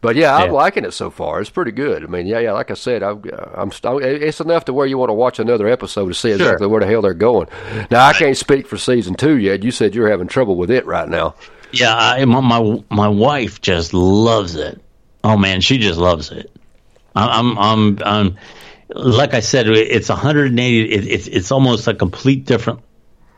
But 0.00 0.16
yeah, 0.16 0.34
I'm 0.34 0.46
Yeah. 0.48 0.52
liking 0.52 0.84
it 0.84 0.92
so 0.94 1.10
far. 1.10 1.40
It's 1.40 1.50
pretty 1.50 1.70
good. 1.70 2.02
I 2.02 2.06
mean, 2.06 2.26
yeah, 2.26 2.40
yeah. 2.40 2.52
Like 2.52 2.70
I 2.72 2.74
said, 2.74 3.02
I'm. 3.04 3.22
uh, 3.32 3.50
I'm. 3.54 3.70
st- 3.70 4.02
It's 4.02 4.40
enough 4.40 4.64
to 4.64 4.72
where 4.72 4.86
you 4.86 4.98
want 4.98 5.10
to 5.10 5.14
watch 5.14 5.38
another 5.38 5.68
episode 5.68 6.08
to 6.08 6.14
see 6.14 6.30
Sure. 6.30 6.36
exactly 6.36 6.66
where 6.66 6.80
the 6.80 6.86
hell 6.86 7.02
they're 7.02 7.14
going. 7.14 7.46
Now, 7.90 8.04
I 8.06 8.12
can't 8.14 8.36
speak 8.36 8.66
for 8.66 8.76
season 8.78 9.14
two 9.14 9.36
yet. 9.36 9.62
You 9.62 9.70
said 9.70 9.94
you're 9.94 10.10
having 10.10 10.26
trouble 10.28 10.56
with 10.56 10.70
it 10.72 10.86
right 10.86 11.08
now. 11.08 11.34
Yeah, 11.70 11.94
I, 11.94 12.24
my, 12.24 12.40
my 12.40 12.82
my 12.90 13.08
wife 13.08 13.60
just 13.60 13.94
loves 13.94 14.56
it. 14.56 14.80
Oh 15.24 15.36
man, 15.36 15.60
she 15.60 15.78
just 15.78 15.98
loves 15.98 16.30
it. 16.30 16.50
I- 17.14 17.38
I'm 17.38 17.58
I'm 17.58 17.98
I'm 18.04 18.36
like 18.94 19.34
I 19.34 19.40
said, 19.40 19.68
it's 19.68 20.08
180. 20.08 20.92
It, 20.92 21.06
it's 21.06 21.26
it's 21.26 21.50
almost 21.52 21.86
a 21.88 21.94
complete 21.94 22.44
different. 22.44 22.80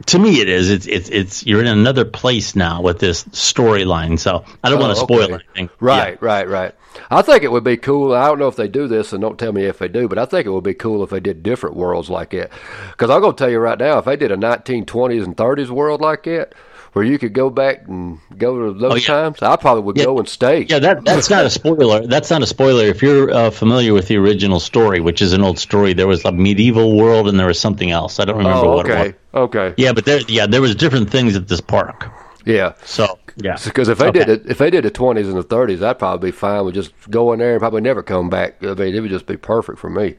To 0.06 0.18
me, 0.18 0.40
it 0.40 0.48
is. 0.48 0.70
It's 0.70 0.86
it's 0.86 1.08
it's 1.08 1.46
you're 1.46 1.60
in 1.60 1.66
another 1.68 2.04
place 2.04 2.56
now 2.56 2.82
with 2.82 2.98
this 2.98 3.24
storyline. 3.24 4.18
So 4.18 4.44
I 4.62 4.70
don't 4.70 4.80
want 4.80 4.96
to 4.96 5.02
Oh, 5.02 5.04
spoil 5.06 5.24
okay. 5.24 5.34
anything. 5.54 5.70
Right, 5.80 6.20
right, 6.20 6.48
right. 6.48 6.74
I 7.10 7.22
think 7.22 7.42
it 7.42 7.50
would 7.52 7.64
be 7.64 7.76
cool. 7.76 8.12
I 8.12 8.26
don't 8.26 8.38
know 8.38 8.48
if 8.48 8.56
they 8.56 8.68
do 8.68 8.86
this, 8.88 9.12
and 9.12 9.20
don't 9.20 9.38
tell 9.38 9.52
me 9.52 9.64
if 9.64 9.78
they 9.78 9.88
do, 9.88 10.08
but 10.08 10.18
I 10.18 10.26
think 10.26 10.46
it 10.46 10.50
would 10.50 10.64
be 10.64 10.74
cool 10.74 11.02
if 11.04 11.10
they 11.10 11.20
did 11.20 11.42
different 11.42 11.76
worlds 11.76 12.10
like 12.10 12.30
that. 12.30 12.50
Because 12.90 13.10
I'm 13.10 13.20
going 13.20 13.34
to 13.34 13.38
tell 13.38 13.50
you 13.50 13.58
right 13.58 13.78
now, 13.78 13.98
if 13.98 14.04
they 14.04 14.16
did 14.16 14.30
a 14.32 14.36
1920s 14.36 15.24
and 15.24 15.36
30s 15.36 15.70
world 15.70 16.00
like 16.00 16.24
that, 16.24 16.54
where 16.94 17.04
you 17.04 17.18
could 17.18 17.32
go 17.34 17.50
back 17.50 17.84
and 17.86 18.18
go 18.38 18.66
to 18.72 18.78
those 18.78 18.92
Oh, 18.92 18.96
yeah. 18.96 19.06
times, 19.06 19.42
I 19.42 19.56
probably 19.56 19.82
would 19.82 19.96
Yeah. 19.98 20.04
go 20.06 20.18
and 20.18 20.28
stay. 20.28 20.66
Yeah, 20.68 20.78
that 20.78 21.04
that's 21.04 21.28
not 21.28 21.44
a 21.44 21.50
spoiler. 21.50 22.06
That's 22.06 22.30
not 22.30 22.42
a 22.42 22.46
spoiler. 22.46 22.84
If 22.84 23.02
you're 23.02 23.30
uh, 23.30 23.50
familiar 23.50 23.92
with 23.92 24.08
the 24.08 24.16
original 24.16 24.60
story, 24.60 25.00
which 25.00 25.20
is 25.20 25.32
an 25.32 25.42
old 25.42 25.58
story, 25.58 25.92
there 25.92 26.06
was 26.08 26.24
a 26.24 26.32
medieval 26.32 26.96
world 26.96 27.28
and 27.28 27.38
there 27.38 27.46
was 27.48 27.60
something 27.60 27.90
else. 27.90 28.18
I 28.18 28.24
don't 28.24 28.38
remember 28.38 28.66
oh, 28.66 28.76
what 28.76 28.86
it 28.86 28.90
was. 28.90 28.98
okay, 28.98 29.14
okay. 29.34 29.74
Yeah, 29.76 29.92
but 29.92 30.04
there, 30.06 30.20
yeah, 30.28 30.46
there 30.46 30.62
was 30.62 30.74
different 30.74 31.10
things 31.10 31.36
at 31.36 31.48
this 31.48 31.60
park. 31.60 32.10
Yeah. 32.46 32.74
So 32.84 33.18
yeah, 33.36 33.56
Because 33.64 33.88
if 33.88 33.98
they 33.98 34.06
Okay. 34.08 34.18
did 34.20 34.28
it, 34.28 34.42
if 34.50 34.58
they 34.58 34.70
did 34.70 34.84
the 34.84 34.90
twenties 34.90 35.26
and 35.28 35.36
the 35.36 35.42
thirties, 35.42 35.82
I'd 35.82 35.98
probably 35.98 36.28
be 36.30 36.32
fine 36.36 36.64
with 36.64 36.74
just 36.74 36.92
going 37.10 37.38
there 37.40 37.52
and 37.52 37.60
probably 37.60 37.80
never 37.80 38.02
come 38.02 38.28
back. 38.30 38.62
I 38.62 38.74
mean, 38.74 38.94
it 38.94 39.00
would 39.00 39.10
just 39.10 39.26
be 39.26 39.36
perfect 39.36 39.78
for 39.78 39.90
me. 39.90 40.14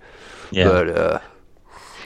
Yeah. 0.52 0.66
But 0.68 0.90
uh, 0.90 1.20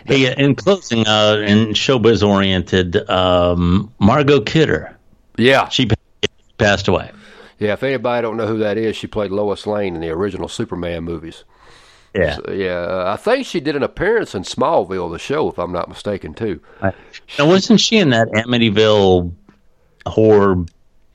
Hey, 0.05 0.33
in 0.35 0.55
closing, 0.55 1.07
uh, 1.07 1.43
in 1.45 1.69
showbiz 1.69 2.27
oriented, 2.27 3.09
um, 3.09 3.93
Margot 3.99 4.41
Kidder, 4.41 4.97
yeah, 5.37 5.69
she 5.69 5.87
passed 6.57 6.87
away. 6.87 7.11
yeah. 7.59 7.73
If 7.73 7.83
anybody 7.83 8.21
don't 8.21 8.37
know 8.37 8.47
who 8.47 8.59
that 8.59 8.77
is, 8.77 8.95
she 8.95 9.07
played 9.07 9.31
Lois 9.31 9.67
Lane 9.67 9.95
in 9.95 10.01
the 10.01 10.09
original 10.09 10.47
Superman 10.47 11.03
movies. 11.03 11.43
Yeah. 12.15 12.37
So, 12.37 12.51
yeah, 12.51 12.79
uh, 12.79 13.13
I 13.13 13.17
think 13.17 13.45
she 13.45 13.59
did 13.59 13.75
an 13.75 13.83
appearance 13.83 14.33
in 14.33 14.43
Smallville, 14.43 15.11
the 15.11 15.19
show, 15.19 15.47
if 15.49 15.59
I'm 15.59 15.71
not 15.71 15.89
mistaken, 15.89 16.33
too. 16.33 16.59
Now, 16.81 17.47
wasn't 17.47 17.79
she 17.79 17.97
in 17.97 18.09
that 18.09 18.27
Amityville 18.29 19.31
horror 20.07 20.65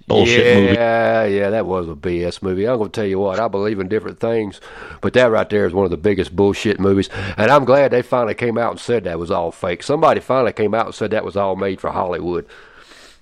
bullshit 0.07 0.47
yeah, 0.47 0.55
movie? 0.55 0.73
yeah, 0.75 1.25
yeah, 1.25 1.51
that 1.51 1.67
was 1.67 1.89
a 1.89 1.95
BS 1.95 2.43
movie. 2.43 2.69
I'm 2.69 2.79
gonna 2.79 2.91
tell 2.91 3.07
you 3.07 3.19
what, 3.19 3.41
I 3.41 3.49
believe 3.49 3.81
in 3.81 3.89
different 3.89 4.21
things, 4.21 4.61
but 5.01 5.13
that 5.15 5.31
right 5.31 5.49
there 5.49 5.67
is 5.67 5.73
one 5.73 5.85
of 5.85 5.91
the 5.91 5.97
biggest 5.97 6.35
bullshit 6.35 6.79
movies. 6.81 7.09
And 7.37 7.51
I'm 7.51 7.65
glad 7.65 7.91
they 7.91 8.03
finally 8.03 8.35
came 8.35 8.59
out 8.59 8.73
and 8.73 8.81
said 8.81 9.05
that 9.05 9.19
was 9.19 9.31
all 9.31 9.51
fake. 9.51 9.83
Somebody 9.83 10.21
finally 10.21 10.53
came 10.53 10.75
out 10.75 10.87
and 10.87 10.95
said 10.95 11.11
that 11.13 11.25
was 11.25 11.37
all 11.37 11.57
made 11.57 11.81
for 11.81 11.91
Hollywood. 11.91 12.47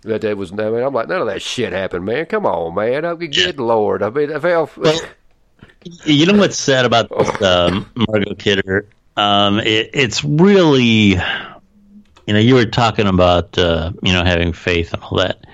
That 0.03 0.23
that 0.23 0.37
was. 0.37 0.53
I 0.53 0.57
mean, 0.57 0.83
I'm 0.83 0.93
like, 0.93 1.09
none 1.09 1.21
of 1.21 1.29
that 1.29 1.43
shit 1.43 1.73
happened, 1.73 2.05
man. 2.05 2.27
Come 2.27 2.45
on, 2.45 2.75
man. 2.75 3.19
Mean, 3.19 3.31
good 3.31 3.61
lord. 3.61 4.03
I 4.03 4.11
mean, 4.11 4.33
I 4.33 4.39
felt. 4.41 4.71
You 6.05 6.27
know 6.27 6.39
what's 6.39 6.59
sad 6.59 6.85
about 6.85 7.09
this, 7.09 7.43
um, 7.43 7.91
Margot 8.09 8.35
Kidder? 8.35 8.87
Um, 9.17 9.59
it, 9.61 9.91
it's 9.93 10.25
really, 10.25 11.17
you 11.17 11.17
know, 12.29 12.39
you 12.39 12.55
were 12.55 12.67
talking 12.67 13.07
about, 13.07 13.59
uh, 13.59 13.93
you 14.03 14.13
know, 14.13 14.25
having 14.25 14.53
faith 14.53 14.93
and 14.95 15.03
all 15.03 15.19
that. 15.19 15.45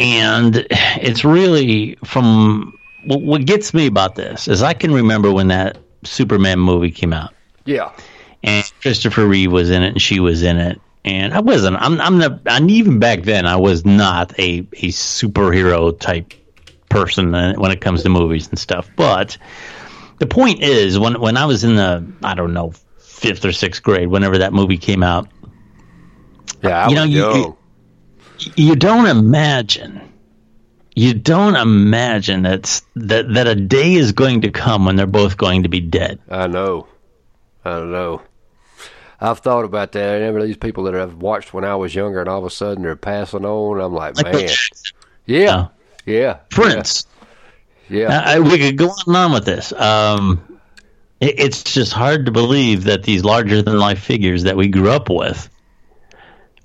And 0.00 0.66
it's 0.70 1.24
really 1.24 1.96
from 2.04 2.76
what, 3.04 3.44
gets 3.44 3.74
me 3.74 3.86
about 3.86 4.14
this 4.14 4.48
is 4.48 4.62
I 4.62 4.72
can 4.72 4.92
remember 4.92 5.30
when 5.30 5.48
that 5.48 5.76
Superman 6.04 6.58
movie 6.58 6.90
came 6.90 7.12
out. 7.12 7.34
yeah, 7.66 7.92
and 8.42 8.64
Christopher 8.80 9.26
Reeve 9.26 9.52
was 9.52 9.68
in 9.68 9.82
it, 9.82 9.88
and 9.88 10.02
she 10.02 10.18
was 10.18 10.42
in 10.42 10.56
it. 10.56 10.80
And 11.04 11.34
I 11.34 11.40
wasn't. 11.40 11.76
I'm. 11.76 12.00
I'm 12.00 12.18
not. 12.18 12.40
And 12.46 12.70
even 12.70 12.98
back 12.98 13.22
then, 13.22 13.46
I 13.46 13.56
was 13.56 13.84
not 13.84 14.38
a 14.38 14.60
a 14.60 14.88
superhero 14.88 15.98
type 15.98 16.32
person 16.88 17.32
when 17.32 17.70
it 17.70 17.80
comes 17.80 18.02
to 18.02 18.08
movies 18.08 18.48
and 18.48 18.58
stuff. 18.58 18.88
But 18.96 19.36
the 20.18 20.26
point 20.26 20.62
is, 20.62 20.98
when 20.98 21.20
when 21.20 21.36
I 21.36 21.44
was 21.44 21.64
in 21.64 21.76
the 21.76 22.10
I 22.22 22.34
don't 22.34 22.52
know 22.52 22.72
fifth 22.98 23.44
or 23.44 23.52
sixth 23.52 23.82
grade, 23.82 24.08
whenever 24.08 24.38
that 24.38 24.52
movie 24.52 24.78
came 24.78 25.02
out, 25.02 25.28
yeah. 26.62 26.86
I 26.86 26.88
You 26.88 26.94
know, 26.94 27.04
you-. 27.04 27.56
You- 28.56 28.76
don't 28.76 29.06
imagine. 29.06 30.00
You 30.94 31.14
don't 31.14 31.54
imagine 31.56 32.42
that's 32.42 32.82
that 32.96 33.32
that 33.34 33.46
a 33.46 33.54
day 33.54 33.94
is 33.94 34.12
going 34.12 34.40
to 34.42 34.50
come 34.50 34.84
when 34.84 34.96
they're 34.96 35.06
both 35.06 35.36
going 35.36 35.62
to 35.62 35.68
be 35.68 35.80
dead. 35.80 36.18
I 36.28 36.46
know. 36.48 36.88
I 37.64 37.80
know. 37.80 38.22
I've 39.20 39.38
thought 39.38 39.64
about 39.64 39.92
that. 39.92 40.10
I 40.10 40.14
remember 40.14 40.44
these 40.46 40.56
people 40.56 40.84
that 40.84 40.94
I've 40.94 41.14
watched 41.16 41.52
when 41.54 41.64
I 41.64 41.76
was 41.76 41.94
younger, 41.94 42.20
and 42.20 42.28
all 42.28 42.38
of 42.38 42.44
a 42.44 42.50
sudden 42.50 42.82
they're 42.82 42.96
passing 42.96 43.44
on. 43.44 43.80
I'm 43.80 43.92
like, 43.94 44.16
man, 44.22 44.48
yeah, 45.26 45.68
yeah, 46.06 46.38
Prince. 46.50 47.06
yeah. 47.88 48.22
I, 48.24 48.40
we 48.40 48.58
could 48.58 48.76
go 48.78 48.88
on 48.88 48.96
and 49.06 49.16
on 49.16 49.32
with 49.32 49.44
this. 49.44 49.72
Um, 49.72 50.58
it, 51.20 51.38
it's 51.38 51.62
just 51.62 51.92
hard 51.92 52.26
to 52.26 52.32
believe 52.32 52.84
that 52.84 53.02
these 53.04 53.22
larger 53.24 53.62
than 53.62 53.78
life 53.78 54.02
figures 54.02 54.42
that 54.44 54.56
we 54.56 54.68
grew 54.68 54.90
up 54.90 55.08
with 55.10 55.48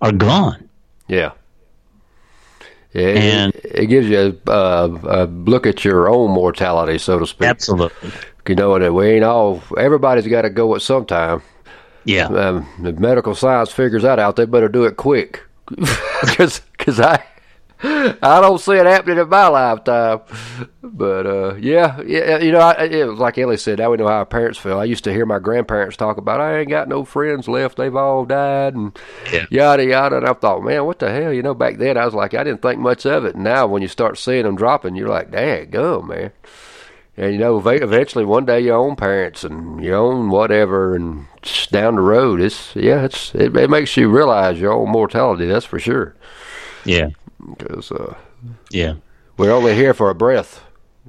are 0.02 0.14
gone. 0.14 0.70
Yeah. 1.08 1.32
It- 2.96 3.18
And- 3.18 3.56
it, 3.64 3.88
gives 3.88 4.08
you 4.08 4.40
a, 4.48 4.52
a, 4.52 5.24
a 5.24 5.26
look 5.26 5.68
at 5.68 5.84
your 5.84 6.10
own 6.10 6.32
mortality, 6.32 6.98
so 6.98 7.20
to 7.20 7.28
speak. 7.28 7.50
Absolutely. 7.50 8.12
You 8.48 8.56
know 8.56 8.78
that 8.80 8.94
we 8.94 9.08
ain't 9.08 9.24
all. 9.26 9.62
Everybody's 9.78 10.28
got 10.28 10.44
to 10.44 10.50
go 10.50 10.76
at 10.76 10.82
some 10.82 11.06
time. 11.06 11.42
Yeah. 12.06 12.28
Um, 12.28 12.68
if 12.86 13.00
medical 13.00 13.34
science 13.36 13.72
figures 13.72 14.04
that 14.04 14.20
out, 14.20 14.36
they 14.36 14.46
better 14.46 14.70
do 14.70 14.86
it 14.86 14.96
quick, 14.98 15.42
because 16.22 16.62
I 17.00 17.24
I 18.22 18.42
don't 18.42 18.60
see 18.60 18.74
it 18.74 18.86
happening 18.86 19.18
in 19.20 19.30
my 19.30 19.48
lifetime. 19.48 20.22
But 20.82 21.26
uh, 21.28 21.56
yeah, 21.56 22.02
yeah, 22.02 22.40
you 22.40 22.52
know, 22.52 22.60
I, 22.60 22.86
it 22.86 23.06
was 23.06 23.20
like 23.20 23.38
Ellie 23.38 23.58
said. 23.58 23.80
Now 23.80 23.92
we 23.92 23.98
know 23.98 24.08
how 24.08 24.16
our 24.18 24.26
parents 24.26 24.58
feel. 24.58 24.80
I 24.80 24.86
used 24.86 25.04
to 25.04 25.14
hear 25.14 25.26
my 25.26 25.40
grandparents 25.40 25.98
talk 25.98 26.18
about, 26.18 26.42
I 26.42 26.60
ain't 26.60 26.70
got 26.70 26.88
no 26.88 27.04
friends 27.06 27.48
left. 27.48 27.78
They've 27.78 27.96
all 27.96 28.26
died, 28.26 28.74
and 28.76 28.98
Yeah. 29.32 29.46
yada 29.50 29.86
yada. 29.86 30.18
And 30.18 30.26
I 30.28 30.34
thought, 30.34 30.64
man, 30.64 30.86
what 30.86 31.00
the 31.00 31.12
hell? 31.12 31.32
You 31.34 31.44
know, 31.44 31.54
back 31.54 31.78
then 31.78 31.98
I 31.98 32.06
was 32.06 32.14
like, 32.14 32.34
I 32.34 32.44
didn't 32.44 32.62
think 32.62 32.80
much 32.80 33.06
of 33.06 33.26
it. 33.26 33.36
And 33.36 33.44
now 33.44 33.68
when 33.68 33.82
you 33.82 33.88
start 33.88 34.18
seeing 34.18 34.44
them 34.44 34.56
dropping, 34.56 34.96
you're 34.96 35.10
like, 35.10 35.32
dang, 35.32 35.70
go 35.70 36.02
man. 36.02 36.32
And 37.18 37.32
you 37.34 37.40
know, 37.40 37.58
eventually 37.58 38.26
one 38.26 38.46
day 38.46 38.60
your 38.60 38.76
own 38.78 38.96
parents 38.96 39.44
and 39.44 39.84
your 39.84 39.96
own 39.98 40.30
whatever, 40.30 40.96
and 40.96 41.28
down 41.72 41.96
the 41.96 42.02
road, 42.02 42.42
it's 42.42 42.76
yeah, 42.76 43.06
it's 43.06 43.34
it, 43.36 43.56
it 43.56 43.70
makes 43.70 43.96
you 43.96 44.10
realize 44.10 44.60
your 44.60 44.74
own 44.74 44.90
mortality. 44.90 45.46
That's 45.46 45.66
for 45.66 45.80
sure. 45.80 46.16
Yeah. 46.84 47.10
Because 47.58 47.92
uh, 47.92 48.16
Yeah. 48.72 48.96
we're 49.38 49.52
only 49.52 49.76
here 49.76 49.94
for 49.94 50.10
a 50.10 50.16
breath. 50.16 50.62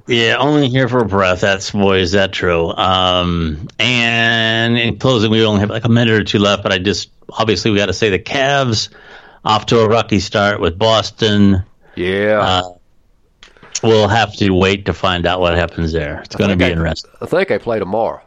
Yeah, 0.07 0.37
only 0.37 0.69
here 0.69 0.87
for 0.87 0.99
a 0.99 1.05
breath. 1.05 1.41
That's 1.41 1.71
boy, 1.71 1.97
is 1.99 2.11
that 2.13 2.31
true? 2.31 2.71
Um, 2.73 3.67
and 3.79 4.77
in 4.77 4.99
closing, 4.99 5.31
we 5.31 5.43
only 5.45 5.59
have 5.61 5.69
like 5.69 5.85
a 5.85 5.89
minute 5.89 6.13
or 6.13 6.23
two 6.23 6.39
left, 6.39 6.63
but 6.63 6.71
I 6.71 6.77
just 6.77 7.09
obviously 7.29 7.71
we 7.71 7.77
got 7.77 7.87
to 7.87 7.93
say 7.93 8.09
the 8.09 8.19
Cavs 8.19 8.89
off 9.43 9.65
to 9.67 9.79
a 9.79 9.87
rocky 9.89 10.19
start 10.19 10.61
with 10.61 10.77
Boston. 10.77 11.63
Yeah, 11.95 12.39
Uh, 12.39 12.61
we'll 13.83 14.07
have 14.07 14.33
to 14.37 14.51
wait 14.51 14.85
to 14.85 14.93
find 14.93 15.25
out 15.25 15.39
what 15.41 15.55
happens 15.55 15.91
there. 15.93 16.21
It's 16.21 16.35
going 16.35 16.51
to 16.51 16.55
be 16.55 16.65
Okay. 16.65 16.73
interesting. 16.73 17.11
I 17.21 17.25
think 17.25 17.49
they 17.49 17.57
play 17.59 17.79
tomorrow. 17.79 18.21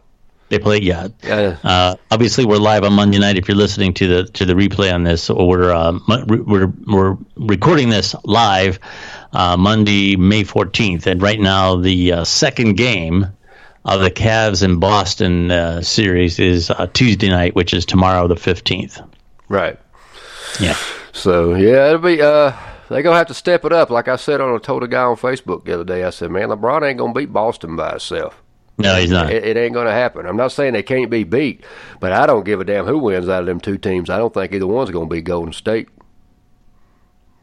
They 0.50 0.58
play, 0.58 0.80
yeah. 0.80 1.06
Yeah. 1.22 1.56
Uh, 1.62 1.94
obviously, 2.10 2.44
we're 2.44 2.56
live 2.56 2.82
on 2.82 2.92
Monday 2.92 3.20
night. 3.20 3.38
If 3.38 3.46
you're 3.46 3.56
listening 3.56 3.94
to 3.94 4.06
the 4.08 4.24
to 4.32 4.44
the 4.44 4.54
replay 4.54 4.92
on 4.92 5.04
this, 5.04 5.30
or 5.30 5.48
we're 5.48 5.70
uh, 5.70 5.96
we're 6.26 6.66
we're 6.86 7.16
recording 7.36 7.88
this 7.88 8.16
live 8.24 8.80
uh, 9.32 9.56
Monday, 9.56 10.16
May 10.16 10.42
14th, 10.42 11.06
and 11.06 11.22
right 11.22 11.38
now 11.38 11.76
the 11.76 12.12
uh, 12.12 12.24
second 12.24 12.74
game 12.74 13.28
of 13.84 14.00
the 14.00 14.10
Cavs 14.10 14.64
and 14.64 14.80
Boston 14.80 15.52
uh, 15.52 15.82
series 15.82 16.40
is 16.40 16.68
uh, 16.68 16.88
Tuesday 16.92 17.28
night, 17.28 17.54
which 17.54 17.72
is 17.72 17.86
tomorrow, 17.86 18.26
the 18.26 18.34
15th. 18.34 19.08
Right. 19.48 19.78
Yeah, 20.58 20.76
So 21.12 21.54
yeah, 21.54 21.86
it'll 21.90 22.00
be. 22.00 22.20
Uh, 22.20 22.52
they 22.88 23.02
gonna 23.02 23.16
have 23.16 23.28
to 23.28 23.34
step 23.34 23.64
it 23.64 23.72
up. 23.72 23.88
Like 23.88 24.08
I 24.08 24.16
said 24.16 24.40
on, 24.40 24.52
I 24.52 24.58
told 24.58 24.82
a 24.82 24.88
guy 24.88 25.02
on 25.02 25.14
Facebook 25.14 25.64
the 25.64 25.74
other 25.74 25.84
day. 25.84 26.02
I 26.02 26.10
said, 26.10 26.32
man, 26.32 26.48
LeBron 26.48 26.82
ain't 26.82 26.98
gonna 26.98 27.12
beat 27.12 27.32
Boston 27.32 27.76
by 27.76 27.90
himself. 27.90 28.42
No, 28.80 28.96
he's 28.96 29.10
not. 29.10 29.30
It, 29.30 29.44
it 29.44 29.56
ain't 29.56 29.74
going 29.74 29.86
to 29.86 29.92
happen. 29.92 30.26
I'm 30.26 30.36
not 30.36 30.52
saying 30.52 30.72
they 30.72 30.82
can't 30.82 31.10
be 31.10 31.24
beat, 31.24 31.64
but 32.00 32.12
I 32.12 32.26
don't 32.26 32.44
give 32.44 32.60
a 32.60 32.64
damn 32.64 32.86
who 32.86 32.98
wins 32.98 33.28
out 33.28 33.40
of 33.40 33.46
them 33.46 33.60
two 33.60 33.78
teams. 33.78 34.10
I 34.10 34.18
don't 34.18 34.32
think 34.32 34.52
either 34.52 34.66
one's 34.66 34.90
going 34.90 35.08
to 35.08 35.14
be 35.14 35.22
Golden 35.22 35.52
State. 35.52 35.88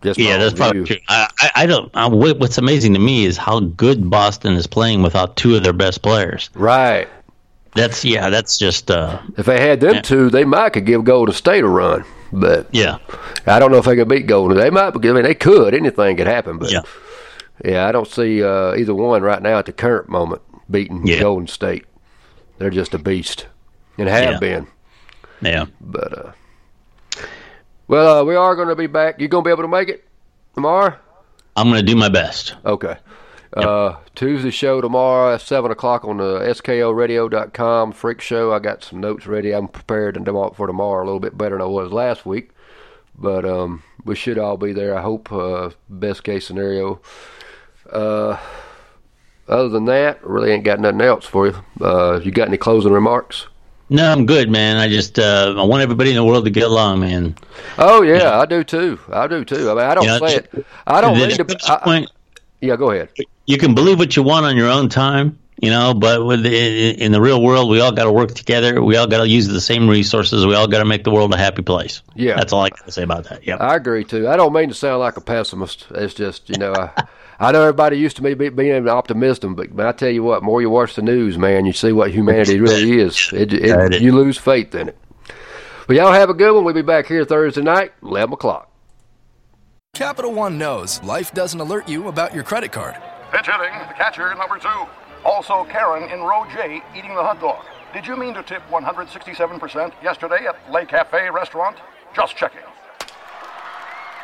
Just 0.04 0.20
Yeah, 0.20 0.38
that's 0.38 0.54
own 0.54 0.58
probably 0.58 0.84
true. 0.84 0.98
I, 1.10 1.28
I, 1.56 1.66
don't. 1.66 1.90
I, 1.96 2.08
what's 2.08 2.58
amazing 2.58 2.94
to 2.94 3.00
me 3.00 3.26
is 3.26 3.38
how 3.38 3.60
good 3.60 4.10
Boston 4.10 4.54
is 4.54 4.68
playing 4.68 5.02
without 5.02 5.36
two 5.36 5.56
of 5.56 5.64
their 5.64 5.74
best 5.74 6.02
players. 6.02 6.50
Right. 6.54 7.08
That's 7.74 8.06
yeah. 8.06 8.30
That's 8.30 8.58
just 8.58 8.92
uh, 8.92 9.22
If 9.38 9.46
they 9.46 9.60
had 9.60 9.80
them 9.80 10.02
two, 10.02 10.30
they 10.30 10.46
might 10.46 10.72
could 10.72 10.86
give 10.86 11.04
Golden 11.04 11.34
State 11.34 11.64
a 11.64 11.68
run. 11.68 12.06
But 12.32 12.68
yeah. 12.72 12.98
I 13.46 13.60
don't 13.60 13.72
know 13.72 13.78
if 13.78 13.86
they 13.86 13.96
could 13.96 14.08
beat 14.08 14.28
Golden. 14.28 14.58
They 14.58 14.70
might. 14.70 14.96
I 14.96 15.00
mean, 15.00 15.24
they 15.24 15.36
could. 15.36 15.74
Anything 15.74 16.18
could 16.18 16.28
happen. 16.28 16.58
But 16.58 16.72
Yeah. 16.72 16.82
yeah, 17.64 17.88
I 17.88 17.92
don't 17.92 18.08
see 18.08 18.44
uh, 18.44 18.76
either 18.76 18.94
one 18.94 19.22
right 19.22 19.42
now 19.42 19.58
at 19.60 19.66
the 19.66 19.74
current 19.74 20.10
moment 20.10 20.42
beating 20.70 21.05
Yeah. 21.07 21.20
Golden 21.22 21.47
State. 21.47 21.86
They're 22.57 22.70
just 22.70 22.93
a 22.93 22.99
beast 22.99 23.47
and 23.97 24.09
have 24.09 24.34
Yeah. 24.34 24.39
been. 24.39 24.68
Yeah. 25.41 25.65
But 25.80 26.18
uh, 26.18 26.32
well, 27.88 28.22
uh, 28.22 28.24
we 28.24 28.36
are 28.36 28.55
going 28.55 28.68
to 28.70 28.76
be 28.76 28.88
back. 28.88 29.20
You 29.22 29.28
going 29.28 29.43
to 29.43 29.47
be 29.47 29.51
able 29.51 29.63
to 29.63 29.68
make 29.70 29.89
it 29.89 30.03
tomorrow? 30.55 30.95
I'm 31.55 31.70
going 31.70 31.80
to 31.80 31.86
do 31.86 31.95
my 31.95 32.09
best. 32.09 32.55
Okay. 32.65 32.97
Uh, 33.55 33.95
Tuesday 34.13 34.51
show 34.51 34.82
tomorrow 34.82 35.34
at 35.34 35.41
7 35.41 35.72
o'clock 35.72 36.03
on 36.05 36.18
the 36.18 36.39
SKOradio.com 36.41 37.91
freak 37.93 38.22
show. 38.22 38.51
I 38.53 38.59
got 38.59 38.84
some 38.84 38.99
notes 38.99 39.26
ready. 39.26 39.53
I'm 39.53 39.68
prepared 39.68 40.22
demo- 40.24 40.51
for 40.51 40.68
tomorrow 40.68 41.03
a 41.03 41.05
little 41.05 41.20
bit 41.22 41.38
better 41.38 41.55
than 41.55 41.61
I 41.61 41.65
was 41.65 41.91
last 41.91 42.26
week. 42.26 42.51
But 43.18 43.45
um, 43.45 43.82
we 44.03 44.15
should 44.15 44.38
all 44.38 44.57
be 44.57 44.74
there, 44.74 44.95
I 44.97 45.01
hope. 45.01 45.32
Uh, 45.32 45.72
best 45.89 46.24
case 46.24 46.45
scenario. 46.45 46.99
Uh, 47.91 48.38
other 49.48 49.70
than 49.70 49.86
that, 49.86 50.24
really 50.26 50.52
ain't 50.52 50.64
got 50.64 50.80
nothing 50.80 51.02
else 51.02 51.26
for 51.26 51.48
you. 51.48 51.56
Uh, 51.82 52.20
you 52.24 52.32
got 52.32 52.48
any 52.48 52.58
closing 52.58 52.91
remarks? 52.91 53.48
No, 53.89 54.12
I'm 54.12 54.26
good, 54.26 54.50
man. 54.50 54.76
I 54.78 54.89
just 54.89 55.18
uh, 55.18 55.56
I 55.58 55.64
want 55.64 55.82
everybody 55.82 56.10
in 56.10 56.18
the 56.18 56.24
world 56.24 56.43
to 56.45 56.52
get 56.52 56.64
along, 56.64 57.00
man. 57.00 57.36
Oh, 57.78 58.02
yeah, 58.02 58.38
I 58.38 58.45
do 58.45 58.64
too. 58.64 59.00
I 59.12 59.28
do 59.28 59.45
too. 59.45 59.72
I 59.72 59.74
mean, 59.74 59.84
I 59.86 59.95
don't 59.95 60.06
know, 60.06 60.28
say 60.28 60.36
it. 60.36 60.66
I 60.86 61.00
don't 61.00 61.18
mean 61.18 61.30
to. 61.30 61.58
I, 61.70 61.78
point- 61.78 62.12
yeah, 62.60 62.76
go 62.76 62.91
ahead. 62.91 63.10
you 63.45 63.58
can 63.58 63.76
believe 63.76 63.98
what 64.00 64.16
you 64.16 64.24
want 64.24 64.45
on 64.45 64.58
your 64.58 64.70
own 64.70 64.89
time, 64.89 65.39
you 65.62 65.70
know. 65.70 65.93
But 65.93 66.26
with 66.26 66.43
the, 66.43 67.02
in 67.02 67.14
the 67.14 67.22
real 67.22 67.41
world, 67.41 67.70
we 67.70 67.80
all 67.80 67.93
got 67.93 68.04
to 68.06 68.12
work 68.12 68.34
together. 68.34 68.84
We 68.84 68.98
all 68.98 69.08
got 69.08 69.20
to 69.20 69.28
use 69.30 69.48
the 69.48 69.62
same 69.62 69.88
resources. 69.88 70.45
We 70.45 70.54
all 70.54 70.68
got 70.68 70.80
to 70.80 70.86
make 70.86 71.06
the 71.06 71.12
world 71.12 71.34
a 71.34 71.38
happy 71.38 71.62
place. 71.62 72.02
Yeah. 72.14 72.36
that's 72.36 72.52
all 72.52 72.64
I 72.64 72.70
got 72.70 72.86
to 72.86 72.91
say 72.91 73.04
about 73.04 73.24
that. 73.30 73.48
Yeah, 73.48 73.56
I 73.56 73.76
agree 73.76 74.04
too. 74.04 74.28
I 74.28 74.36
don't 74.36 74.52
mean 74.52 74.68
to 74.68 74.76
sound 74.76 75.00
like 75.00 75.16
a 75.16 75.22
pessimist. 75.22 75.88
It's 75.91 76.14
just 76.14 76.50
you 76.50 76.58
know 76.58 76.74
I. 76.74 77.08
I 77.40 77.52
know 77.52 77.62
everybody 77.62 77.98
used 77.98 78.16
to 78.18 78.24
be, 78.24 78.34
be 78.34 78.50
being 78.50 78.72
an 78.72 78.90
optimism, 78.90 79.54
but, 79.54 79.76
but 79.76 79.86
I 79.86 79.92
tell 79.92 80.10
you 80.10 80.24
what, 80.24 80.42
more 80.42 80.62
you 80.62 80.70
watch 80.70 80.96
the 80.96 81.04
news, 81.04 81.38
man, 81.38 81.66
you 81.66 81.74
see 81.74 81.92
what 81.92 82.12
humanity 82.12 82.60
really 82.60 83.00
is. 83.00 83.32
It, 83.32 83.54
it, 83.54 84.02
you 84.02 84.12
lose 84.16 84.38
faith 84.38 84.74
in 84.74 84.90
it. 84.90 84.98
But 85.86 85.96
y'all 85.96 86.12
have 86.12 86.30
a 86.30 86.34
good 86.34 86.54
one. 86.54 86.64
We'll 86.64 86.74
be 86.74 86.82
back 86.82 87.06
here 87.06 87.24
Thursday 87.24 87.62
night, 87.62 87.94
11 88.02 88.34
o'clock. 88.34 88.72
Capital 89.94 90.34
One 90.34 90.58
knows 90.58 91.02
life 91.04 91.32
doesn't 91.34 91.60
alert 91.60 91.88
you 91.88 92.08
about 92.08 92.34
your 92.34 92.44
credit 92.44 92.72
card. 92.72 92.96
Pinch 93.32 93.48
hitting, 93.48 93.74
the 93.88 93.94
catcher, 93.96 94.34
number 94.36 94.58
two. 94.58 94.88
Also, 95.26 95.64
Karen 95.66 96.10
in 96.12 96.22
row 96.22 96.46
J 96.54 96.82
eating 96.96 97.16
the 97.16 97.24
hot 97.24 97.40
dog. 97.40 97.66
Did 97.94 98.06
you 98.06 98.16
mean 98.16 98.34
to 98.34 98.44
tip 98.44 98.62
167% 98.70 99.94
yesterday 100.04 100.46
at 100.46 100.72
Le 100.72 100.86
Cafe 100.86 101.30
restaurant? 101.30 101.78
Just 102.14 102.36
checking. 102.36 102.62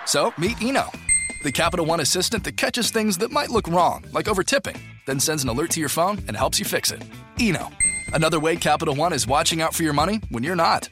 So, 0.05 0.33
meet 0.37 0.61
Eno, 0.61 0.85
the 1.43 1.51
Capital 1.51 1.85
One 1.85 1.99
assistant 1.99 2.43
that 2.45 2.57
catches 2.57 2.89
things 2.89 3.17
that 3.19 3.31
might 3.31 3.49
look 3.49 3.67
wrong, 3.67 4.05
like 4.11 4.27
over 4.27 4.43
tipping, 4.43 4.77
then 5.05 5.19
sends 5.19 5.43
an 5.43 5.49
alert 5.49 5.69
to 5.71 5.79
your 5.79 5.89
phone 5.89 6.17
and 6.27 6.35
helps 6.35 6.57
you 6.59 6.65
fix 6.65 6.91
it. 6.91 7.03
Eno, 7.39 7.69
another 8.13 8.39
way 8.39 8.55
Capital 8.55 8.95
One 8.95 9.13
is 9.13 9.27
watching 9.27 9.61
out 9.61 9.73
for 9.73 9.83
your 9.83 9.93
money 9.93 10.21
when 10.29 10.43
you're 10.43 10.55
not. 10.55 10.89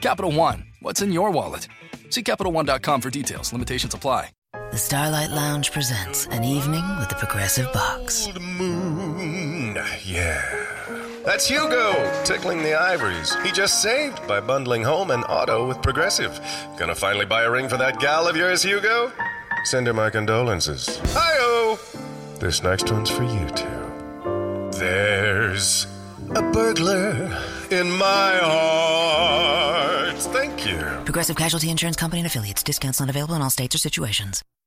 Capital 0.00 0.30
One, 0.32 0.64
what's 0.80 1.02
in 1.02 1.10
your 1.12 1.30
wallet? 1.30 1.68
See 2.10 2.22
CapitalOne.com 2.22 3.00
for 3.00 3.10
details. 3.10 3.52
Limitations 3.52 3.94
apply. 3.94 4.28
The 4.70 4.78
Starlight 4.78 5.30
Lounge 5.30 5.72
presents 5.72 6.26
an 6.26 6.44
evening 6.44 6.84
with 6.98 7.08
the 7.08 7.16
Progressive 7.16 7.72
Box. 7.72 8.26
Old 8.26 8.40
Moon, 8.42 9.76
yeah. 10.04 10.42
That's 11.24 11.48
Hugo, 11.48 12.22
tickling 12.24 12.62
the 12.62 12.74
ivories. 12.74 13.34
He 13.42 13.50
just 13.50 13.80
saved 13.80 14.26
by 14.28 14.40
bundling 14.40 14.82
home 14.82 15.10
and 15.10 15.24
auto 15.24 15.66
with 15.66 15.80
Progressive. 15.80 16.38
Gonna 16.76 16.94
finally 16.94 17.24
buy 17.24 17.44
a 17.44 17.50
ring 17.50 17.68
for 17.68 17.78
that 17.78 17.98
gal 17.98 18.28
of 18.28 18.36
yours, 18.36 18.62
Hugo? 18.62 19.10
Send 19.64 19.86
her 19.86 19.94
my 19.94 20.10
condolences. 20.10 21.00
Hi-oh! 21.14 21.80
This 22.38 22.62
next 22.62 22.92
one's 22.92 23.10
for 23.10 23.24
you 23.24 23.48
two. 23.50 24.78
There's 24.78 25.86
a 26.36 26.42
burglar 26.52 27.42
in 27.70 27.90
my 27.90 28.38
heart. 28.42 30.16
Thank 30.16 30.66
you. 30.66 30.78
Progressive 31.04 31.36
Casualty 31.36 31.70
Insurance 31.70 31.96
Company 31.96 32.20
and 32.20 32.26
affiliates. 32.26 32.62
Discounts 32.62 33.00
not 33.00 33.08
available 33.08 33.34
in 33.34 33.42
all 33.42 33.50
states 33.50 33.74
or 33.74 33.78
situations. 33.78 34.42